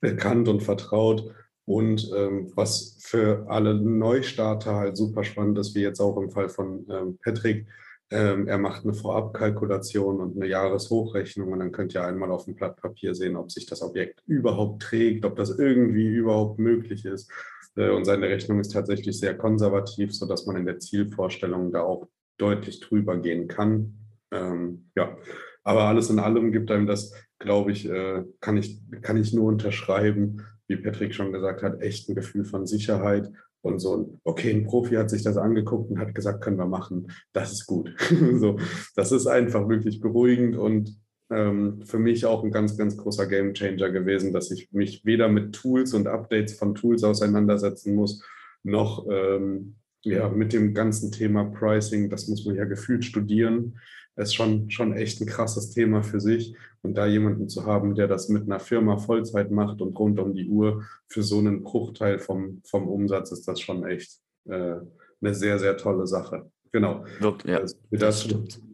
bekannt 0.00 0.48
und 0.48 0.62
vertraut. 0.62 1.34
Und 1.64 2.10
ähm, 2.16 2.50
was 2.56 2.98
für 3.00 3.46
alle 3.48 3.74
Neustarter 3.74 4.74
halt 4.74 4.96
super 4.96 5.24
spannend 5.24 5.58
ist, 5.58 5.74
wie 5.74 5.82
jetzt 5.82 6.00
auch 6.00 6.16
im 6.16 6.30
Fall 6.30 6.48
von 6.48 6.86
ähm, 6.90 7.18
Patrick, 7.22 7.66
ähm, 8.10 8.48
er 8.48 8.58
macht 8.58 8.84
eine 8.84 8.92
Vorabkalkulation 8.92 10.20
und 10.20 10.36
eine 10.36 10.46
Jahreshochrechnung 10.46 11.52
und 11.52 11.60
dann 11.60 11.70
könnt 11.70 11.94
ihr 11.94 12.04
einmal 12.04 12.30
auf 12.32 12.44
dem 12.44 12.56
Blatt 12.56 12.76
Papier 12.76 13.14
sehen, 13.14 13.36
ob 13.36 13.52
sich 13.52 13.66
das 13.66 13.82
Objekt 13.82 14.22
überhaupt 14.26 14.82
trägt, 14.82 15.24
ob 15.24 15.36
das 15.36 15.56
irgendwie 15.58 16.06
überhaupt 16.06 16.58
möglich 16.58 17.04
ist. 17.04 17.30
Äh, 17.76 17.90
und 17.90 18.04
seine 18.04 18.28
Rechnung 18.28 18.58
ist 18.58 18.72
tatsächlich 18.72 19.18
sehr 19.18 19.36
konservativ, 19.36 20.12
sodass 20.12 20.46
man 20.46 20.56
in 20.56 20.66
der 20.66 20.80
Zielvorstellung 20.80 21.70
da 21.70 21.82
auch 21.82 22.08
deutlich 22.36 22.80
drüber 22.80 23.16
gehen 23.16 23.46
kann. 23.46 23.94
Ähm, 24.32 24.90
ja, 24.96 25.16
aber 25.62 25.84
alles 25.84 26.10
in 26.10 26.18
allem 26.18 26.50
gibt 26.50 26.70
einem 26.72 26.86
das, 26.86 27.14
glaube 27.38 27.70
ich, 27.70 27.88
äh, 27.88 28.24
kann 28.40 28.56
ich, 28.56 28.80
kann 29.02 29.18
ich 29.18 29.32
nur 29.32 29.46
unterschreiben, 29.46 30.44
wie 30.66 30.76
Patrick 30.76 31.14
schon 31.14 31.32
gesagt 31.32 31.62
hat, 31.62 31.80
echt 31.80 32.08
ein 32.08 32.14
Gefühl 32.16 32.44
von 32.44 32.66
Sicherheit 32.66 33.30
und 33.62 33.78
so 33.78 34.18
okay, 34.24 34.50
ein 34.50 34.64
Profi 34.64 34.94
hat 34.94 35.10
sich 35.10 35.22
das 35.22 35.36
angeguckt 35.36 35.90
und 35.90 35.98
hat 35.98 36.14
gesagt, 36.14 36.42
können 36.42 36.58
wir 36.58 36.66
machen, 36.66 37.12
das 37.32 37.52
ist 37.52 37.66
gut. 37.66 37.94
so, 38.34 38.58
das 38.96 39.12
ist 39.12 39.26
einfach 39.26 39.68
wirklich 39.68 40.00
beruhigend 40.00 40.56
und 40.56 40.98
ähm, 41.30 41.82
für 41.84 41.98
mich 41.98 42.26
auch 42.26 42.42
ein 42.42 42.50
ganz, 42.50 42.76
ganz 42.76 42.96
großer 42.96 43.26
Game 43.26 43.54
Changer 43.54 43.90
gewesen, 43.90 44.32
dass 44.32 44.50
ich 44.50 44.72
mich 44.72 45.04
weder 45.04 45.28
mit 45.28 45.54
Tools 45.54 45.94
und 45.94 46.08
Updates 46.08 46.54
von 46.54 46.74
Tools 46.74 47.04
auseinandersetzen 47.04 47.94
muss, 47.94 48.24
noch 48.62 49.06
ähm, 49.10 49.76
ja, 50.02 50.28
mit 50.28 50.52
dem 50.52 50.74
ganzen 50.74 51.12
Thema 51.12 51.44
Pricing, 51.44 52.08
das 52.08 52.26
muss 52.28 52.44
man 52.46 52.56
ja 52.56 52.64
gefühlt 52.64 53.04
studieren 53.04 53.78
ist 54.28 54.34
schon, 54.34 54.70
schon 54.70 54.92
echt 54.92 55.20
ein 55.20 55.26
krasses 55.26 55.70
Thema 55.70 56.02
für 56.02 56.20
sich. 56.20 56.54
Und 56.82 56.94
da 56.94 57.06
jemanden 57.06 57.48
zu 57.48 57.66
haben, 57.66 57.94
der 57.94 58.08
das 58.08 58.28
mit 58.28 58.44
einer 58.44 58.60
Firma 58.60 58.96
Vollzeit 58.98 59.50
macht 59.50 59.80
und 59.80 59.98
rund 59.98 60.18
um 60.18 60.34
die 60.34 60.48
Uhr 60.48 60.84
für 61.08 61.22
so 61.22 61.38
einen 61.38 61.62
Bruchteil 61.62 62.18
vom, 62.18 62.62
vom 62.64 62.88
Umsatz, 62.88 63.32
ist 63.32 63.46
das 63.46 63.60
schon 63.60 63.84
echt 63.86 64.18
äh, 64.46 64.76
eine 65.20 65.34
sehr, 65.34 65.58
sehr 65.58 65.76
tolle 65.76 66.06
Sache. 66.06 66.50
Genau. 66.72 67.04
Wirkt, 67.18 67.46
ja, 67.46 67.60
das, 67.60 67.76
das 67.90 68.28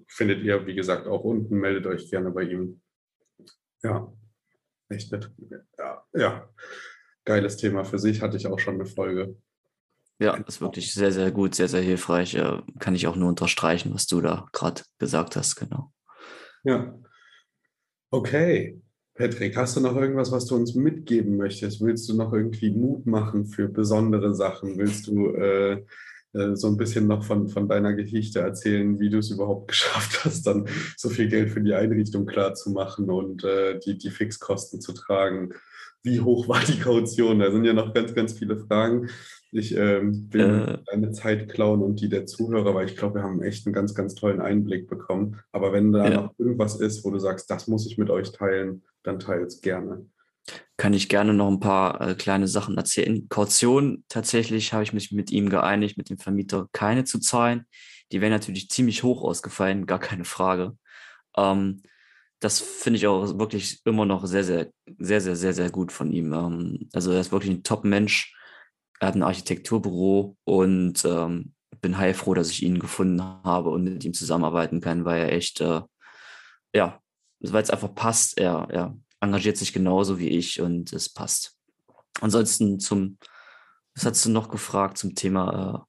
findet 0.09 0.43
ihr, 0.43 0.67
wie 0.67 0.75
gesagt, 0.75 1.07
auch 1.07 1.25
unten. 1.25 1.59
Meldet 1.59 1.87
euch 1.87 2.11
gerne 2.11 2.31
bei 2.31 2.43
ihm. 2.43 2.81
Ja, 3.83 4.13
echt 4.89 5.13
nett. 5.13 5.33
Ja, 5.79 6.05
ja, 6.13 6.49
geiles 7.25 7.57
Thema 7.57 7.85
für 7.85 7.99
sich. 7.99 8.23
Hatte 8.23 8.37
ich 8.37 8.47
auch 8.47 8.59
schon 8.59 8.75
eine 8.75 8.87
Folge. 8.87 9.37
Ja, 10.19 10.35
ist 10.35 10.61
wirklich 10.61 10.95
sehr, 10.95 11.13
sehr 11.13 11.31
gut, 11.31 11.55
sehr, 11.55 11.69
sehr 11.69 11.83
hilfreich. 11.83 12.39
Kann 12.79 12.95
ich 12.95 13.07
auch 13.07 13.17
nur 13.17 13.29
unterstreichen, 13.29 13.93
was 13.93 14.07
du 14.07 14.21
da 14.21 14.47
gerade 14.53 14.83
gesagt 14.99 15.37
hast, 15.37 15.57
genau. 15.57 15.93
Ja. 16.65 16.99
Okay. 18.11 18.81
Patrick, 19.15 19.57
hast 19.57 19.77
du 19.77 19.81
noch 19.81 19.97
irgendwas, 19.97 20.31
was 20.31 20.45
du 20.45 20.57
uns 20.57 20.75
mitgeben 20.75 21.37
möchtest? 21.39 21.81
Willst 21.81 22.09
du 22.09 22.15
noch 22.15 22.33
irgendwie 22.35 22.71
Mut 22.71 23.07
machen 23.07 23.47
für 23.47 23.67
besondere 23.67 24.35
Sachen? 24.35 24.77
Willst 24.77 25.07
du 25.07 25.35
äh, 25.35 25.73
äh, 25.73 25.85
so 26.55 26.69
ein 26.69 26.77
bisschen 26.77 27.07
noch 27.07 27.25
von, 27.25 27.49
von 27.49 27.69
deiner 27.69 27.95
Geschichte 27.95 28.41
erzählen, 28.41 28.99
wie 29.01 29.11
du 29.11 29.19
es 29.19 29.31
überhaupt 29.31 29.69
geschafft 29.69 30.25
hast, 30.25 30.47
dann 30.47 30.67
so 30.97 31.09
viel 31.09 31.29
Geld 31.29 31.51
für 31.51 31.61
die 31.61 31.75
Einrichtung 31.75 32.27
klar 32.27 32.55
zu 32.55 32.71
machen 32.71 33.11
und 33.11 33.45
äh, 33.45 33.79
die, 33.79 33.99
die 33.99 34.11
Fixkosten 34.11 34.81
zu 34.81 34.93
tragen? 34.93 35.51
Wie 36.03 36.21
hoch 36.21 36.49
war 36.49 36.61
die 36.61 36.79
Kaution? 36.79 37.41
Da 37.41 37.51
sind 37.51 37.65
ja 37.65 37.73
noch 37.73 37.93
ganz, 37.93 38.15
ganz 38.15 38.33
viele 38.33 38.57
Fragen. 38.59 39.09
Ich 39.51 39.77
ähm, 39.77 40.29
will 40.31 40.69
äh, 40.69 40.79
deine 40.87 41.13
Zeit 41.13 41.49
klauen 41.49 41.83
und 41.83 42.01
die 42.01 42.09
der 42.09 42.27
Zuhörer, 42.27 42.75
weil 42.75 42.87
ich 42.87 42.97
glaube, 42.97 43.17
wir 43.17 43.23
haben 43.23 43.43
echt 43.43 43.67
einen 43.67 43.73
ganz, 43.73 43.95
ganz 43.95 44.15
tollen 44.15 44.41
Einblick 44.41 44.89
bekommen. 44.89 45.41
Aber 45.51 45.73
wenn 45.73 45.93
da 45.93 46.09
ja. 46.09 46.21
noch 46.23 46.39
irgendwas 46.39 46.81
ist, 46.81 47.05
wo 47.05 47.11
du 47.11 47.19
sagst, 47.19 47.51
das 47.51 47.67
muss 47.67 47.87
ich 47.87 47.99
mit 47.99 48.11
euch 48.11 48.33
teilen, 48.33 48.83
dann 49.03 49.19
teile 49.19 49.47
es 49.47 49.61
gerne. 49.61 50.07
Kann 50.77 50.93
ich 50.93 51.09
gerne 51.09 51.33
noch 51.33 51.49
ein 51.49 51.61
paar 51.61 52.01
äh, 52.01 52.15
kleine 52.15 52.49
Sachen 52.49 52.77
erzählen. 52.77 53.29
Kaution, 53.29 54.05
tatsächlich 54.09 54.73
habe 54.73 54.83
ich 54.83 54.93
mich 54.93 55.13
mit 55.13 55.31
ihm 55.31 55.49
geeinigt, 55.49 55.97
mit 55.97 56.11
dem 56.11 56.19
Vermieter 56.19 56.69
keine 56.73 57.05
zu 57.05 57.19
zahlen. 57.19 57.67
Die 58.13 58.21
wären 58.21 58.33
natürlich 58.33 58.69
ziemlich 58.69 59.03
hoch 59.03 59.23
ausgefallen, 59.23 59.87
gar 59.87 59.99
keine 59.99 60.25
Frage. 60.25 60.77
Ähm, 61.37 61.83
das 62.41 62.61
finde 62.61 62.99
ich 62.99 63.07
auch 63.07 63.39
wirklich 63.39 63.81
immer 63.85 64.05
noch 64.05 64.27
sehr, 64.27 64.45
sehr, 64.45 64.71
sehr, 64.99 65.21
sehr, 65.21 65.37
sehr, 65.37 65.55
sehr 65.55 65.71
gut 65.71 65.91
von 65.93 66.13
ihm. 66.13 66.33
Ähm, 66.33 66.89
also 66.93 67.11
er 67.11 67.21
ist 67.21 67.33
wirklich 67.33 67.53
ein 67.53 67.63
Top-Mensch 67.63 68.37
er 69.01 69.09
hat 69.09 69.15
ein 69.15 69.23
Architekturbüro 69.23 70.37
und 70.45 71.05
ähm, 71.05 71.55
bin 71.81 71.99
heilfroh, 71.99 72.35
dass 72.35 72.51
ich 72.51 72.63
ihn 72.63 72.79
gefunden 72.79 73.21
habe 73.23 73.71
und 73.71 73.85
mit 73.85 74.05
ihm 74.05 74.15
zusammenarbeiten 74.15 74.81
kann, 74.81 75.05
weil 75.05 75.23
er 75.23 75.33
echt, 75.33 75.61
äh, 75.61 75.83
ja, 76.75 77.01
weil 77.41 77.63
es 77.63 77.71
einfach 77.71 77.95
passt. 77.95 78.39
Er, 78.39 78.67
er 78.71 78.97
engagiert 79.27 79.57
sich 79.57 79.73
genauso 79.73 80.19
wie 80.19 80.29
ich 80.29 80.61
und 80.61 80.93
es 80.93 81.09
passt. 81.09 81.57
Ansonsten 82.21 82.81
zum, 82.81 83.19
was 83.95 84.07
hast 84.07 84.25
du 84.25 84.31
noch 84.31 84.49
gefragt 84.49 84.99
zum 84.99 85.15
Thema 85.15 85.87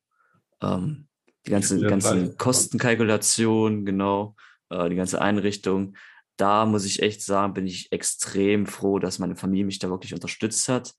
äh, 0.62 0.68
ähm, 0.68 1.08
die 1.46 1.52
ganzen, 1.52 1.80
ja, 1.80 1.88
ganzen 1.88 2.38
Kostenkalkulationen, 2.38 3.86
genau, 3.86 4.36
äh, 4.70 4.90
die 4.90 4.96
ganze 4.96 5.22
Einrichtung. 5.22 5.96
Da 6.36 6.66
muss 6.66 6.86
ich 6.86 7.02
echt 7.02 7.22
sagen, 7.24 7.54
bin 7.54 7.66
ich 7.66 7.92
extrem 7.92 8.66
froh, 8.66 9.00
dass 9.00 9.20
meine 9.20 9.36
Familie 9.36 9.66
mich 9.66 9.80
da 9.80 9.90
wirklich 9.90 10.14
unterstützt 10.14 10.68
hat. 10.70 10.94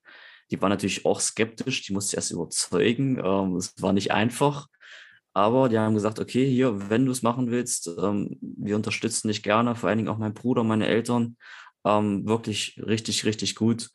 Die 0.51 0.61
war 0.61 0.69
natürlich 0.69 1.05
auch 1.05 1.19
skeptisch, 1.19 1.83
die 1.83 1.93
musste 1.93 2.15
erst 2.15 2.31
überzeugen. 2.31 3.21
Ähm, 3.23 3.55
es 3.55 3.73
war 3.81 3.93
nicht 3.93 4.11
einfach. 4.11 4.67
Aber 5.33 5.69
die 5.69 5.77
haben 5.77 5.93
gesagt, 5.93 6.19
okay, 6.19 6.49
hier, 6.49 6.89
wenn 6.89 7.05
du 7.05 7.11
es 7.11 7.21
machen 7.21 7.51
willst, 7.51 7.89
ähm, 8.01 8.37
wir 8.41 8.75
unterstützen 8.75 9.27
dich 9.27 9.43
gerne, 9.43 9.75
vor 9.75 9.87
allen 9.87 9.99
Dingen 9.99 10.09
auch 10.09 10.17
mein 10.17 10.33
Bruder, 10.33 10.63
meine 10.63 10.87
Eltern. 10.87 11.37
Ähm, 11.85 12.27
wirklich 12.27 12.81
richtig, 12.85 13.25
richtig 13.25 13.55
gut. 13.55 13.89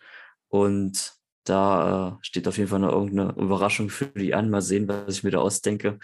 Und 0.49 1.13
da 1.45 2.17
äh, 2.17 2.19
steht 2.23 2.49
auf 2.49 2.57
jeden 2.59 2.69
Fall 2.71 2.81
noch 2.81 2.93
irgendeine 2.93 3.33
Überraschung 3.37 3.91
für 3.91 4.07
die 4.07 4.35
an. 4.35 4.51
Mal 4.51 4.63
sehen, 4.63 4.89
was 4.89 5.17
ich 5.17 5.25
mir 5.25 5.31
da 5.31 5.39
ausdenke. 5.41 5.99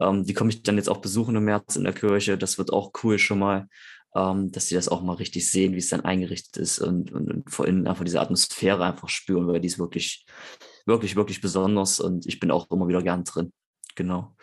Ähm, 0.00 0.24
die 0.24 0.34
komme 0.34 0.50
ich 0.50 0.62
dann 0.62 0.76
jetzt 0.76 0.88
auch 0.88 0.98
besuchen 0.98 1.36
im 1.36 1.44
März 1.44 1.76
in 1.76 1.84
der 1.84 1.92
Kirche. 1.92 2.38
Das 2.38 2.58
wird 2.58 2.72
auch 2.72 2.92
cool 3.02 3.18
schon 3.18 3.38
mal. 3.40 3.68
ähm, 4.14 4.50
dass 4.52 4.68
sie 4.68 4.74
das 4.74 4.88
auch 4.88 5.02
mal 5.02 5.14
richtig 5.16 5.50
sehen, 5.50 5.74
wie 5.74 5.78
es 5.78 5.88
dann 5.90 6.00
eingerichtet 6.02 6.56
ist 6.56 6.78
und, 6.78 7.12
und, 7.12 7.30
und 7.30 7.50
vor 7.50 7.66
allem 7.66 7.86
einfach 7.86 8.04
diese 8.04 8.20
Atmosphäre 8.20 8.84
einfach 8.84 9.08
spüren, 9.08 9.46
weil 9.48 9.60
die 9.60 9.68
ist 9.68 9.78
wirklich, 9.78 10.24
wirklich, 10.86 11.16
wirklich 11.16 11.40
besonders 11.40 12.00
und 12.00 12.26
ich 12.26 12.40
bin 12.40 12.50
auch 12.50 12.70
immer 12.70 12.88
wieder 12.88 13.02
gern 13.02 13.24
drin. 13.24 13.52
Genau. 13.94 14.34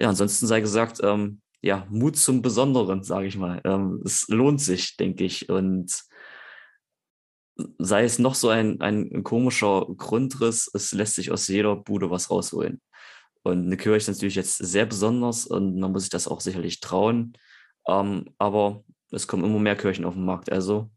Ja, 0.00 0.08
ansonsten 0.10 0.46
sei 0.46 0.60
gesagt, 0.60 1.00
ähm, 1.02 1.40
ja, 1.62 1.86
Mut 1.90 2.16
zum 2.16 2.42
Besonderen, 2.42 3.02
sage 3.02 3.26
ich 3.26 3.36
mal. 3.36 3.60
Ähm, 3.64 4.02
es 4.04 4.28
lohnt 4.28 4.60
sich, 4.60 4.96
denke 4.96 5.24
ich. 5.24 5.48
Und 5.48 5.92
sei 7.78 8.04
es 8.04 8.18
noch 8.18 8.34
so 8.34 8.48
ein, 8.48 8.80
ein 8.80 9.24
komischer 9.24 9.86
Grundriss, 9.96 10.70
es 10.72 10.92
lässt 10.92 11.14
sich 11.14 11.30
aus 11.30 11.48
jeder 11.48 11.76
Bude 11.76 12.10
was 12.10 12.30
rausholen. 12.30 12.80
Und 13.42 13.66
eine 13.66 13.76
Kirche 13.76 14.10
ist 14.10 14.16
natürlich 14.16 14.34
jetzt 14.34 14.58
sehr 14.58 14.86
besonders 14.86 15.46
und 15.46 15.78
man 15.78 15.92
muss 15.92 16.02
sich 16.02 16.10
das 16.10 16.28
auch 16.28 16.40
sicherlich 16.40 16.80
trauen. 16.80 17.32
Ähm, 17.86 18.26
aber 18.38 18.84
es 19.10 19.26
kommen 19.26 19.44
immer 19.44 19.58
mehr 19.58 19.76
Kirchen 19.76 20.04
auf 20.04 20.14
den 20.14 20.24
Markt. 20.24 20.52
Also 20.52 20.90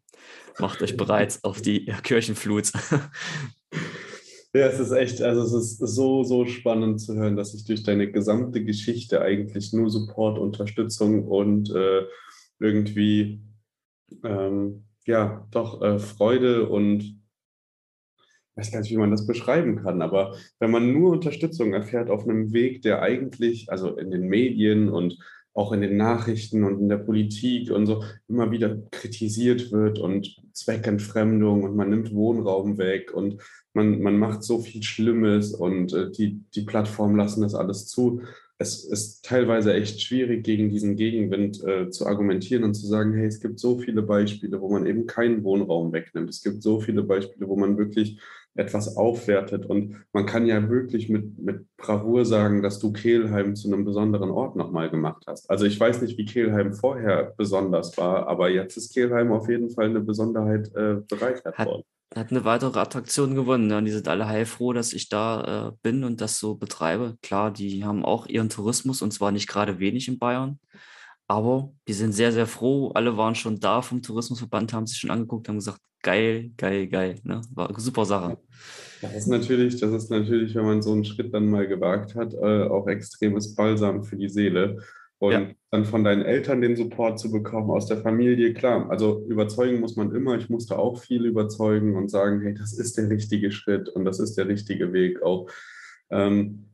macht 0.59 0.82
euch 0.82 0.97
bereit 0.97 1.39
auf 1.43 1.62
die 1.62 1.86
Kirchenflut. 2.03 2.72
Ja, 4.53 4.68
es 4.68 4.82
ist 4.82 4.91
echt, 4.91 5.22
also 5.22 5.43
es 5.43 5.53
ist 5.53 5.78
so, 5.78 6.24
so 6.24 6.45
spannend 6.45 6.99
zu 6.99 7.16
hören, 7.16 7.38
dass 7.38 7.53
sich 7.53 7.64
durch 7.64 7.84
deine 7.84 8.12
gesamte 8.12 8.62
Geschichte 8.66 9.22
eigentlich 9.22 9.72
nur 9.72 9.89
Support, 9.89 10.38
Unterstützung 10.38 11.26
und 11.26 11.74
äh, 11.74 12.01
irgendwie, 12.59 13.41
ähm, 14.26 14.84
ja, 15.06 15.47
doch 15.52 15.82
äh, 15.82 15.99
Freude 15.99 16.68
und 16.68 17.04
ich 17.04 18.58
weiß 18.58 18.72
gar 18.72 18.80
nicht, 18.82 18.91
wie 18.91 18.97
man 18.97 19.12
das 19.12 19.26
beschreiben 19.26 19.78
kann, 19.78 20.02
aber 20.02 20.36
wenn 20.60 20.72
man 20.72 20.91
nur 20.91 21.12
Unterstützung 21.12 21.74
erfährt 21.74 22.10
auf 22.10 22.28
einem 22.28 22.52
Weg, 22.52 22.82
der 22.82 23.02
eigentlich, 23.02 23.72
also 23.72 23.95
in 23.97 24.12
den 24.12 24.28
Medien 24.28 24.89
und 24.89 25.18
auch 25.54 25.72
in 25.72 25.82
den 25.82 25.97
Nachrichten 25.97 26.64
und 26.64 26.80
in 26.80 26.89
der 26.89 26.97
Politik 26.97 27.72
und 27.72 27.86
so 27.86 28.04
immer 28.28 28.52
wieder 28.52 28.78
kritisiert 28.91 29.72
wird 29.72 29.99
und 29.99 30.41
Zweckentfremdung 30.54 31.64
und 31.64 31.76
man 31.76 31.89
nimmt 31.89 32.14
Wohnraum 32.14 32.78
weg 32.78 33.14
und 33.14 33.41
man, 33.74 34.02
man 34.02 34.18
macht 34.18 34.43
so 34.43 34.60
viel 34.60 34.84
Schlimmes 34.84 35.54
und 35.54 35.93
äh, 35.93 36.12
die, 36.12 36.43
die 36.56 36.64
Plattformen 36.64 37.18
lassen 37.18 37.41
das 37.41 37.56
alles 37.56 37.88
zu. 37.88 38.22
Es 38.62 38.84
ist 38.84 39.26
teilweise 39.26 39.74
echt 39.74 40.01
schwierig, 40.01 40.43
gegen 40.43 40.70
diesen 40.70 40.95
Gegenwind 40.95 41.64
äh, 41.64 41.89
zu 41.89 42.05
argumentieren 42.05 42.64
und 42.64 42.76
zu 42.76 42.86
sagen, 42.86 43.14
hey, 43.16 43.26
es 43.26 43.39
gibt 43.39 43.59
so 43.59 43.80
viele 43.80 44.03
Beispiele, 44.03 44.62
wo 44.62 44.70
man 44.70 44.86
eben 44.86 45.07
keinen 45.07 45.43
Wohnraum 45.43 45.91
wegnimmt. 45.91 46.30
Es 46.30 46.43
gibt 46.43 46.62
so 46.62 46.80
viele 46.80 47.01
Beispiele, 47.01 47.47
wo 47.47 47.55
man 47.55 47.80
wirklich 47.80 48.22
etwas 48.53 48.97
aufwertet. 48.97 49.66
Und 49.66 49.95
man 50.14 50.28
kann 50.28 50.45
ja 50.45 50.70
wirklich 50.70 51.09
mit, 51.09 51.39
mit 51.39 51.66
Bravour 51.76 52.24
sagen, 52.24 52.62
dass 52.62 52.78
du 52.78 52.93
Kehlheim 52.93 53.55
zu 53.55 53.68
einem 53.68 53.84
besonderen 53.84 54.30
Ort 54.30 54.55
nochmal 54.55 54.91
gemacht 54.91 55.24
hast. 55.26 55.49
Also 55.49 55.66
ich 55.66 55.80
weiß 55.80 56.03
nicht, 56.03 56.20
wie 56.20 56.26
Kehlheim 56.26 56.74
vorher 56.74 57.34
besonders 57.36 57.97
war, 57.97 58.28
aber 58.28 58.49
jetzt 58.49 58.78
ist 58.78 58.93
Kehlheim 58.93 59.32
auf 59.32 59.49
jeden 59.49 59.72
Fall 59.72 59.86
eine 59.86 60.01
Besonderheit 60.01 60.68
äh, 60.76 60.97
bereichert 61.09 61.57
worden. 61.57 61.84
Hat 62.14 62.32
eine 62.32 62.43
weitere 62.43 62.80
Attraktion 62.80 63.36
gewonnen. 63.36 63.70
Ja, 63.70 63.78
und 63.78 63.86
die 63.86 63.91
sind 63.91 64.07
alle 64.07 64.28
heilfroh, 64.28 64.74
dass 64.74 64.91
ich 64.91 65.07
da 65.07 65.70
äh, 65.70 65.72
bin 65.82 66.03
und 66.03 66.20
das 66.20 66.39
so 66.39 66.55
betreibe. 66.55 67.18
Klar, 67.22 67.51
die 67.51 67.86
haben 67.86 68.03
auch 68.03 68.28
ihren 68.28 68.49
Tourismus 68.49 69.01
und 69.01 69.12
zwar 69.12 69.32
nicht 69.32 69.47
gerade 69.47 69.80
wenig 69.80 70.09
in 70.09 70.20
Bayern. 70.20 70.59
Aber 71.28 71.72
die 71.88 71.93
sind 71.93 72.12
sehr, 72.12 72.34
sehr 72.34 72.47
froh. 72.47 72.91
Alle 72.93 73.16
waren 73.16 73.36
schon 73.36 73.62
da 73.62 73.82
vom 73.82 74.01
Tourismusverband, 74.01 74.74
haben 74.74 74.88
sich 74.88 74.97
schon 74.97 75.12
angeguckt, 75.12 75.47
haben 75.47 75.55
gesagt, 75.55 75.80
geil, 76.01 76.51
geil, 76.57 76.88
geil. 76.88 77.16
Ne? 77.24 77.41
War 77.53 77.70
eine 77.70 77.80
super 77.80 78.03
Sache. 78.03 78.38
Das 79.01 79.16
ist 79.16 79.28
natürlich, 79.28 79.80
das 79.80 79.91
ist 79.93 80.12
natürlich, 80.12 80.53
wenn 80.55 80.66
man 80.66 80.82
so 80.82 80.91
einen 80.91 81.05
Schritt 81.05 81.34
dann 81.34 81.49
mal 81.49 81.68
gewagt 81.68 82.16
hat, 82.16 82.34
äh, 82.34 82.64
auch 82.64 82.88
extremes 82.88 83.55
Balsam 83.55 84.03
für 84.03 84.18
die 84.18 84.28
Seele. 84.28 84.84
Und 85.22 85.34
ja. 85.34 85.51
dann 85.69 85.86
von 85.86 86.03
deinen 86.03 86.24
Eltern 86.24 86.61
den 86.61 86.76
Support 86.76 87.19
zu 87.19 87.32
bekommen, 87.32 87.69
aus 87.69 87.86
der 87.86 87.97
Familie, 87.97 88.55
klar. 88.55 88.89
Also 88.89 89.24
überzeugen 89.28 89.80
muss 89.80 89.95
man 89.95 90.15
immer. 90.15 90.36
Ich 90.36 90.49
musste 90.49 90.80
auch 90.80 90.99
viel 90.99 91.28
überzeugen 91.28 91.95
und 91.95 92.09
sagen, 92.09 92.41
hey, 92.41 92.55
das 92.55 92.74
ist 92.74 92.97
der 92.97 93.07
richtige 93.07 93.51
Schritt 93.51 93.88
und 93.88 94.03
das 94.03 94.19
ist 94.19 94.34
der 94.34 94.47
richtige 94.47 94.93
Weg 94.93 95.22
auch. 95.22 95.47
Ähm, 96.09 96.72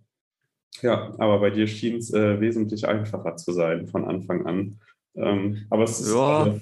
ja, 0.81 1.13
aber 1.17 1.41
bei 1.41 1.49
dir 1.49 1.67
schien 1.67 1.97
es 1.97 2.13
äh, 2.13 2.39
wesentlich 2.39 2.87
einfacher 2.87 3.35
zu 3.35 3.51
sein 3.51 3.85
von 3.85 4.05
Anfang 4.05 4.45
an. 4.45 4.79
Ähm, 5.15 5.65
aber 5.69 5.83
es 5.83 5.99
ist 5.99 6.13
ja. 6.13 6.47
äh, 6.47 6.59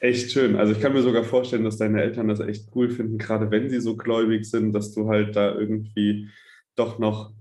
echt 0.00 0.32
schön. 0.32 0.54
Also 0.56 0.74
ich 0.74 0.82
kann 0.82 0.92
mir 0.92 1.00
sogar 1.00 1.24
vorstellen, 1.24 1.64
dass 1.64 1.78
deine 1.78 2.02
Eltern 2.02 2.28
das 2.28 2.40
echt 2.40 2.68
cool 2.74 2.90
finden, 2.90 3.16
gerade 3.16 3.50
wenn 3.50 3.70
sie 3.70 3.80
so 3.80 3.96
gläubig 3.96 4.44
sind, 4.44 4.74
dass 4.74 4.92
du 4.92 5.08
halt 5.08 5.34
da 5.34 5.54
irgendwie 5.54 6.28
doch 6.76 6.98
noch 6.98 7.32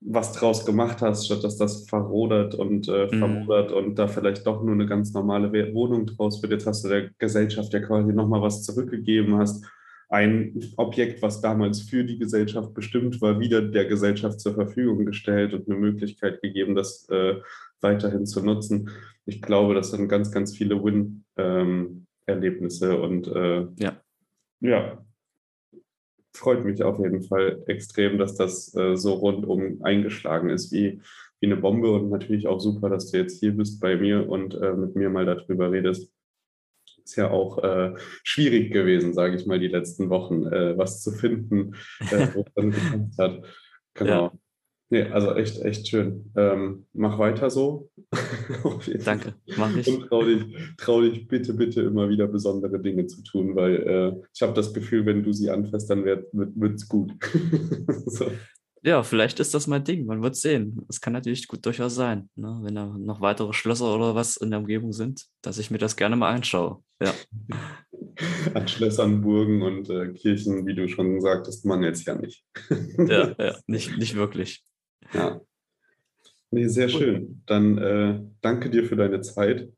was 0.00 0.32
draus 0.32 0.64
gemacht 0.64 1.02
hast, 1.02 1.26
statt 1.26 1.42
dass 1.42 1.56
das 1.56 1.88
verrodert 1.88 2.54
und 2.54 2.88
äh, 2.88 3.06
mhm. 3.06 3.18
vermodert 3.18 3.72
und 3.72 3.98
da 3.98 4.06
vielleicht 4.06 4.46
doch 4.46 4.62
nur 4.62 4.74
eine 4.74 4.86
ganz 4.86 5.12
normale 5.12 5.52
Wohnung 5.74 6.06
draus 6.06 6.40
wird. 6.42 6.52
Jetzt 6.52 6.66
hast 6.66 6.84
du 6.84 6.88
der 6.88 7.10
Gesellschaft 7.18 7.72
ja 7.72 7.80
quasi 7.80 8.12
nochmal 8.12 8.42
was 8.42 8.62
zurückgegeben 8.62 9.38
hast 9.38 9.64
ein 10.08 10.72
Objekt, 10.76 11.22
was 11.22 11.40
damals 11.40 11.82
für 11.82 12.04
die 12.04 12.18
Gesellschaft 12.18 12.74
bestimmt 12.74 13.20
war, 13.20 13.40
wieder 13.40 13.60
der 13.60 13.84
Gesellschaft 13.84 14.40
zur 14.40 14.54
Verfügung 14.54 15.04
gestellt 15.04 15.52
und 15.52 15.68
eine 15.68 15.76
Möglichkeit 15.78 16.40
gegeben, 16.40 16.74
das 16.74 17.06
äh, 17.10 17.34
weiterhin 17.80 18.26
zu 18.26 18.42
nutzen. 18.42 18.90
Ich 19.26 19.42
glaube, 19.42 19.74
das 19.74 19.90
sind 19.90 20.08
ganz, 20.08 20.32
ganz 20.32 20.56
viele 20.56 20.82
Win-Erlebnisse 20.82 22.94
ähm, 22.94 23.02
und 23.02 23.28
äh, 23.28 23.66
ja. 23.76 24.00
ja, 24.60 25.04
freut 26.34 26.64
mich 26.64 26.82
auf 26.82 26.98
jeden 26.98 27.22
Fall 27.22 27.62
extrem, 27.66 28.18
dass 28.18 28.34
das 28.34 28.74
äh, 28.74 28.96
so 28.96 29.14
rundum 29.14 29.80
eingeschlagen 29.82 30.50
ist 30.50 30.72
wie, 30.72 31.00
wie 31.40 31.46
eine 31.46 31.56
Bombe 31.56 31.90
und 31.90 32.10
natürlich 32.10 32.46
auch 32.46 32.60
super, 32.60 32.88
dass 32.88 33.10
du 33.10 33.18
jetzt 33.18 33.40
hier 33.40 33.52
bist 33.52 33.80
bei 33.80 33.96
mir 33.96 34.28
und 34.28 34.54
äh, 34.54 34.72
mit 34.72 34.96
mir 34.96 35.10
mal 35.10 35.26
darüber 35.26 35.70
redest 35.70 36.12
ist 37.08 37.16
ja 37.16 37.30
auch 37.30 37.62
äh, 37.64 37.94
schwierig 38.22 38.70
gewesen, 38.70 39.14
sage 39.14 39.36
ich 39.36 39.46
mal, 39.46 39.58
die 39.58 39.68
letzten 39.68 40.10
Wochen, 40.10 40.46
äh, 40.46 40.76
was 40.76 41.02
zu 41.02 41.10
finden, 41.10 41.74
äh, 42.10 42.28
wo 42.34 42.40
es 42.40 42.52
dann 42.54 42.70
gepasst 42.70 43.18
hat. 43.18 43.44
Genau. 43.94 44.24
Ja. 44.24 44.32
Nee, 44.90 45.02
also 45.02 45.34
echt, 45.34 45.60
echt 45.60 45.86
schön. 45.88 46.32
Ähm, 46.34 46.86
mach 46.94 47.18
weiter 47.18 47.50
so. 47.50 47.90
Danke, 49.04 49.34
mach 49.56 49.76
ich. 49.76 49.86
Und 49.86 50.08
trau 50.08 50.22
dich, 50.22 50.44
trau 50.78 51.02
dich 51.02 51.28
bitte, 51.28 51.52
bitte 51.52 51.82
immer 51.82 52.08
wieder 52.08 52.26
besondere 52.26 52.80
Dinge 52.80 53.06
zu 53.06 53.22
tun, 53.22 53.54
weil 53.54 53.76
äh, 53.76 54.28
ich 54.34 54.40
habe 54.40 54.54
das 54.54 54.72
Gefühl, 54.72 55.04
wenn 55.04 55.22
du 55.22 55.32
sie 55.32 55.50
anfasst, 55.50 55.90
dann 55.90 56.04
wird 56.04 56.74
es 56.74 56.88
gut. 56.88 57.12
so. 58.06 58.30
Ja, 58.82 59.02
vielleicht 59.02 59.40
ist 59.40 59.54
das 59.54 59.66
mein 59.66 59.84
Ding. 59.84 60.06
Man 60.06 60.22
wird 60.22 60.36
sehen. 60.36 60.86
Es 60.88 61.00
kann 61.00 61.12
natürlich 61.12 61.48
gut 61.48 61.66
durchaus 61.66 61.94
sein, 61.94 62.30
ne? 62.36 62.60
wenn 62.62 62.74
da 62.74 62.86
noch 62.86 63.20
weitere 63.20 63.52
Schlösser 63.52 63.94
oder 63.94 64.14
was 64.14 64.36
in 64.36 64.50
der 64.50 64.60
Umgebung 64.60 64.92
sind, 64.92 65.26
dass 65.42 65.58
ich 65.58 65.70
mir 65.70 65.78
das 65.78 65.96
gerne 65.96 66.16
mal 66.16 66.32
anschaue. 66.32 66.82
Ja. 67.02 67.12
An 68.54 68.66
Schlössern, 68.66 69.20
Burgen 69.20 69.62
und 69.62 69.90
äh, 69.90 70.12
Kirchen, 70.12 70.66
wie 70.66 70.74
du 70.74 70.88
schon 70.88 71.20
sagtest, 71.20 71.64
man 71.66 71.82
jetzt 71.82 72.06
ja 72.06 72.14
nicht. 72.14 72.44
ja, 72.98 73.34
ja, 73.38 73.56
nicht, 73.66 73.96
nicht 73.98 74.16
wirklich. 74.16 74.64
Ja. 75.12 75.40
Nee, 76.50 76.68
sehr 76.68 76.88
schön. 76.88 77.42
Dann 77.46 77.78
äh, 77.78 78.20
danke 78.40 78.70
dir 78.70 78.84
für 78.84 78.96
deine 78.96 79.20
Zeit. 79.20 79.68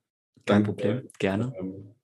Kein 0.47 0.65
danke, 0.65 0.73
Problem, 0.73 1.09
gerne. 1.19 1.53
Ähm, 1.59 1.95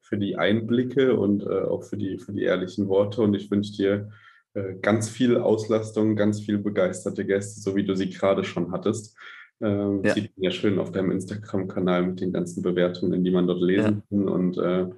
für 0.00 0.18
die 0.18 0.36
Einblicke 0.36 1.16
und 1.16 1.42
äh, 1.42 1.62
auch 1.62 1.84
für 1.84 1.96
die, 1.96 2.18
für 2.18 2.32
die 2.32 2.42
ehrlichen 2.42 2.88
Worte. 2.88 3.22
Und 3.22 3.34
ich 3.34 3.50
wünsche 3.50 3.72
dir 3.72 4.10
äh, 4.54 4.74
ganz 4.82 5.08
viel 5.08 5.36
Auslastung, 5.36 6.16
ganz 6.16 6.40
viel 6.40 6.58
begeisterte 6.58 7.24
Gäste, 7.24 7.60
so 7.60 7.76
wie 7.76 7.84
du 7.84 7.94
sie 7.94 8.10
gerade 8.10 8.44
schon 8.44 8.72
hattest. 8.72 9.16
Ähm, 9.60 10.02
ja. 10.04 10.14
Sieht 10.14 10.36
man 10.36 10.44
ja 10.44 10.50
schön 10.50 10.78
auf 10.78 10.90
deinem 10.90 11.12
Instagram-Kanal 11.12 12.06
mit 12.06 12.20
den 12.20 12.32
ganzen 12.32 12.62
Bewertungen, 12.62 13.22
die 13.22 13.30
man 13.30 13.46
dort 13.46 13.62
lesen 13.62 14.02
ja. 14.10 14.18
kann. 14.18 14.28
Und 14.28 14.58
äh, 14.58 14.88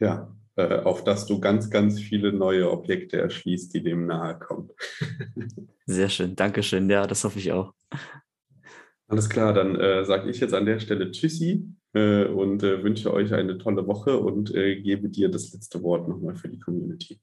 ja, 0.00 0.34
auf 0.56 1.04
dass 1.04 1.26
du 1.26 1.40
ganz, 1.40 1.70
ganz 1.70 1.98
viele 1.98 2.32
neue 2.32 2.70
Objekte 2.70 3.18
erschließt, 3.18 3.74
die 3.74 3.82
dem 3.82 4.06
nahe 4.06 4.38
kommen. 4.38 4.70
Sehr 5.86 6.08
schön, 6.08 6.36
Dankeschön. 6.36 6.88
Ja, 6.88 7.06
das 7.06 7.24
hoffe 7.24 7.38
ich 7.38 7.52
auch. 7.52 7.72
Alles 9.08 9.28
klar, 9.28 9.52
dann 9.52 9.76
äh, 9.76 10.04
sage 10.04 10.30
ich 10.30 10.40
jetzt 10.40 10.54
an 10.54 10.66
der 10.66 10.80
Stelle 10.80 11.10
Tschüssi 11.10 11.66
äh, 11.92 12.24
und 12.24 12.62
äh, 12.62 12.82
wünsche 12.82 13.12
euch 13.12 13.34
eine 13.34 13.58
tolle 13.58 13.86
Woche 13.86 14.18
und 14.18 14.54
äh, 14.54 14.80
gebe 14.80 15.08
dir 15.08 15.28
das 15.28 15.52
letzte 15.52 15.82
Wort 15.82 16.08
nochmal 16.08 16.36
für 16.36 16.48
die 16.48 16.58
Community 16.58 17.20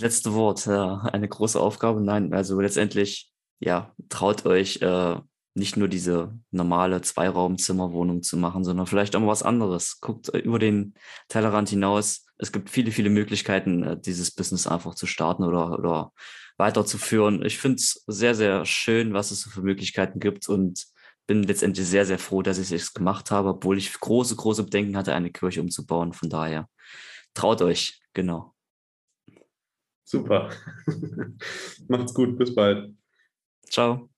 letzte 0.00 0.34
Wort, 0.34 0.66
ja, 0.66 0.98
eine 1.12 1.28
große 1.28 1.60
Aufgabe. 1.60 2.00
Nein, 2.00 2.32
also 2.32 2.60
letztendlich, 2.60 3.32
ja, 3.60 3.94
traut 4.08 4.46
euch 4.46 4.80
äh, 4.82 5.16
nicht 5.58 5.76
nur 5.76 5.88
diese 5.88 6.38
normale 6.50 7.02
Zweiraumzimmerwohnung 7.02 8.22
zu 8.22 8.36
machen, 8.36 8.64
sondern 8.64 8.86
vielleicht 8.86 9.14
auch 9.14 9.20
mal 9.20 9.26
was 9.26 9.42
anderes. 9.42 10.00
Guckt 10.00 10.28
über 10.28 10.58
den 10.58 10.94
Tellerrand 11.28 11.68
hinaus. 11.68 12.26
Es 12.38 12.52
gibt 12.52 12.70
viele, 12.70 12.92
viele 12.92 13.10
Möglichkeiten, 13.10 13.82
äh, 13.82 14.00
dieses 14.00 14.30
Business 14.30 14.66
einfach 14.66 14.94
zu 14.94 15.06
starten 15.06 15.44
oder, 15.44 15.78
oder 15.78 16.12
weiterzuführen. 16.56 17.44
Ich 17.44 17.58
finde 17.58 17.76
es 17.76 18.04
sehr, 18.06 18.34
sehr 18.34 18.64
schön, 18.64 19.12
was 19.12 19.30
es 19.30 19.42
so 19.42 19.50
für 19.50 19.62
Möglichkeiten 19.62 20.20
gibt 20.20 20.48
und 20.48 20.86
bin 21.26 21.42
letztendlich 21.42 21.86
sehr, 21.86 22.06
sehr 22.06 22.18
froh, 22.18 22.42
dass 22.42 22.58
ich 22.58 22.72
es 22.72 22.94
gemacht 22.94 23.30
habe, 23.30 23.50
obwohl 23.50 23.76
ich 23.76 23.92
große, 23.92 24.34
große 24.34 24.64
Bedenken 24.64 24.96
hatte, 24.96 25.14
eine 25.14 25.30
Kirche 25.30 25.60
umzubauen. 25.60 26.12
Von 26.12 26.30
daher 26.30 26.68
traut 27.34 27.60
euch, 27.60 28.00
genau. 28.14 28.54
Super. 30.04 30.50
Macht's 31.88 32.14
gut, 32.14 32.38
bis 32.38 32.54
bald. 32.54 32.94
Ciao. 33.68 34.08